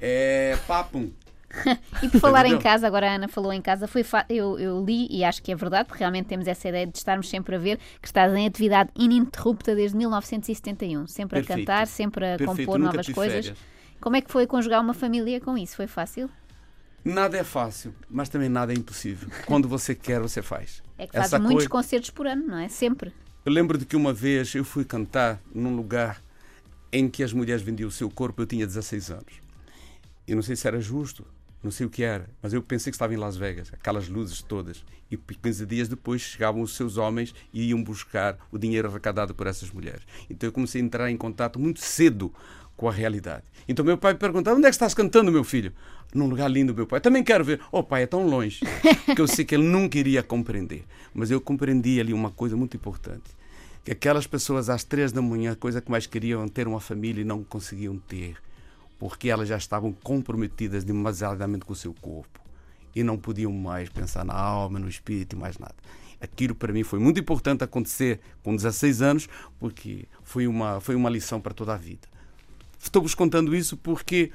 É 0.00 0.56
papum. 0.66 1.10
E 2.02 2.08
por 2.08 2.20
falar 2.20 2.46
em 2.46 2.58
casa, 2.58 2.86
agora 2.86 3.10
a 3.10 3.14
Ana 3.14 3.28
falou 3.28 3.52
em 3.52 3.60
casa, 3.60 3.86
foi 3.86 4.04
eu, 4.28 4.58
eu 4.58 4.84
li 4.84 5.06
e 5.10 5.22
acho 5.24 5.42
que 5.42 5.52
é 5.52 5.54
verdade, 5.54 5.86
porque 5.86 6.00
realmente 6.00 6.26
temos 6.26 6.46
essa 6.46 6.68
ideia 6.68 6.86
de 6.86 6.96
estarmos 6.96 7.28
sempre 7.28 7.56
a 7.56 7.58
ver 7.58 7.78
que 8.00 8.08
estás 8.08 8.34
em 8.34 8.46
atividade 8.46 8.90
ininterrupta 8.96 9.74
desde 9.74 9.96
1971, 9.96 11.06
sempre 11.06 11.38
a 11.38 11.42
Perfeito. 11.42 11.66
cantar, 11.66 11.86
sempre 11.86 12.24
a 12.34 12.38
Perfeito, 12.38 12.66
compor 12.66 12.78
nunca 12.78 12.92
novas 12.92 13.08
coisas. 13.08 13.46
férias. 13.46 13.58
Como 14.00 14.16
é 14.16 14.20
que 14.20 14.30
foi 14.32 14.46
conjugar 14.46 14.80
uma 14.80 14.94
família 14.94 15.40
com 15.40 15.56
isso? 15.56 15.76
Foi 15.76 15.86
fácil? 15.86 16.28
Nada 17.04 17.36
é 17.36 17.44
fácil, 17.44 17.94
mas 18.08 18.28
também 18.28 18.48
nada 18.48 18.72
é 18.72 18.76
impossível. 18.76 19.28
Quando 19.46 19.68
você 19.68 19.94
quer, 19.94 20.20
você 20.20 20.40
faz. 20.42 20.82
É 20.98 21.06
que 21.08 21.16
Essa 21.16 21.36
muitos 21.36 21.66
coi- 21.66 21.82
concertos 21.82 22.10
por 22.10 22.28
ano, 22.28 22.46
não 22.46 22.58
é? 22.58 22.68
Sempre. 22.68 23.12
Eu 23.44 23.50
lembro 23.52 23.76
de 23.76 23.84
que 23.84 23.96
uma 23.96 24.12
vez 24.12 24.54
eu 24.54 24.64
fui 24.64 24.84
cantar 24.84 25.40
num 25.52 25.74
lugar 25.74 26.22
em 26.92 27.08
que 27.08 27.24
as 27.24 27.32
mulheres 27.32 27.60
vendiam 27.60 27.88
o 27.88 27.90
seu 27.90 28.08
corpo, 28.08 28.40
eu 28.40 28.46
tinha 28.46 28.64
16 28.64 29.10
anos. 29.10 29.32
Eu 30.28 30.36
não 30.36 30.42
sei 30.44 30.54
se 30.54 30.68
era 30.68 30.80
justo, 30.80 31.26
não 31.62 31.70
sei 31.70 31.86
o 31.86 31.90
que 31.90 32.02
era, 32.02 32.28
mas 32.42 32.52
eu 32.52 32.62
pensei 32.62 32.90
que 32.90 32.94
estava 32.94 33.14
em 33.14 33.16
Las 33.16 33.36
Vegas, 33.36 33.72
aquelas 33.72 34.08
luzes 34.08 34.42
todas. 34.42 34.84
E 35.10 35.16
15 35.16 35.66
dias 35.66 35.88
depois 35.88 36.22
chegavam 36.22 36.62
os 36.62 36.74
seus 36.74 36.96
homens 36.96 37.34
e 37.52 37.68
iam 37.68 37.82
buscar 37.82 38.38
o 38.50 38.58
dinheiro 38.58 38.88
arrecadado 38.88 39.34
por 39.34 39.46
essas 39.46 39.70
mulheres. 39.70 40.02
Então 40.28 40.48
eu 40.48 40.52
comecei 40.52 40.80
a 40.80 40.84
entrar 40.84 41.10
em 41.10 41.16
contato 41.16 41.58
muito 41.60 41.80
cedo 41.80 42.32
com 42.76 42.88
a 42.88 42.92
realidade. 42.92 43.44
Então 43.68 43.84
meu 43.84 43.98
pai 43.98 44.14
perguntava: 44.14 44.56
onde 44.56 44.66
é 44.66 44.70
que 44.70 44.74
estás 44.74 44.94
cantando, 44.94 45.30
meu 45.30 45.44
filho? 45.44 45.72
Num 46.14 46.26
lugar 46.26 46.50
lindo, 46.50 46.74
meu 46.74 46.86
pai. 46.86 47.00
Também 47.00 47.22
quero 47.22 47.44
ver. 47.44 47.60
Oh, 47.70 47.82
pai, 47.82 48.02
é 48.02 48.06
tão 48.06 48.26
longe. 48.26 48.60
que 49.14 49.20
eu 49.20 49.28
sei 49.28 49.44
que 49.44 49.54
ele 49.54 49.64
não 49.64 49.88
queria 49.88 50.22
compreender. 50.22 50.84
Mas 51.14 51.30
eu 51.30 51.40
compreendi 51.40 52.00
ali 52.00 52.12
uma 52.12 52.30
coisa 52.30 52.56
muito 52.56 52.76
importante 52.76 53.30
que 53.84 53.92
aquelas 53.92 54.26
pessoas 54.26 54.68
às 54.68 54.84
três 54.84 55.12
da 55.12 55.20
manhã, 55.20 55.52
a 55.52 55.56
coisa 55.56 55.80
que 55.80 55.90
mais 55.90 56.06
queriam 56.06 56.46
ter 56.48 56.68
uma 56.68 56.80
família 56.80 57.22
e 57.22 57.24
não 57.24 57.42
conseguiam 57.42 57.98
ter, 57.98 58.36
porque 59.02 59.28
elas 59.28 59.48
já 59.48 59.56
estavam 59.56 59.92
comprometidas 59.92 60.84
demasiadamente 60.84 61.64
com 61.64 61.72
o 61.72 61.76
seu 61.76 61.92
corpo 61.92 62.40
e 62.94 63.02
não 63.02 63.18
podiam 63.18 63.52
mais 63.52 63.88
pensar 63.88 64.24
na 64.24 64.32
alma, 64.32 64.78
no 64.78 64.88
espírito 64.88 65.34
e 65.34 65.36
mais 65.36 65.58
nada. 65.58 65.74
Aquilo 66.20 66.54
para 66.54 66.72
mim 66.72 66.84
foi 66.84 67.00
muito 67.00 67.18
importante 67.18 67.64
acontecer 67.64 68.20
com 68.44 68.54
16 68.54 69.02
anos, 69.02 69.28
porque 69.58 70.06
foi 70.22 70.46
uma, 70.46 70.80
foi 70.80 70.94
uma 70.94 71.10
lição 71.10 71.40
para 71.40 71.52
toda 71.52 71.74
a 71.74 71.76
vida. 71.76 72.06
Estou-vos 72.78 73.12
contando 73.12 73.56
isso 73.56 73.76
porque 73.76 74.30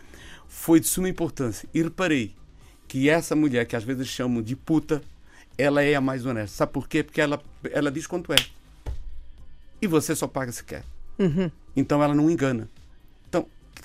foi 0.50 0.82
de 0.82 0.88
suma 0.88 1.08
importância. 1.08 1.70
E 1.74 1.82
reparei 1.82 2.36
que 2.90 3.08
essa 3.08 3.38
mulher, 3.38 3.66
que 3.66 3.76
às 3.78 3.86
vezes 3.86 4.10
chamam 4.10 4.42
de 4.42 4.58
puta, 4.58 5.02
ela 5.58 5.82
é 5.82 5.96
a 5.96 6.02
mais 6.02 6.26
honesta. 6.26 6.58
Sabe 6.58 6.74
por 6.74 6.90
quê? 6.90 7.04
Porque 7.04 7.22
ela, 7.22 7.42
ela 7.72 7.90
diz 7.90 8.06
quanto 8.06 8.34
é. 8.34 8.46
E 9.82 9.88
você 9.88 10.14
só 10.14 10.28
paga 10.28 10.52
se 10.52 10.66
quer. 10.66 10.84
Então 11.74 12.04
ela 12.04 12.14
não 12.14 12.30
engana. 12.30 12.68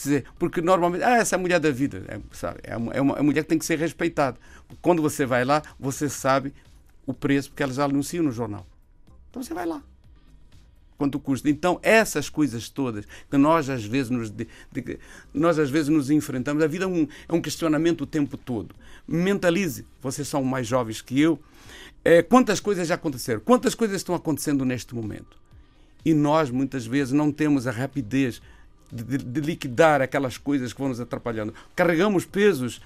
Dizer, 0.03 0.25
porque 0.39 0.61
normalmente, 0.61 1.03
ah, 1.05 1.17
essa 1.19 1.37
é 1.37 1.39
a 1.39 1.41
mulher 1.41 1.61
da 1.61 1.71
vida, 1.71 2.05
é, 2.09 2.19
sabe? 2.33 2.61
É 2.65 2.73
é 2.73 2.77
uma 2.77 2.93
é 2.95 3.01
uma 3.01 3.23
mulher 3.23 3.43
que 3.43 3.49
tem 3.49 3.59
que 3.59 3.65
ser 3.65 3.79
respeitada. 3.79 4.39
Quando 4.81 5.01
você 5.03 5.25
vai 5.25 5.45
lá, 5.45 5.63
você 5.79 6.09
sabe 6.09 6.53
o 7.07 7.13
preço, 7.15 7.51
porque 7.51 7.63
elas 7.63 7.79
anunciam 7.79 8.25
no 8.25 8.33
jornal. 8.33 8.67
Então 9.31 9.43
você 9.43 9.55
vai 9.55 9.67
lá. 9.67 9.83
Quanto 10.99 11.19
custa? 11.19 11.51
Então, 11.51 11.81
essas 11.83 12.29
coisas 12.29 12.69
todas 12.69 13.05
que 13.31 13.37
nós 13.37 13.69
às 13.69 13.85
vezes 13.85 14.09
nos, 14.11 14.31
de- 14.31 14.47
de- 14.71 14.99
nós, 15.35 15.59
às 15.59 15.69
vezes 15.69 15.89
nos 15.89 16.11
enfrentamos, 16.11 16.63
a 16.63 16.67
vida 16.67 16.85
é 16.85 16.89
um, 16.89 17.09
é 17.29 17.33
um 17.33 17.41
questionamento 17.41 18.03
o 18.03 18.07
tempo 18.07 18.37
todo. 18.37 18.75
Mentalize, 19.07 19.85
vocês 20.01 20.29
são 20.29 20.45
mais 20.45 20.67
jovens 20.67 21.01
que 21.03 21.21
eu, 21.21 21.41
é, 22.05 22.23
quantas 22.23 22.61
coisas 22.61 22.87
já 22.87 22.95
aconteceram, 22.95 23.41
quantas 23.41 23.75
coisas 23.75 23.97
estão 23.97 24.15
acontecendo 24.15 24.65
neste 24.65 24.95
momento. 24.95 25.37
E 26.05 26.15
nós, 26.15 26.51
muitas 26.51 26.87
vezes, 26.87 27.13
não 27.13 27.33
temos 27.33 27.67
a 27.67 27.71
rapidez 27.73 28.41
de, 28.93 29.19
de- 29.19 29.41
liquidar 29.41 30.03
aquelas 30.03 30.37
coisas 30.37 30.73
que 30.73 30.79
vão 30.79 30.89
nos 30.91 31.01
atrapalhando. 31.01 31.55
Carregamos 31.75 32.25
pesos, 32.27 32.81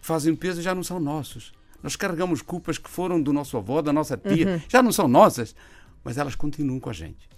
fazem 0.00 0.34
peso 0.34 0.60
e 0.60 0.62
já 0.62 0.74
não 0.74 0.82
são 0.82 0.98
nossos. 0.98 1.52
Nós 1.82 1.96
carregamos 1.96 2.40
culpas 2.42 2.78
que 2.78 2.88
foram 2.88 3.20
do 3.20 3.32
nosso 3.32 3.56
avô, 3.56 3.82
da 3.82 3.92
nossa 3.92 4.16
tia, 4.16 4.62
já 4.68 4.82
não 4.82 4.92
são 4.92 5.06
nossas, 5.08 5.54
mas 6.04 6.16
elas 6.16 6.34
continuam 6.34 6.78
com 6.80 6.88
a 6.90 6.92
gente. 6.92 7.28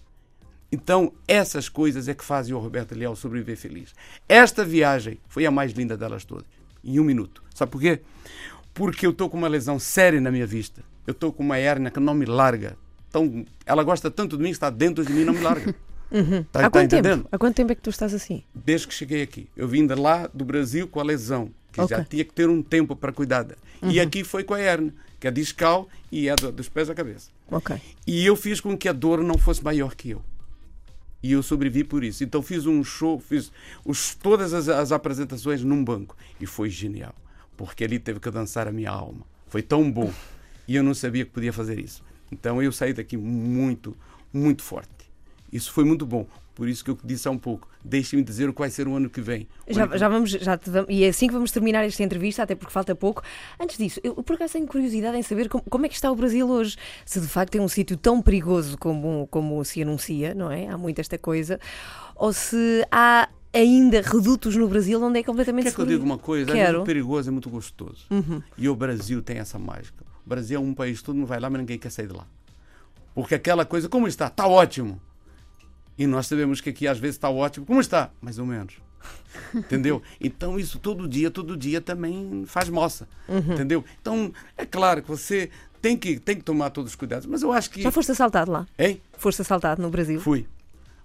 Então, 0.70 1.12
essas 1.28 1.68
coisas 1.68 2.08
é 2.08 2.14
que 2.14 2.24
fazem 2.24 2.52
o 2.54 2.58
Roberto 2.58 2.94
Leal 2.94 3.14
sobreviver 3.14 3.56
feliz. 3.56 3.94
Esta 4.28 4.64
viagem 4.64 5.18
foi 5.28 5.46
a 5.46 5.50
mais 5.50 5.72
linda 5.72 5.96
delas 5.96 6.24
todas, 6.24 6.46
em 6.82 6.98
um 6.98 7.04
minuto. 7.04 7.42
Sabe 7.54 7.70
por 7.70 7.80
quê? 7.80 8.00
Porque 8.72 9.06
eu 9.06 9.10
estou 9.10 9.30
com 9.30 9.36
uma 9.38 9.46
lesão 9.48 9.78
séria 9.78 10.20
na 10.20 10.30
minha 10.32 10.46
vista. 10.46 10.82
Eu 11.06 11.12
estou 11.12 11.32
com 11.32 11.42
uma 11.44 11.56
hérnia 11.58 11.90
que 11.90 12.00
não 12.00 12.12
me 12.14 12.24
larga. 12.26 12.76
Então, 13.08 13.44
ela 13.64 13.84
gosta 13.84 14.10
tanto 14.10 14.36
de 14.36 14.42
mim, 14.42 14.50
está 14.50 14.68
dentro 14.68 15.04
de 15.04 15.12
mim 15.12 15.20
e 15.20 15.24
não 15.24 15.34
me 15.34 15.40
larga. 15.40 15.74
Tá, 16.10 16.60
Há 16.60 16.62
tá 16.62 16.70
quanto 16.70 16.84
entendendo? 16.84 17.16
tempo? 17.22 17.28
Há 17.32 17.38
quanto 17.38 17.54
tempo 17.56 17.72
é 17.72 17.74
que 17.74 17.80
tu 17.82 17.90
estás 17.90 18.14
assim? 18.14 18.42
Desde 18.54 18.86
que 18.86 18.94
cheguei 18.94 19.22
aqui. 19.22 19.48
Eu 19.56 19.66
vim 19.66 19.86
de 19.86 19.94
lá 19.94 20.28
do 20.32 20.44
Brasil 20.44 20.86
com 20.86 21.00
a 21.00 21.02
lesão, 21.02 21.50
que 21.72 21.80
Ok. 21.80 21.96
já 21.96 22.04
tinha 22.04 22.24
que 22.24 22.32
ter 22.32 22.48
um 22.48 22.62
tempo 22.62 22.94
para 22.94 23.12
cuidar. 23.12 23.42
dela. 23.42 23.58
E 23.82 23.98
aqui 24.00 24.22
foi 24.24 24.44
com 24.44 24.54
a 24.54 24.60
hérnia, 24.60 24.94
que 25.18 25.26
é 25.26 25.30
discal 25.30 25.88
e 26.12 26.28
é 26.28 26.36
do- 26.36 26.52
dos 26.52 26.68
pés 26.68 26.88
à 26.88 26.94
cabeça. 26.94 27.30
Ok. 27.50 27.76
E 28.06 28.24
eu 28.24 28.36
fiz 28.36 28.60
com 28.60 28.76
que 28.78 28.88
a 28.88 28.92
dor 28.92 29.22
não 29.22 29.36
fosse 29.36 29.62
maior 29.64 29.94
que 29.94 30.10
eu. 30.10 30.22
E 31.22 31.32
eu 31.32 31.42
sobrevivi 31.42 31.84
por 31.84 32.04
isso. 32.04 32.22
Então 32.22 32.42
fiz 32.42 32.64
um 32.66 32.84
show, 32.84 33.18
fiz 33.18 33.50
os- 33.84 34.14
todas 34.14 34.52
as, 34.54 34.68
as 34.68 34.92
apresentações 34.92 35.62
num 35.64 35.82
banco. 35.84 36.16
E 36.40 36.46
foi 36.46 36.70
genial. 36.70 37.14
Porque 37.56 37.82
ali 37.84 37.98
teve 37.98 38.20
que 38.20 38.30
dançar 38.30 38.68
a 38.68 38.72
minha 38.72 38.90
alma. 38.90 39.26
Foi 39.48 39.62
tão 39.62 39.90
bom. 39.90 40.12
E 40.68 40.76
eu 40.76 40.82
não 40.82 40.94
sabia 40.94 41.24
que 41.24 41.30
podia 41.30 41.52
fazer 41.52 41.78
isso. 41.78 42.02
Então 42.30 42.62
eu 42.62 42.70
saí 42.72 42.92
daqui 42.92 43.16
muito, 43.16 43.96
muito 44.32 44.62
forte. 44.62 44.88
Isso 45.54 45.72
foi 45.72 45.84
muito 45.84 46.04
bom. 46.04 46.26
Por 46.54 46.68
isso 46.68 46.84
que 46.84 46.90
eu 46.90 46.98
disse 47.04 47.26
há 47.26 47.30
um 47.30 47.38
pouco. 47.38 47.68
Deixe-me 47.84 48.22
dizer 48.22 48.48
o 48.48 48.52
que 48.52 48.58
vai 48.60 48.70
ser 48.70 48.86
o 48.88 48.94
ano 48.94 49.08
que 49.08 49.20
vem. 49.20 49.48
Já, 49.68 49.86
que 49.88 49.96
já 49.98 50.08
vamos, 50.08 50.30
já 50.30 50.56
te 50.58 50.68
vamos- 50.70 50.88
e 50.90 51.04
é 51.04 51.08
assim 51.08 51.26
que 51.28 51.32
vamos 51.32 51.50
terminar 51.50 51.84
esta 51.84 52.02
entrevista, 52.02 52.42
até 52.42 52.54
porque 52.54 52.72
falta 52.72 52.94
pouco. 52.94 53.22
Antes 53.58 53.76
disso, 53.78 54.00
eu 54.04 54.14
por 54.22 54.34
acaso 54.34 54.52
tenho 54.54 54.66
curiosidade 54.66 55.16
em 55.16 55.22
saber 55.22 55.48
como, 55.48 55.62
como 55.70 55.86
é 55.86 55.88
que 55.88 55.94
está 55.94 56.10
o 56.10 56.16
Brasil 56.16 56.48
hoje. 56.48 56.76
Se 57.06 57.20
de 57.20 57.26
facto 57.28 57.54
é 57.56 57.60
um 57.60 57.68
sítio 57.68 57.96
tão 57.96 58.20
perigoso 58.20 58.76
como, 58.78 59.26
como 59.30 59.64
se 59.64 59.80
anuncia, 59.82 60.34
não 60.34 60.50
é? 60.50 60.66
Há 60.68 60.76
muito 60.76 61.00
esta 61.00 61.16
coisa. 61.18 61.58
Ou 62.16 62.32
se 62.32 62.84
há 62.90 63.28
ainda 63.52 64.00
redutos 64.00 64.56
no 64.56 64.66
Brasil 64.68 65.00
onde 65.02 65.20
é 65.20 65.22
completamente 65.22 65.64
Quer 65.64 65.70
que 65.74 65.80
eu 65.80 65.84
seguro. 65.86 65.98
diga 65.98 66.04
uma 66.04 66.18
coisa? 66.18 66.50
É 66.50 66.54
Quero. 66.54 66.78
muito 66.78 66.86
perigoso, 66.86 67.28
é 67.28 67.32
muito 67.32 67.48
gostoso. 67.50 68.06
E 68.58 68.68
o 68.68 68.74
Brasil 68.76 69.22
tem 69.22 69.38
essa 69.38 69.58
mágica. 69.58 70.04
O 70.24 70.28
Brasil 70.28 70.58
é 70.58 70.60
um 70.62 70.74
país, 70.74 71.00
todo 71.02 71.14
mundo 71.16 71.26
vai 71.26 71.38
lá, 71.40 71.48
mas 71.50 71.60
ninguém 71.60 71.78
quer 71.78 71.90
sair 71.90 72.06
de 72.08 72.14
lá. 72.14 72.26
Porque 73.14 73.34
aquela 73.34 73.64
coisa, 73.64 73.88
como 73.88 74.08
está? 74.08 74.26
Está 74.28 74.46
ótimo. 74.46 75.00
E 75.96 76.06
nós 76.06 76.26
sabemos 76.26 76.60
que 76.60 76.70
aqui 76.70 76.88
às 76.88 76.98
vezes 76.98 77.16
está 77.16 77.30
ótimo. 77.30 77.66
Como 77.66 77.80
está? 77.80 78.10
Mais 78.20 78.38
ou 78.38 78.46
menos. 78.46 78.74
Entendeu? 79.54 80.02
Então 80.20 80.58
isso 80.58 80.78
todo 80.78 81.06
dia, 81.08 81.30
todo 81.30 81.56
dia 81.56 81.80
também 81.80 82.44
faz 82.46 82.68
moça. 82.68 83.08
Entendeu? 83.28 83.84
Então 84.00 84.32
é 84.56 84.64
claro 84.64 85.02
que 85.02 85.08
você 85.08 85.50
tem 85.80 85.96
que, 85.96 86.18
tem 86.18 86.36
que 86.36 86.42
tomar 86.42 86.70
todos 86.70 86.92
os 86.92 86.96
cuidados. 86.96 87.26
Mas 87.26 87.42
eu 87.42 87.52
acho 87.52 87.70
que. 87.70 87.82
Já 87.82 87.90
foste 87.90 88.12
assaltado 88.12 88.50
lá? 88.50 88.66
Hein? 88.78 89.00
Foste 89.18 89.42
assaltado 89.42 89.82
no 89.82 89.90
Brasil? 89.90 90.20
Fui. 90.20 90.46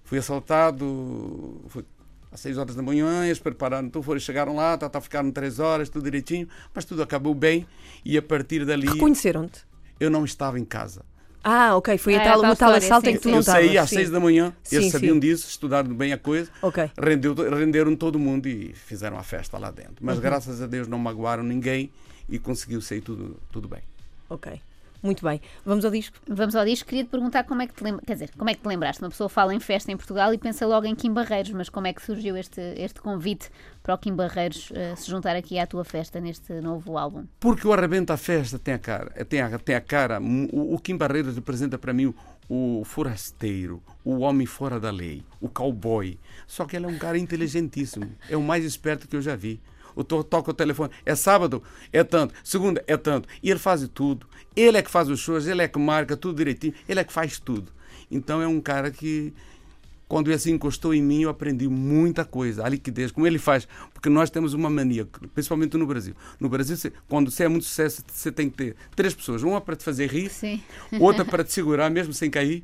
Fui 0.04 0.18
assaltado 0.18 1.62
fui 1.68 1.84
às 2.32 2.40
6 2.42 2.58
horas 2.58 2.76
da 2.76 2.82
manhã, 2.82 3.26
eles 3.26 3.40
prepararam 3.40 3.90
tudo, 3.90 4.04
foram, 4.04 4.20
chegaram 4.20 4.56
lá, 4.56 4.78
tá, 4.78 4.88
tá, 4.88 5.02
ficaram 5.02 5.32
3 5.32 5.60
horas, 5.60 5.90
tudo 5.90 6.04
direitinho, 6.04 6.48
mas 6.74 6.86
tudo 6.86 7.02
acabou 7.02 7.34
bem 7.34 7.66
e 8.06 8.18
a 8.18 8.22
partir 8.22 8.66
dali 8.66 8.88
Reconheceram-te? 8.88 9.66
eu 10.00 10.10
não 10.10 10.24
estava 10.26 10.60
em 10.60 10.66
casa. 10.66 11.04
Ah, 11.44 11.76
ok. 11.76 11.98
Foi 11.98 12.16
Ah, 12.16 12.22
a 12.22 12.24
tal, 12.24 12.42
tal 12.42 12.52
o 12.52 12.56
tal 12.56 12.78
história, 12.78 12.78
assalto 12.78 13.06
sim, 13.06 13.12
em 13.12 13.16
que 13.16 13.22
tu 13.22 13.30
não 13.30 13.36
eu 13.38 13.40
estavas. 13.42 13.66
saí 13.66 13.78
às 13.78 13.90
sim. 13.90 13.96
6 13.98 14.10
da 14.10 14.20
manhã, 14.20 14.54
eles 14.72 14.86
Sim, 14.86 14.92
sabiam 14.92 15.16
sim. 15.16 15.20
disso, 15.20 15.48
estudaram 15.48 15.94
bem 15.94 16.12
a 16.14 16.18
coisa, 16.18 16.52
Ok. 16.62 16.92
rendeu, 16.98 17.34
renderam 17.34 17.96
todo 17.96 18.20
mundo 18.20 18.48
e 18.48 18.74
fizeram 18.74 19.18
a 19.18 19.24
festa 19.24 19.58
lá 19.58 19.72
dentro. 19.72 19.92
Uhum. 19.92 19.98
Mas 20.02 20.20
graças 20.20 20.62
a 20.62 20.68
Deus 20.68 20.88
não 20.88 21.00
magoaram 21.00 21.44
ninguém 21.44 21.90
e 22.28 22.38
conseguiu 22.38 22.82
sair 22.82 23.02
tudo, 23.02 23.38
tudo 23.52 23.68
bem. 23.68 23.82
Ok. 24.30 24.62
Muito 25.02 25.24
bem. 25.24 25.42
Vamos 25.66 25.86
ao 25.86 25.92
disco? 25.92 26.18
Vamos 26.28 26.56
ao 26.56 26.66
disco, 26.66 26.90
queria 26.90 27.06
te 27.06 27.10
perguntar 27.10 27.44
como 27.46 27.62
é 27.62 27.68
que 27.68 27.74
te 27.74 27.84
lembra, 27.84 28.04
quer 28.06 28.14
dizer, 28.14 28.32
como 28.38 28.50
é 28.50 28.54
que 28.54 28.62
te 28.62 28.68
lembraste? 28.68 29.02
Uma 29.02 29.10
pessoa 29.10 29.30
fala 29.30 29.54
em 29.54 29.60
festa 29.60 29.92
em 29.92 29.98
Portugal 29.98 30.34
e 30.34 30.38
pensa 30.38 30.66
logo 30.68 30.86
em 30.86 30.96
Kim 30.96 31.14
Barreiros, 31.14 31.52
mas 31.52 31.70
como 31.70 31.88
é 31.88 31.94
que 31.94 32.02
surgiu 32.02 32.36
este, 32.36 32.62
este 32.78 33.00
convite 33.00 33.50
para 33.82 33.96
o 33.96 33.98
Kim 33.98 34.14
Barreiros 34.14 34.72
eh, 34.76 34.96
se 34.96 35.10
juntar 35.10 35.36
aqui 35.36 35.58
à 35.58 35.66
tua 35.66 35.86
festa 35.86 36.20
neste 36.20 36.54
novo 36.62 36.98
álbum? 36.98 37.26
Porque 37.40 37.66
o 37.66 37.72
Arrebenta 37.72 38.14
a 38.14 38.18
Festa 38.18 38.60
tem 38.60 38.74
a 38.74 38.80
cara, 38.80 39.26
tem 39.26 39.42
a, 39.42 39.58
tem 39.58 39.76
a 39.76 39.82
cara, 39.82 40.20
o, 40.22 40.76
o 40.76 40.80
Kim 40.80 40.98
Barreiros 40.98 41.36
representa 41.36 41.78
para 41.78 41.94
mim 41.94 42.14
o, 42.50 42.80
o 42.82 42.84
forasteiro, 42.84 43.82
o 44.04 44.20
homem 44.20 44.46
fora 44.46 44.80
da 44.80 44.92
lei, 44.92 45.24
o 45.40 45.48
cowboy. 45.48 46.20
Só 46.46 46.66
que 46.66 46.76
ele 46.76 46.86
é 46.86 46.90
um 46.90 46.98
cara 46.98 47.18
inteligentíssimo, 47.18 48.12
é 48.30 48.36
o 48.36 48.42
mais 48.42 48.66
esperto 48.66 49.08
que 49.08 49.16
eu 49.16 49.22
já 49.22 49.36
vi. 49.36 49.62
O 49.96 50.04
to, 50.04 50.24
toca 50.24 50.52
o 50.52 50.54
telefone, 50.54 50.92
é 51.06 51.16
sábado, 51.16 51.64
é 51.92 52.04
tanto, 52.04 52.34
segunda, 52.44 52.84
é 52.88 52.98
tanto. 52.98 53.28
E 53.42 53.50
ele 53.50 53.60
faz 53.60 53.88
tudo. 53.94 54.28
Ele 54.56 54.78
é 54.78 54.82
que 54.82 54.92
faz 54.92 55.10
os 55.10 55.20
shows, 55.20 55.48
ele 55.48 55.62
é 55.62 55.68
que 55.68 55.80
marca 55.80 56.18
tudo 56.18 56.38
direitinho, 56.38 56.74
ele 56.88 57.00
é 57.00 57.04
que 57.04 57.14
faz 57.14 57.40
tudo. 57.40 57.72
Então 58.12 58.42
é 58.42 58.48
um 58.48 58.60
cara 58.60 58.92
que, 58.92 59.34
quando 60.08 60.30
ele 60.30 60.40
se 60.40 60.52
encostou 60.52 60.94
em 60.94 61.02
mim, 61.02 61.22
eu 61.22 61.30
aprendi 61.30 61.68
muita 61.68 62.26
coisa, 62.26 62.66
a 62.66 62.70
liquidez, 62.70 63.12
como 63.12 63.28
ele 63.28 63.38
faz. 63.38 63.68
Porque 63.94 64.10
nós 64.10 64.30
temos 64.30 64.54
uma 64.54 64.70
mania, 64.70 65.08
principalmente 65.34 65.78
no 65.78 65.86
Brasil. 65.86 66.16
No 66.40 66.50
Brasil, 66.50 66.76
quando 67.08 67.30
você 67.30 67.44
é 67.44 67.48
muito 67.48 67.66
sucesso, 67.66 68.04
você 68.08 68.32
tem 68.32 68.50
que 68.50 68.58
ter 68.58 68.76
três 68.96 69.14
pessoas. 69.14 69.44
Uma 69.44 69.62
para 69.62 69.76
te 69.76 69.84
fazer 69.84 70.08
rir, 70.08 70.30
Sim. 70.30 70.62
outra 71.00 71.24
para 71.24 71.44
te 71.44 71.54
segurar, 71.54 71.90
mesmo 71.90 72.14
sem 72.14 72.30
cair. 72.30 72.64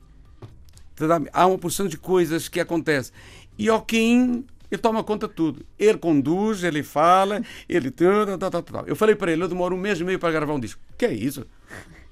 Há 1.33 1.45
uma 1.45 1.57
porção 1.57 1.87
de 1.87 1.97
coisas 1.97 2.47
que 2.47 2.59
acontecem. 2.59 3.13
E 3.57 3.69
o 3.69 3.81
Kim, 3.81 4.45
ele 4.71 4.81
toma 4.81 5.03
conta 5.03 5.27
de 5.27 5.33
tudo. 5.33 5.65
Ele 5.77 5.97
conduz, 5.97 6.63
ele 6.63 6.83
fala, 6.83 7.41
ele... 7.69 7.93
Eu 8.87 8.95
falei 8.95 9.15
para 9.15 9.31
ele, 9.31 9.43
eu 9.43 9.47
demoro 9.47 9.75
um 9.75 9.79
mês 9.79 9.99
e 9.99 10.03
meio 10.03 10.19
para 10.19 10.31
gravar 10.31 10.53
um 10.53 10.59
disco. 10.59 10.81
Que 10.97 11.05
é 11.05 11.13
isso? 11.13 11.45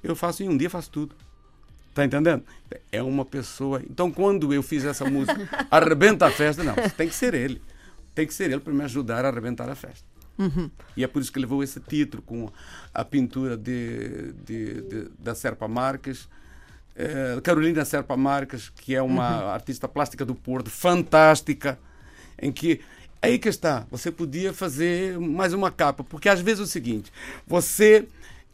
Eu 0.02 0.14
faço 0.14 0.42
em 0.42 0.48
um 0.48 0.56
dia, 0.56 0.68
faço 0.70 0.90
tudo. 0.90 1.14
Tá 1.94 2.04
entendendo? 2.04 2.42
É 2.90 3.02
uma 3.02 3.24
pessoa. 3.24 3.80
Então, 3.88 4.10
quando 4.10 4.52
eu 4.52 4.62
fiz 4.62 4.84
essa 4.84 5.08
música, 5.08 5.48
arrebenta 5.70 6.26
a 6.26 6.30
festa, 6.30 6.64
não, 6.64 6.74
tem 6.96 7.08
que 7.08 7.14
ser 7.14 7.34
ele. 7.34 7.62
Tem 8.14 8.26
que 8.26 8.34
ser 8.34 8.50
ele 8.50 8.60
para 8.60 8.72
me 8.72 8.82
ajudar 8.84 9.24
a 9.24 9.28
arrebentar 9.28 9.68
a 9.68 9.74
festa. 9.74 10.04
E 10.96 11.04
é 11.04 11.06
por 11.06 11.22
isso 11.22 11.32
que 11.32 11.38
levou 11.38 11.62
esse 11.62 11.78
título 11.78 12.20
com 12.22 12.50
a 12.92 13.04
pintura 13.04 13.56
de, 13.56 14.32
de- 14.44 14.80
de- 14.82 15.08
da 15.18 15.32
Serpa 15.34 15.68
Marques. 15.68 16.28
eh, 16.96 17.38
Carolina 17.44 17.84
Serpa 17.84 18.16
Marques, 18.16 18.68
que 18.68 18.96
é 18.96 19.00
uma 19.02 19.52
artista 19.52 19.86
plástica 19.86 20.24
do 20.24 20.34
Porto, 20.34 20.70
fantástica, 20.70 21.78
em 22.40 22.50
que 22.52 22.80
aí 23.22 23.38
que 23.38 23.48
está, 23.48 23.86
você 23.90 24.10
podia 24.10 24.52
fazer 24.52 25.18
mais 25.18 25.52
uma 25.52 25.70
capa, 25.70 26.04
porque 26.04 26.28
às 26.28 26.40
vezes 26.40 26.60
é 26.60 26.62
o 26.64 26.66
seguinte, 26.66 27.12
você 27.46 28.06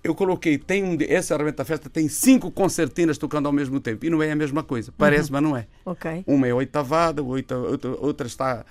eu 0.02 0.14
coloquei, 0.14 0.56
tem 0.56 0.82
um, 0.82 0.96
essa 1.08 1.34
Arrebenta 1.34 1.62
Festa 1.64 1.90
tem 1.90 2.08
cinco 2.08 2.50
concertinas 2.50 3.18
tocando 3.18 3.46
ao 3.46 3.52
mesmo 3.52 3.78
tempo, 3.80 4.06
e 4.06 4.10
não 4.10 4.22
é 4.22 4.30
a 4.32 4.36
mesma 4.36 4.62
coisa, 4.62 4.90
parece, 4.96 5.30
mas 5.30 5.42
não 5.42 5.54
é. 5.54 5.66
Ok. 5.84 6.24
Uma 6.26 6.46
é 6.46 6.54
oitavada, 6.54 7.22
outra, 7.22 7.58
outra 7.98 8.26
está 8.26 8.64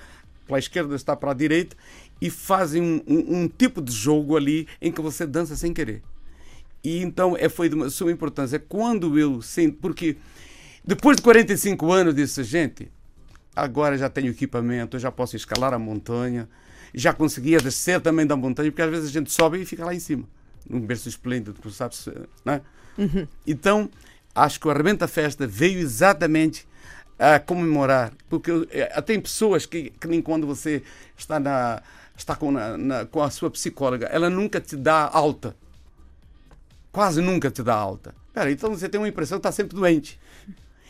para 0.47 0.55
a 0.55 0.59
esquerda, 0.59 0.95
está 0.95 1.15
para 1.15 1.29
a 1.29 1.33
direita, 1.35 1.75
e 2.19 2.31
fazem 2.31 2.81
um, 2.81 3.01
um- 3.07 3.41
um 3.43 3.47
tipo 3.47 3.79
de 3.79 3.91
jogo 3.91 4.35
ali 4.35 4.67
em 4.81 4.91
que 4.91 5.01
você 5.01 5.27
dança 5.27 5.55
sem 5.55 5.71
querer. 5.71 6.01
E 6.83 6.99
então 7.03 7.35
é, 7.37 7.47
foi 7.47 7.69
de 7.69 7.75
uma 7.75 7.89
suma 7.91 8.11
importância. 8.11 8.57
Quando 8.57 9.19
eu 9.19 9.39
sinto, 9.41 9.77
porque 9.79 10.17
depois 10.83 11.17
de 11.17 11.21
45 11.21 11.91
anos 11.91 12.15
disse, 12.15 12.43
gente, 12.43 12.89
agora 13.55 13.97
já 13.97 14.09
tenho 14.09 14.29
equipamento, 14.29 14.97
já 14.99 15.11
posso 15.11 15.35
escalar 15.35 15.73
a 15.73 15.79
montanha, 15.79 16.47
já 16.93 17.13
conseguia 17.13 17.59
descer 17.59 18.01
também 18.01 18.25
da 18.25 18.35
montanha, 18.35 18.71
porque 18.71 18.81
às 18.81 18.89
vezes 18.89 19.09
a 19.09 19.11
gente 19.11 19.31
sobe 19.31 19.61
e 19.61 19.65
fica 19.65 19.85
lá 19.85 19.93
em 19.93 19.99
cima, 19.99 20.23
num 20.69 20.79
berço 20.81 21.07
esplêndido, 21.09 21.53
tu 21.61 21.69
sabes, 21.71 22.07
né? 22.45 22.61
Então, 23.45 23.89
acho 24.33 24.59
que 24.59 24.67
o 24.67 24.71
Arrebenta 24.71 25.07
Festa 25.07 25.45
veio 25.47 25.79
exatamente 25.79 26.67
a 27.17 27.39
comemorar, 27.39 28.13
porque 28.29 28.51
eh, 28.71 29.01
tem 29.01 29.19
pessoas 29.19 29.65
que, 29.65 29.89
que 29.91 30.07
nem 30.07 30.21
quando 30.21 30.47
você 30.47 30.81
está, 31.17 31.39
na, 31.39 31.81
está 32.17 32.35
com, 32.35 32.51
na- 32.51 32.77
na- 32.77 33.05
com 33.05 33.21
a 33.21 33.29
sua 33.29 33.49
psicóloga, 33.51 34.07
ela 34.07 34.29
nunca 34.29 34.61
te 34.61 34.75
dá 34.77 35.09
alta. 35.11 35.55
Quase 36.91 37.21
nunca 37.21 37.51
te 37.51 37.61
dá 37.61 37.75
alta. 37.75 38.15
Pera, 38.33 38.51
então 38.51 38.69
você 38.71 38.89
tem 38.89 38.99
uma 38.99 39.07
impressão 39.07 39.37
que 39.37 39.41
está 39.47 39.51
sempre 39.51 39.75
doente. 39.75 40.19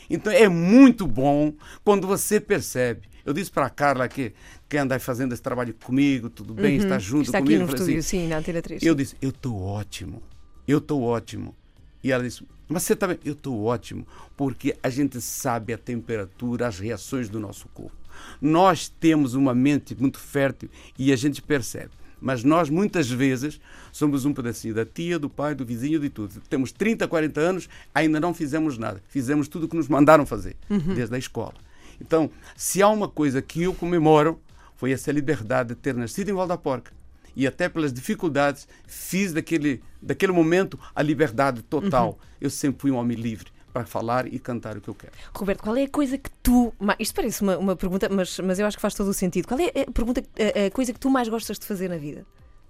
Então 0.10 0.32
é 0.34 0.47
muito 0.47 1.05
bom 1.05 1.53
quando 1.84 2.07
você 2.07 2.39
percebe. 2.39 3.07
Eu 3.26 3.34
disse 3.34 3.51
para 3.51 3.66
a 3.68 3.70
Carla 3.70 4.07
que 4.07 4.34
quer 4.68 4.80
andar 4.80 4.99
fazendo 4.99 5.34
esse 5.34 5.41
trabalho 5.41 5.74
comigo, 5.74 6.30
tudo 6.30 6.53
bem, 6.53 6.78
está 6.78 6.97
junto 6.97 7.26
Está 7.26 7.38
aqui 7.38 7.47
comigo. 7.47 7.66
no 7.66 7.66
Eu 7.66 7.78
falei 7.78 7.82
estúdio, 7.84 7.99
assim, 7.99 8.22
sim, 8.24 8.28
na 8.28 8.38
Antena 8.38 8.62
3. 8.62 8.82
eu 8.82 8.95
disse, 8.95 9.16
eu 9.22 9.30
estou 9.30 9.62
ótimo. 9.62 10.22
Eu 10.68 10.78
estou 10.80 11.03
ótimo. 11.03 11.55
E 12.03 12.12
ela 12.12 12.24
disse, 12.24 12.43
mas 12.68 12.84
você 12.84 12.95
também? 12.95 13.20
Eu 13.26 13.34
estou 13.34 13.64
ótimo, 13.64 14.07
porque 14.38 14.76
a 14.82 14.89
gente 14.89 15.20
sabe 15.22 15.74
a 15.74 15.78
temperatura, 15.78 16.68
as 16.68 16.80
reações 16.80 17.28
do 17.30 17.39
nosso 17.39 17.68
corpo. 17.70 17.97
Nós 18.41 18.89
temos 18.89 19.34
uma 19.34 19.53
mente 19.55 19.95
muito 19.99 20.20
fértil 20.20 20.70
e 20.97 21.12
a 21.12 21.16
gente 21.16 21.41
percebe. 21.41 21.91
Mas 22.22 22.43
nós, 22.43 22.70
muitas 22.70 23.09
vezes, 23.09 23.59
somos 23.91 24.26
um 24.26 24.34
pedacinho 24.34 24.74
da 24.74 24.86
tia, 24.86 25.17
do 25.17 25.30
pai, 25.30 25.55
do 25.55 25.65
vizinho, 25.65 25.99
de 25.99 26.09
tudo. 26.09 26.41
Temos 26.49 26.72
30, 26.72 27.07
40 27.07 27.39
anos, 27.39 27.70
ainda 27.93 28.20
não 28.20 28.34
fizemos 28.34 28.78
nada. 28.78 29.01
Fizemos 29.07 29.47
tudo 29.47 29.65
o 29.65 29.70
que 29.70 29.76
nos 29.76 29.88
mandaram 29.88 30.26
fazer, 30.26 30.55
desde 30.95 31.15
a 31.15 31.17
escola. 31.17 31.55
Então, 32.01 32.30
se 32.55 32.82
há 32.82 32.89
uma 32.89 33.07
coisa 33.07 33.41
que 33.41 33.63
eu 33.63 33.74
comemoro, 33.74 34.39
foi 34.76 34.91
essa 34.91 35.11
liberdade 35.11 35.70
de 35.70 35.76
ter 35.76 35.93
nascido 35.93 36.30
em 36.30 36.34
Val 36.34 36.47
da 36.47 36.57
Porca 36.57 36.91
e 37.36 37.45
até 37.47 37.70
pelas 37.70 37.93
dificuldades, 37.93 38.67
fiz 38.86 39.32
daquele, 39.32 39.82
daquele 40.01 40.32
momento 40.32 40.80
a 40.93 41.01
liberdade 41.01 41.61
total. 41.61 42.17
Eu 42.39 42.49
sempre 42.49 42.82
fui 42.82 42.91
um 42.91 42.95
homem 42.95 43.17
livre 43.17 43.51
para 43.72 43.86
falar 43.86 44.32
e 44.32 44.39
cantar 44.39 44.78
o 44.78 44.82
que 44.82 44.88
eu 44.88 44.95
quero. 44.95 45.13
Roberto, 45.34 45.63
qual 45.63 45.76
é 45.76 45.84
a 45.84 45.89
coisa 45.89 46.17
que 46.17 46.30
tu. 46.43 46.74
Isto 46.97 47.15
parece 47.15 47.41
uma, 47.41 47.57
uma 47.57 47.76
pergunta, 47.76 48.09
mas, 48.09 48.39
mas 48.39 48.59
eu 48.59 48.65
acho 48.65 48.78
que 48.78 48.82
faz 48.82 48.93
todo 48.93 49.09
o 49.09 49.13
sentido. 49.13 49.47
Qual 49.47 49.59
é 49.59 49.67
a, 49.88 49.91
pergunta, 49.91 50.22
a, 50.22 50.67
a 50.67 50.72
coisa 50.72 50.93
que 50.93 50.99
tu 50.99 51.09
mais 51.09 51.28
gostas 51.28 51.57
de 51.59 51.65
fazer 51.65 51.89
na 51.89 51.97
vida? 51.97 52.26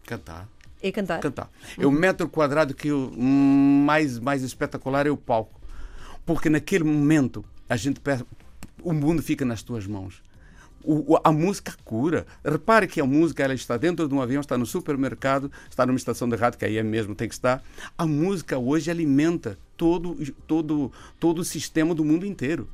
Cantar. 0.06 0.47
É 0.82 0.91
cantar? 0.91 1.20
cantar. 1.20 1.50
É 1.78 1.86
o 1.86 1.91
metro 1.91 2.30
quadrado 2.30 2.74
que 2.74 2.88
eu, 2.88 3.12
mais, 3.18 4.18
mais 4.18 4.43
espetacular 4.43 5.06
é 5.06 5.10
o 5.10 5.18
palco. 5.18 5.60
Porque 6.26 6.50
naquele 6.50 6.84
momento 6.84 7.43
a 7.68 7.76
gente 7.76 8.00
o 8.82 8.93
mundo 8.93 9.22
fica 9.22 9.43
nas 9.43 9.62
tuas 9.62 9.86
mãos. 9.86 10.22
O- 10.84 11.20
a 11.24 11.32
música 11.32 11.74
cura. 11.84 12.26
Repare 12.44 12.88
que 12.88 13.02
a 13.02 13.06
música 13.06 13.44
ela 13.44 13.54
está 13.54 13.76
dentro 13.78 14.08
de 14.08 14.14
um 14.14 14.22
avião, 14.22 14.40
está 14.40 14.58
no 14.58 14.66
supermercado, 14.66 15.52
está 15.70 15.86
numa 15.86 15.98
estação 15.98 16.28
de 16.30 16.36
rádio, 16.36 16.58
que 16.60 16.66
aí 16.66 16.78
é 16.78 16.84
mesmo, 16.84 17.14
tem 17.16 17.28
que 17.28 17.34
estar. 17.34 17.62
A 17.98 18.06
música 18.06 18.58
hoje 18.58 18.90
alimenta 18.90 19.58
todo, 19.76 20.18
todo, 20.48 20.92
todo 21.20 21.40
o 21.40 21.44
sistema 21.46 21.94
do 21.94 22.04
mundo 22.06 22.26
inteiro. 22.26 22.68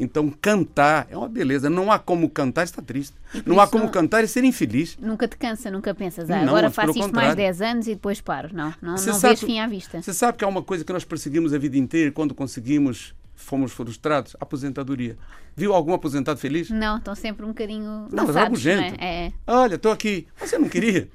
Então, 0.00 0.30
cantar 0.40 1.08
é 1.10 1.16
uma 1.16 1.28
beleza. 1.28 1.68
Não 1.68 1.90
há 1.90 1.98
como 1.98 2.30
cantar 2.30 2.62
estar 2.62 2.80
triste. 2.82 3.16
Não 3.44 3.58
há 3.58 3.66
como 3.66 3.90
cantar 3.90 4.22
e 4.22 4.28
ser 4.28 4.44
infeliz. 4.44 4.96
Nunca 5.00 5.26
te 5.26 5.36
cansa, 5.36 5.72
nunca 5.72 5.92
pensas, 5.92 6.30
ah, 6.30 6.36
Não, 6.42 6.48
agora 6.50 6.70
faço 6.70 6.90
isto 6.90 6.98
mais 7.00 7.10
contrário. 7.10 7.34
10 7.36 7.60
anos 7.60 7.86
e 7.88 7.94
depois 7.96 8.20
paro. 8.20 8.50
Não, 8.54 8.72
não, 8.80 8.96
Você 8.96 9.10
não 9.10 9.18
sabe- 9.18 9.34
vês 9.34 9.40
fim 9.40 9.58
à 9.58 9.66
vista. 9.66 10.00
Você 10.00 10.14
sabe 10.14 10.38
que 10.38 10.44
há 10.44 10.48
uma 10.48 10.62
coisa 10.62 10.84
que 10.84 10.92
nós 10.92 11.04
perseguimos 11.04 11.52
a 11.52 11.58
vida 11.58 11.76
inteira 11.76 12.10
e 12.10 12.12
quando 12.12 12.32
conseguimos, 12.32 13.12
fomos 13.38 13.72
frustrados? 13.72 14.36
Aposentadoria. 14.40 15.16
Viu 15.56 15.72
algum 15.72 15.92
aposentado 15.94 16.38
feliz? 16.38 16.70
Não, 16.70 16.98
estão 16.98 17.14
sempre 17.14 17.44
um 17.44 17.48
bocadinho 17.48 18.06
Não, 18.10 18.26
mas 18.26 18.36
é 18.36 18.40
rabugento. 18.40 18.96
é? 19.00 19.26
É. 19.26 19.32
Olha, 19.46 19.76
estou 19.76 19.90
aqui. 19.92 20.26
Você 20.38 20.58
não 20.58 20.68
queria? 20.68 21.08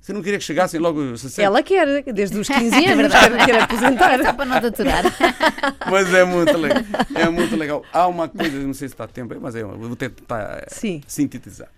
Você 0.00 0.12
não 0.12 0.20
queria 0.22 0.38
que 0.38 0.44
chegassem 0.44 0.78
logo 0.78 1.00
os 1.00 1.22
60? 1.22 1.42
Ela 1.42 1.62
quer, 1.62 2.02
desde 2.12 2.38
os 2.38 2.46
15 2.46 2.74
É 2.76 2.92
anos, 2.92 2.96
verdade. 2.96 3.36
quer, 3.36 3.44
quer 3.46 3.62
aposentar. 3.62 4.22
Só 4.22 4.32
para 4.34 4.44
não 4.44 4.60
te 4.60 4.66
aturar. 4.66 5.04
Mas 5.90 6.12
é 6.12 6.24
muito 6.24 6.56
legal. 6.58 6.82
É 7.14 7.28
muito 7.30 7.56
legal. 7.56 7.82
Há 7.92 8.06
uma 8.06 8.28
coisa, 8.28 8.58
não 8.58 8.74
sei 8.74 8.88
se 8.88 8.94
está 8.94 9.06
tempo, 9.06 9.32
aí, 9.32 9.40
mas 9.40 9.54
eu 9.54 9.68
vou 9.78 9.96
tentar 9.96 10.58
eh, 10.58 10.66
Sim. 10.68 11.00
sintetizar. 11.06 11.68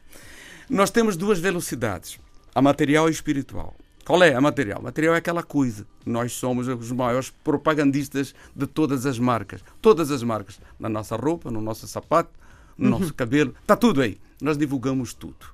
Nós 0.69 0.91
temos 0.91 1.17
duas 1.17 1.39
velocidades, 1.39 2.19
a 2.55 2.61
material 2.61 3.07
e 3.07 3.09
a 3.09 3.13
espiritual. 3.13 3.77
Qual 4.07 4.23
é 4.23 4.33
a 4.33 4.41
material? 4.41 4.81
material 4.81 5.17
é 5.17 5.19
aquela 5.19 5.43
coisa. 5.43 5.85
Nós 6.05 6.33
somos 6.33 6.69
os 6.69 6.93
maiores 6.93 7.29
propagandistas 7.29 8.37
de 8.55 8.65
todas 8.65 9.05
as 9.05 9.19
marcas. 9.19 9.65
Todas 9.83 10.13
as 10.13 10.23
marcas. 10.23 10.61
Na 10.79 10.89
nossa 10.89 11.17
roupa, 11.17 11.51
no 11.51 11.61
nosso 11.61 11.89
sapato, 11.89 12.31
no 12.79 12.89
nosso 12.89 13.13
cabelo. 13.13 13.53
Está 13.61 13.75
tudo 13.75 14.01
aí. 14.01 14.17
Nós 14.41 14.57
divulgamos 14.57 15.13
tudo. 15.13 15.47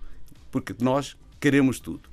Porque 0.51 0.75
nós 0.83 1.17
queremos 1.41 1.81
tudo. 1.81 2.11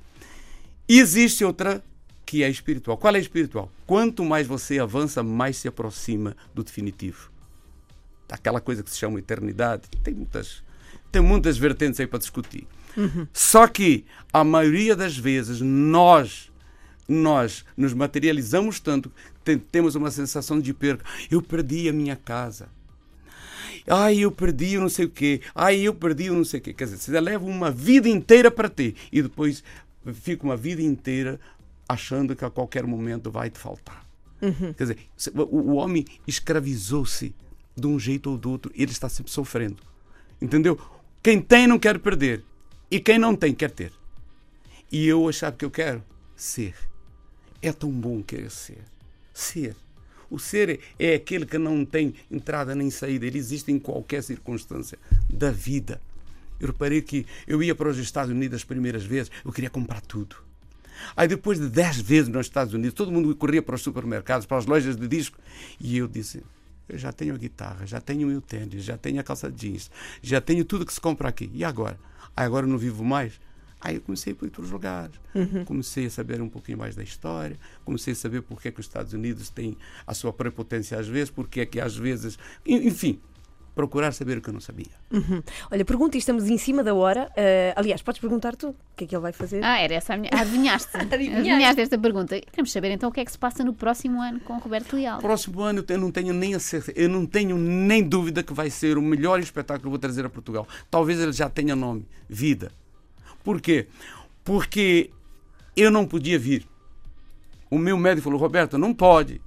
E 0.87 1.01
existe 1.01 1.43
outra 1.43 1.83
que 2.25 2.41
é 2.41 2.49
espiritual. 2.49 2.97
Qual 2.97 3.13
é 3.13 3.19
espiritual? 3.19 3.69
Quanto 3.85 4.23
mais 4.23 4.47
você 4.47 4.79
avança, 4.79 5.21
mais 5.21 5.57
se 5.57 5.67
aproxima 5.67 6.37
do 6.55 6.63
definitivo. 6.63 7.29
Aquela 8.31 8.61
coisa 8.61 8.81
que 8.81 8.89
se 8.89 8.97
chama 8.97 9.19
eternidade. 9.19 9.89
Tem 10.01 10.13
muitas, 10.13 10.63
tem 11.11 11.21
muitas 11.21 11.57
vertentes 11.57 11.99
aí 11.99 12.07
para 12.07 12.19
discutir. 12.19 12.65
Só 13.33 13.67
que 13.67 14.05
a 14.31 14.43
maioria 14.43 14.95
das 14.95 15.17
vezes 15.17 15.61
nós 15.61 16.49
nós 17.07 17.65
nos 17.75 17.91
materializamos 17.91 18.79
tanto, 18.79 19.11
te- 19.43 19.57
temos 19.57 19.95
uma 19.95 20.11
sensação 20.11 20.59
de 20.59 20.71
perca. 20.75 21.03
Eu 21.31 21.41
perdi 21.41 21.89
a 21.89 21.93
minha 21.93 22.15
casa. 22.15 22.69
Ai, 23.87 24.19
eu 24.19 24.31
perdi 24.31 24.77
o 24.77 24.81
não 24.81 24.89
sei 24.89 25.05
o 25.05 25.09
quê. 25.09 25.41
Ai, 25.55 25.79
eu 25.81 25.93
perdi 25.95 26.29
o 26.29 26.35
não 26.35 26.43
sei 26.45 26.59
o 26.59 26.63
quê. 26.63 26.71
Quer 26.73 26.83
dizer, 26.83 26.97
você 26.97 27.19
leva 27.19 27.43
uma 27.45 27.71
vida 27.71 28.07
inteira 28.07 28.51
para 28.51 28.69
ter 28.69 28.93
e 29.11 29.23
depois 29.23 29.63
fica 30.13 30.43
uma 30.43 30.55
vida 30.55 30.81
inteira 30.83 31.39
achando 31.87 32.35
que 32.35 32.45
a 32.45 32.49
qualquer 32.51 32.85
momento 32.85 33.31
vai 33.31 33.49
te 33.49 33.57
faltar. 33.57 34.05
Quer 34.77 34.83
dizer, 34.83 34.97
o 35.35 35.73
homem 35.75 36.05
escravizou-se 36.27 37.33
de 37.75 37.87
um 37.87 37.97
jeito 37.99 38.29
ou 38.29 38.37
do 38.37 38.51
outro 38.51 38.71
e 38.75 38.83
ele 38.83 38.91
está 38.91 39.09
sempre 39.09 39.31
sofrendo. 39.31 39.77
Entendeu? 40.39 40.79
Quem 41.23 41.41
tem 41.41 41.65
não 41.65 41.79
quer 41.79 41.97
perder 41.97 42.43
e 42.89 42.99
quem 42.99 43.19
não 43.19 43.35
tem 43.35 43.53
quer 43.53 43.71
ter. 43.71 43.91
E 44.91 45.07
eu 45.07 45.27
achava 45.29 45.55
que 45.55 45.65
eu 45.65 45.71
quero 45.71 46.03
ser. 46.35 46.73
É 47.61 47.71
tão 47.71 47.91
bom 47.91 48.23
querer 48.23 48.49
ser. 48.49 48.83
Ser. 49.33 49.75
O 50.29 50.39
ser 50.39 50.79
é 50.97 51.15
aquele 51.15 51.45
que 51.45 51.57
não 51.57 51.83
tem 51.83 52.13
entrada 52.29 52.75
nem 52.75 52.89
saída, 52.89 53.25
ele 53.25 53.37
existe 53.37 53.71
em 53.71 53.79
qualquer 53.79 54.23
circunstância 54.23 54.97
da 55.29 55.51
vida. 55.51 56.01
Eu 56.59 56.67
reparei 56.67 57.01
que 57.01 57.25
eu 57.47 57.63
ia 57.63 57.73
para 57.73 57.89
os 57.89 57.97
Estados 57.97 58.31
Unidos 58.31 58.57
as 58.57 58.63
primeiras 58.63 59.03
vezes, 59.03 59.31
eu 59.43 59.51
queria 59.51 59.69
comprar 59.69 60.01
tudo. 60.01 60.35
Aí 61.15 61.27
depois 61.27 61.57
de 61.57 61.69
10 61.69 62.01
vezes 62.01 62.27
nos 62.27 62.45
Estados 62.45 62.73
Unidos, 62.73 62.93
todo 62.93 63.11
mundo 63.11 63.33
corria 63.35 63.61
para 63.61 63.75
os 63.75 63.81
supermercados, 63.81 64.45
para 64.45 64.57
as 64.57 64.65
lojas 64.65 64.97
de 64.97 65.07
disco, 65.07 65.37
e 65.79 65.97
eu 65.97 66.07
disse: 66.07 66.43
eu 66.89 66.97
já 66.97 67.13
tenho 67.13 67.35
a 67.35 67.37
guitarra, 67.37 67.85
já 67.85 68.01
tenho 68.01 68.27
o 68.27 68.31
meu 68.31 68.41
tênis, 68.41 68.83
já 68.83 68.97
tenho 68.97 69.19
a 69.19 69.23
calça 69.23 69.51
jeans, 69.51 69.91
já 70.21 70.41
tenho 70.41 70.65
tudo 70.65 70.85
que 70.85 70.93
se 70.93 70.99
compra 70.99 71.29
aqui. 71.29 71.49
E 71.53 71.63
agora? 71.63 71.99
Aí 72.35 72.45
agora 72.45 72.65
eu 72.65 72.69
não 72.69 72.77
vivo 72.77 73.03
mais. 73.03 73.39
Aí 73.81 73.95
eu 73.95 74.01
comecei 74.01 74.31
a 74.31 74.33
ir 74.33 74.35
para 74.35 74.45
outros 74.47 74.71
lugares. 74.71 75.15
Comecei 75.65 76.05
a 76.05 76.09
saber 76.09 76.41
um 76.41 76.49
pouquinho 76.49 76.77
mais 76.77 76.95
da 76.95 77.03
história, 77.03 77.57
comecei 77.85 78.11
a 78.11 78.15
saber 78.15 78.41
porque 78.41 78.67
é 78.67 78.71
que 78.71 78.79
os 78.81 78.85
Estados 78.85 79.13
Unidos 79.13 79.49
têm 79.49 79.77
a 80.05 80.13
sua 80.13 80.33
prepotência 80.33 80.99
às 80.99 81.07
vezes, 81.07 81.29
porque 81.29 81.61
é 81.61 81.65
que 81.65 81.79
às 81.79 81.95
vezes. 81.95 82.37
en- 82.65 82.87
Enfim, 82.87 83.19
procurar 83.79 84.11
saber 84.11 84.37
o 84.37 84.41
que 84.41 84.49
eu 84.49 84.53
não 84.53 84.59
sabia. 84.59 84.91
Olha, 85.71 85.85
pergunta 85.85 86.17
e 86.17 86.19
estamos 86.19 86.49
em 86.49 86.57
cima 86.57 86.83
da 86.83 86.93
hora. 86.93 87.31
Eh, 87.33 87.73
aliás, 87.77 88.01
podes 88.01 88.19
perguntar 88.19 88.53
tu 88.57 88.71
o 88.71 88.75
que 88.93 89.05
é 89.05 89.07
que 89.07 89.15
ele 89.15 89.21
vai 89.21 89.31
fazer. 89.31 89.63
Ah, 89.63 89.79
era 89.79 89.93
essa 89.93 90.15
a 90.15 90.17
minha. 90.17 90.29
Adivinhaste. 90.33 90.97
Adivinhaste. 90.99 91.49
Adivinhaste 91.49 91.81
esta 91.81 91.97
pergunta. 91.97 92.41
Queremos 92.41 92.73
saber 92.73 92.91
então 92.91 93.07
o 93.07 93.11
que 93.11 93.21
é 93.21 93.25
que 93.25 93.31
se 93.31 93.39
passa 93.39 93.63
no 93.63 93.73
próximo 93.73 94.21
ano 94.21 94.41
com 94.41 94.57
o 94.57 94.59
Roberto 94.59 94.97
Leal. 94.97 95.19
Próximo 95.19 95.61
ano 95.61 95.85
eu 95.87 95.97
não 95.97 96.11
tenho 96.11 96.33
nem 96.33 96.55
a 96.55 96.59
certeza, 96.59 96.91
eu 96.99 97.07
não 97.07 97.25
tenho 97.25 97.57
nem 97.57 98.03
dúvida 98.03 98.43
que 98.43 98.51
vai 98.51 98.69
ser 98.69 98.97
o 98.97 99.01
melhor 99.01 99.39
espetáculo 99.39 99.79
que 99.79 99.87
eu 99.87 99.91
vou 99.91 99.99
trazer 99.99 100.25
a 100.25 100.29
Portugal. 100.29 100.67
Talvez 100.91 101.17
ele 101.17 101.31
já 101.31 101.49
tenha 101.49 101.73
nome, 101.73 102.05
Vida. 102.27 102.73
Por 103.45 103.61
quê? 103.61 103.87
Porque 104.43 105.09
eu 105.73 105.89
não 105.89 106.05
podia 106.05 106.37
vir. 106.37 106.67
O 107.71 107.77
meu 107.77 107.97
médico 107.97 108.25
falou, 108.25 108.39
Roberto, 108.39 108.77
não 108.77 108.93
pode, 108.93 109.39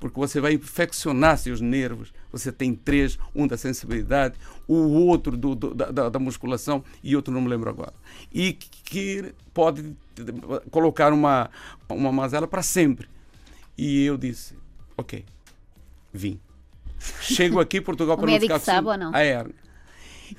porque 0.00 0.18
você 0.18 0.40
vai 0.40 0.52
infeccionar 0.54 1.38
seus 1.38 1.60
nervos. 1.60 2.12
Você 2.30 2.52
tem 2.52 2.74
três, 2.74 3.18
um 3.34 3.46
da 3.46 3.56
sensibilidade, 3.56 4.34
o 4.68 4.74
outro 4.74 5.36
do, 5.36 5.54
do- 5.54 5.74
da, 5.74 6.08
da- 6.10 6.18
musculação 6.18 6.84
e 7.02 7.14
outro 7.16 7.32
não 7.32 7.40
me 7.40 7.48
lembro 7.48 7.70
agora. 7.70 7.92
E 8.32 8.52
que 8.52 9.32
pode 9.52 9.96
colocar 10.70 11.12
uma, 11.12 11.50
uma 11.88 12.12
mazela 12.12 12.46
para 12.46 12.62
sempre. 12.62 13.08
E 13.78 14.04
eu 14.04 14.16
disse, 14.16 14.56
ok, 14.96 15.24
vim. 16.12 16.38
Chego 17.20 17.60
aqui 17.60 17.78
em 17.78 17.82
Portugal 17.82 18.16
para 18.18 18.26
não 18.30 18.40
ficar 18.40 18.58
sabe 18.60 18.88
ou 18.88 18.96
não? 18.96 19.14
a 19.14 19.20
hérnia. 19.20 19.54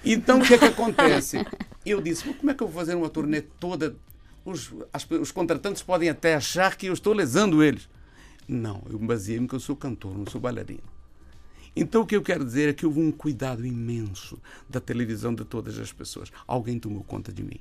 Então 0.03 0.39
o 0.39 0.43
que 0.45 0.53
é 0.53 0.57
que 0.57 0.65
acontece? 0.65 1.45
Eu 1.85 2.01
disse, 2.01 2.25
"Mas 2.27 2.37
como 2.37 2.49
é 2.51 2.53
que 2.53 2.63
eu 2.63 2.67
vou 2.67 2.75
fazer 2.79 2.95
uma 2.95 3.09
turnê 3.09 3.41
toda? 3.41 3.95
Os, 4.43 4.73
as- 4.91 5.09
os 5.09 5.31
contratantes 5.31 5.81
podem 5.83 6.09
até 6.09 6.35
achar 6.35 6.75
que 6.75 6.87
eu 6.87 6.93
estou 6.93 7.13
lesando 7.13 7.63
eles. 7.63 7.87
Não, 8.47 8.83
eu 8.89 8.99
baseei-me 8.99 9.47
que 9.47 9.55
eu 9.55 9.59
sou 9.59 9.75
cantor, 9.75 10.17
não 10.17 10.25
sou 10.27 10.39
bailarino. 10.39 10.95
Então 11.75 12.03
o 12.03 12.05
que 12.05 12.15
eu 12.15 12.21
quero 12.21 12.45
dizer 12.45 12.69
é 12.69 12.73
que 12.73 12.85
houve 12.85 12.99
um 13.01 13.11
cuidado 13.11 13.65
imenso 13.65 14.39
da 14.69 14.79
televisão 14.79 15.33
de 15.33 15.43
todas 15.43 15.77
as 15.77 15.91
pessoas. 15.91 16.31
Alguém 16.47 16.79
tomou 16.79 17.03
conta 17.03 17.33
de 17.33 17.43
mim. 17.43 17.59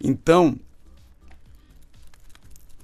Então, 0.00 0.56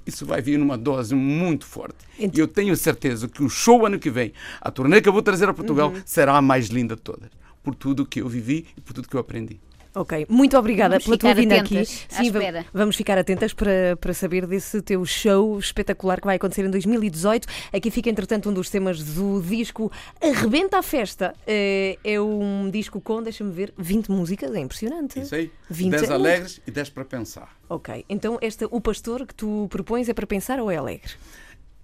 isso 0.05 0.27
vai 0.27 0.43
vir 0.43 0.59
numa 0.59 0.77
dose 0.77 1.15
muito 1.15 1.65
forte. 1.65 2.05
E 2.19 2.39
eu 2.39 2.49
tenho 2.49 2.77
certeza 2.77 3.29
que 3.29 3.43
o 3.43 3.49
show 3.49 3.87
ano 3.87 3.99
que 3.99 4.11
vem, 4.11 4.33
a 4.61 4.71
turnê 4.71 5.01
que 5.01 5.09
eu 5.09 5.13
vou 5.13 5.23
trazer 5.23 5.49
a 5.49 5.55
Portugal, 5.55 5.93
será 6.05 6.37
a 6.37 6.43
mais 6.43 6.67
linda 6.67 6.97
de 6.97 7.03
todas. 7.03 7.31
Por 7.63 7.77
tudo 7.77 8.05
que 8.05 8.21
eu 8.21 8.29
vivi 8.29 8.67
e 8.77 8.81
por 8.81 8.93
tudo 8.93 9.09
que 9.09 9.15
eu 9.15 9.21
aprendi. 9.21 9.61
Ok, 9.95 10.27
muito 10.29 10.57
obrigada 10.57 10.95
Vamos 10.95 11.05
pela 11.05 11.19
tua 11.19 11.35
vinda 11.35 11.57
aqui. 11.61 11.77
espera. 11.81 12.65
vamos 12.73 12.97
ficar 12.97 13.19
atentas 13.19 13.53
para, 13.53 13.95
para 14.01 14.15
saber 14.15 14.47
desse 14.47 14.81
teu 14.81 15.05
show 15.05 15.59
espetacular 15.59 16.19
que 16.19 16.27
vai 16.27 16.37
acontecer 16.37 16.65
em 16.65 16.71
2018. 16.71 17.47
Aqui 17.73 17.91
fica, 17.91 18.09
entretanto, 18.09 18.49
um 18.49 18.55
dos 18.55 18.71
temas 18.71 19.03
do 19.03 19.43
disco 19.43 19.93
Arrebenta 20.21 20.79
a 20.79 20.83
Festa. 20.83 21.35
Eh, 21.47 21.99
É 22.03 22.19
um 22.21 22.71
disco 22.71 23.01
com, 23.03 23.23
deixa-me 23.23 23.53
ver, 23.53 23.73
20 23.77 24.11
músicas, 24.11 24.55
é 24.55 24.61
impressionante. 24.61 25.21
Isso 25.21 25.35
aí? 25.35 25.51
20 25.69 25.91
10 25.91 26.03
é 26.03 26.07
muito. 26.07 26.15
alegres 26.15 26.61
e 26.67 26.71
10 26.71 26.89
para 26.91 27.05
pensar. 27.05 27.55
Ok, 27.69 28.05
então 28.09 28.39
esta, 28.41 28.67
o 28.71 28.81
pastor 28.81 29.27
que 29.27 29.35
tu 29.35 29.67
propões 29.71 30.09
é 30.09 30.15
para 30.15 30.27
pensar 30.27 30.59
ou 30.59 30.71
é 30.71 30.77
alegre? 30.77 31.13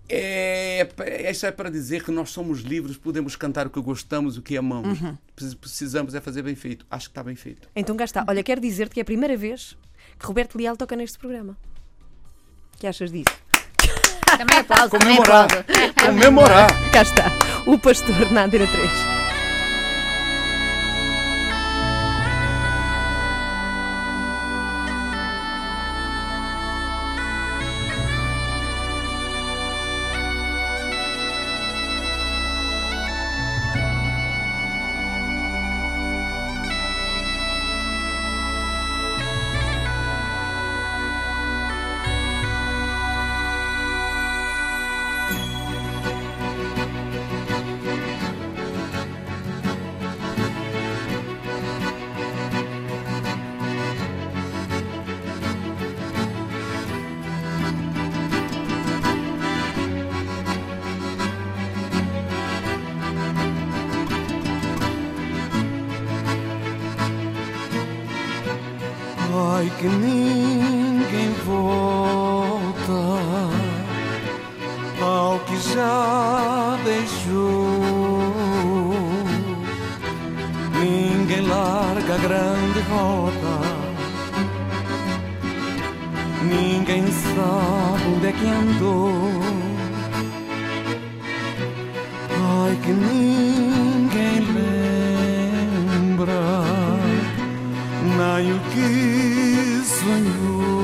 É, 0.09 0.89
isso 1.31 1.45
é 1.45 1.51
para 1.51 1.71
dizer 1.71 2.03
que 2.03 2.11
nós 2.11 2.31
somos 2.31 2.61
livres, 2.61 2.97
podemos 2.97 3.37
cantar 3.37 3.67
o 3.67 3.71
que 3.71 3.81
gostamos, 3.81 4.37
o 4.39 4.43
que 4.43 4.57
amamos. 4.57 5.01
Uhum. 5.01 5.17
Precis- 5.37 5.55
Precisamos 5.55 6.15
é 6.15 6.21
fazer 6.21 6.43
bem 6.43 6.55
feito. 6.55 6.87
Acho 6.91 7.07
que 7.09 7.11
está 7.13 7.23
bem 7.23 7.37
feito. 7.37 7.69
Então 7.77 7.97
cá 7.97 8.05
está. 8.05 8.25
Olha, 8.27 8.43
quero 8.43 8.61
dizer-te 8.61 8.95
que 8.95 9.01
é 9.01 9.03
a 9.03 9.05
primeira 9.05 9.37
vez 9.37 9.77
que 10.19 10.27
Roberto 10.27 10.57
Leal 10.57 10.77
toca 10.77 10.97
neste 10.97 11.19
programa. 11.19 11.57
O 12.75 12.79
que 12.79 12.87
achas 12.87 13.11
disso? 13.13 13.27
Também 14.39 14.59
aplauso, 14.59 14.91
também 14.91 15.17
Comemorar! 15.17 15.45
aplauso. 15.47 15.95
Comemorar! 16.07 16.91
Cá 16.93 17.03
está, 17.03 17.25
o 17.67 17.79
pastor 17.79 18.31
na 18.33 18.45
Antena 18.45 18.67
3. 18.67 19.18
Sabe 87.39 88.03
onde 88.17 88.27
é 88.27 88.33
que 88.33 88.47
andou. 88.49 89.13
Ai 92.31 92.75
que 92.83 92.93
ninguém 92.93 94.41
lembra 96.09 96.43
nem 98.19 98.53
o 98.53 98.59
que 98.73 98.89
sonhou. 99.87 100.83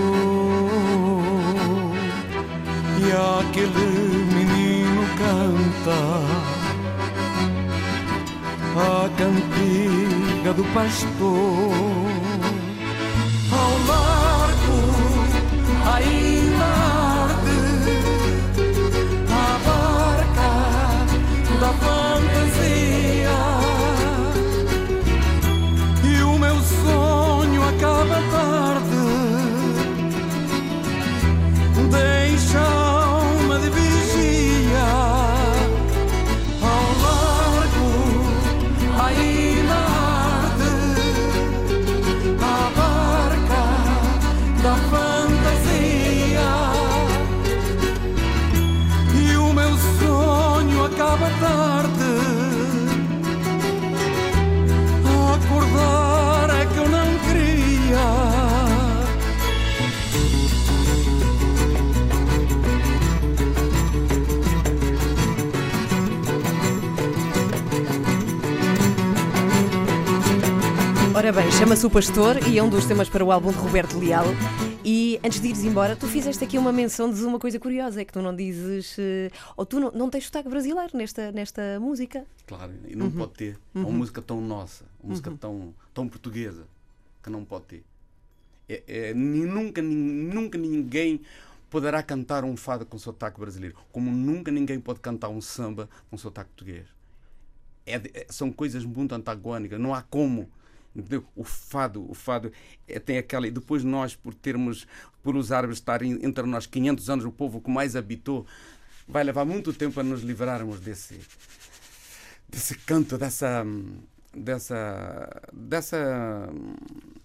E 3.00 3.04
aquele 3.40 3.90
menino 4.32 5.02
canta 5.18 6.02
a 8.78 9.10
cantiga 9.18 10.50
do 10.54 10.64
pastor. 10.72 12.03
Bem, 71.34 71.50
chama-se 71.52 71.86
O 71.86 71.90
Pastor 71.90 72.36
e 72.48 72.58
é 72.58 72.62
um 72.62 72.68
dos 72.68 72.84
temas 72.86 73.08
para 73.08 73.24
o 73.24 73.32
álbum 73.32 73.50
de 73.50 73.58
Roberto 73.58 73.98
Leal. 73.98 74.24
E 74.84 75.18
antes 75.24 75.40
de 75.40 75.48
ires 75.48 75.64
embora, 75.64 75.96
tu 75.96 76.06
fizeste 76.06 76.44
aqui 76.44 76.58
uma 76.58 76.72
menção 76.72 77.10
de 77.10 77.22
uma 77.24 77.38
coisa 77.38 77.58
curiosa: 77.58 78.00
é 78.00 78.04
que 78.04 78.12
tu 78.12 78.20
não 78.20 78.34
dizes. 78.34 78.96
eh, 78.98 79.30
ou 79.56 79.64
tu 79.64 79.80
não, 79.80 79.90
não 79.92 80.10
tens 80.10 80.24
sotaque 80.26 80.48
brasileiro 80.48 80.96
nesta, 80.96 81.32
nesta 81.32 81.80
música. 81.80 82.26
Claro, 82.46 82.72
e 82.86 82.94
não 82.94 83.10
pode 83.10 83.32
ter. 83.32 83.58
É 83.74 83.78
uma 83.78 83.90
música 83.90 84.20
tão 84.20 84.40
nossa, 84.40 84.84
uma 85.02 85.10
música 85.10 85.30
tão, 85.40 85.74
tão 85.94 86.06
portuguesa, 86.08 86.64
que 87.22 87.30
não 87.30 87.44
pode 87.44 87.64
ter. 87.64 87.84
É, 88.68 88.82
é, 88.86 89.14
nunca, 89.14 89.80
nunca 89.82 90.58
ninguém 90.58 91.20
poderá 91.70 92.02
cantar 92.02 92.44
um 92.44 92.56
fado 92.56 92.84
com 92.86 92.98
sotaque 92.98 93.40
brasileiro, 93.40 93.76
como 93.90 94.10
nunca 94.10 94.50
ninguém 94.50 94.78
pode 94.78 95.00
cantar 95.00 95.28
um 95.30 95.40
samba 95.40 95.88
com 96.10 96.16
sotaque 96.16 96.50
português. 96.50 96.86
É 97.86 97.96
é- 97.96 98.26
são 98.28 98.52
coisas 98.52 98.84
muito 98.84 99.14
antagónicas, 99.14 99.80
não 99.80 99.94
há 99.94 100.02
como. 100.02 100.48
O 101.34 101.42
fado, 101.42 102.08
o 102.08 102.14
fado 102.14 102.52
é, 102.86 102.98
tem 102.98 103.18
aquela. 103.18 103.46
E 103.46 103.50
depois 103.50 103.82
nós, 103.82 104.14
por 104.14 104.32
termos, 104.34 104.86
por 105.22 105.36
os 105.36 105.50
árabes 105.50 105.78
estarem 105.78 106.18
entre 106.22 106.44
nós 106.44 106.66
500 106.66 107.10
anos, 107.10 107.24
o 107.24 107.32
povo 107.32 107.60
que 107.60 107.70
mais 107.70 107.96
habitou, 107.96 108.46
vai 109.06 109.24
levar 109.24 109.44
muito 109.44 109.72
tempo 109.72 109.98
a 109.98 110.02
nos 110.02 110.22
livrarmos 110.22 110.80
desse, 110.80 111.20
desse 112.48 112.76
canto, 112.76 113.18
dessa, 113.18 113.64
dessa, 114.34 115.42
dessa, 115.52 116.48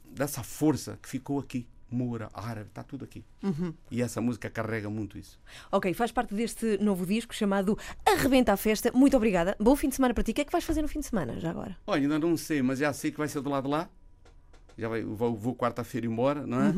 dessa 0.09 0.43
força 0.43 0.97
que 1.01 1.07
ficou 1.07 1.39
aqui. 1.39 1.67
Moura, 1.91 2.29
árabe, 2.33 2.67
está 2.69 2.83
tudo 2.83 3.03
aqui. 3.05 3.23
E 3.89 4.01
essa 4.01 4.21
música 4.21 4.49
carrega 4.49 4.89
muito 4.89 5.17
isso. 5.17 5.39
Ok, 5.71 5.93
faz 5.93 6.11
parte 6.11 6.33
deste 6.33 6.77
novo 6.77 7.05
disco 7.05 7.33
chamado 7.33 7.77
Arrebenta 8.05 8.53
a 8.53 8.57
Festa. 8.57 8.91
Muito 8.93 9.15
obrigada. 9.17 9.55
Bom 9.59 9.75
fim 9.75 9.89
de 9.89 9.95
semana 9.95 10.13
para 10.13 10.23
ti. 10.23 10.31
O 10.31 10.33
que 10.33 10.41
é 10.41 10.45
que 10.45 10.51
vais 10.51 10.63
fazer 10.63 10.81
no 10.81 10.87
fim 10.87 10.99
de 10.99 11.05
semana, 11.07 11.39
já 11.39 11.49
agora? 11.49 11.75
Olha, 11.87 12.01
ainda 12.01 12.19
não 12.19 12.35
sei, 12.37 12.61
mas 12.61 12.79
já 12.79 12.91
sei 12.93 13.11
que 13.11 13.17
vai 13.17 13.27
ser 13.27 13.41
do 13.41 13.49
lado 13.49 13.63
de 13.65 13.69
lá. 13.71 13.89
Já 14.77 14.87
vai, 14.87 15.03
vou, 15.03 15.35
vou 15.35 15.53
quarta-feira 15.55 16.07
embora, 16.07 16.47
não 16.47 16.61
é? 16.61 16.73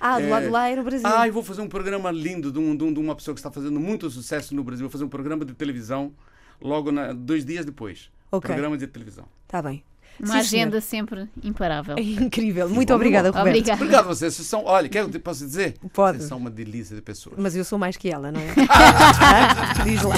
Ah, 0.00 0.18
do 0.18 0.26
É. 0.26 0.30
lado 0.30 0.42
de 0.44 0.48
lá 0.50 0.68
era 0.68 0.80
o 0.80 0.84
Brasil. 0.84 1.06
Ah, 1.06 1.28
e 1.28 1.30
vou 1.30 1.44
fazer 1.44 1.60
um 1.60 1.68
programa 1.68 2.10
lindo 2.10 2.50
de, 2.50 2.58
um- 2.58 2.74
de 2.76 2.82
um- 2.82 2.92
de 2.92 2.98
uma 2.98 3.14
pessoa 3.14 3.34
que 3.34 3.38
está 3.38 3.52
fazendo 3.52 3.78
muito 3.78 4.10
sucesso 4.10 4.52
no 4.54 4.64
Brasil. 4.64 4.84
Vou 4.86 4.90
fazer 4.90 5.04
um 5.04 5.08
programa 5.08 5.44
de 5.44 5.54
televisão 5.54 6.12
logo 6.60 6.90
na- 6.90 7.12
dois 7.12 7.44
dias 7.44 7.64
depois. 7.64 8.10
Ok. 8.32 8.48
Programa 8.48 8.76
de 8.76 8.86
televisão. 8.88 9.26
Está 9.44 9.62
bem. 9.62 9.84
Uma 10.22 10.42
Sim, 10.42 10.48
senhor. 10.48 10.62
agenda 10.62 10.80
sempre 10.80 11.28
imparável. 11.42 11.96
É 11.96 12.00
incrível. 12.02 12.68
Muito 12.68 12.88
bom, 12.88 12.94
obrigada, 12.94 13.32
bom. 13.32 13.38
Roberto. 13.38 13.56
Obrigada. 13.56 13.82
Obrigado 13.82 14.04
a 14.04 14.08
vocês. 14.08 14.34
Vocês 14.34 14.46
são, 14.46 14.64
olha, 14.66 14.88
quer 14.88 15.08
que 15.08 15.16
eu 15.16 15.20
posso 15.20 15.44
dizer? 15.46 15.74
Pode. 15.92 16.18
Vocês 16.18 16.28
são 16.28 16.38
uma 16.38 16.50
delícia 16.50 16.94
de 16.94 17.02
pessoas. 17.02 17.36
Mas 17.38 17.56
eu 17.56 17.64
sou 17.64 17.78
mais 17.78 17.96
que 17.96 18.08
ela, 18.10 18.30
não 18.30 18.40
é? 18.40 18.54
Diz 19.84 20.02
lá. 20.02 20.16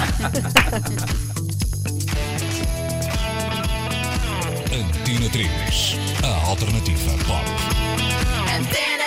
Antena 4.72 5.28
3, 5.30 5.96
a 6.24 6.46
alternativa 6.48 7.10
pop. 7.26 7.44
Antena 8.58 9.01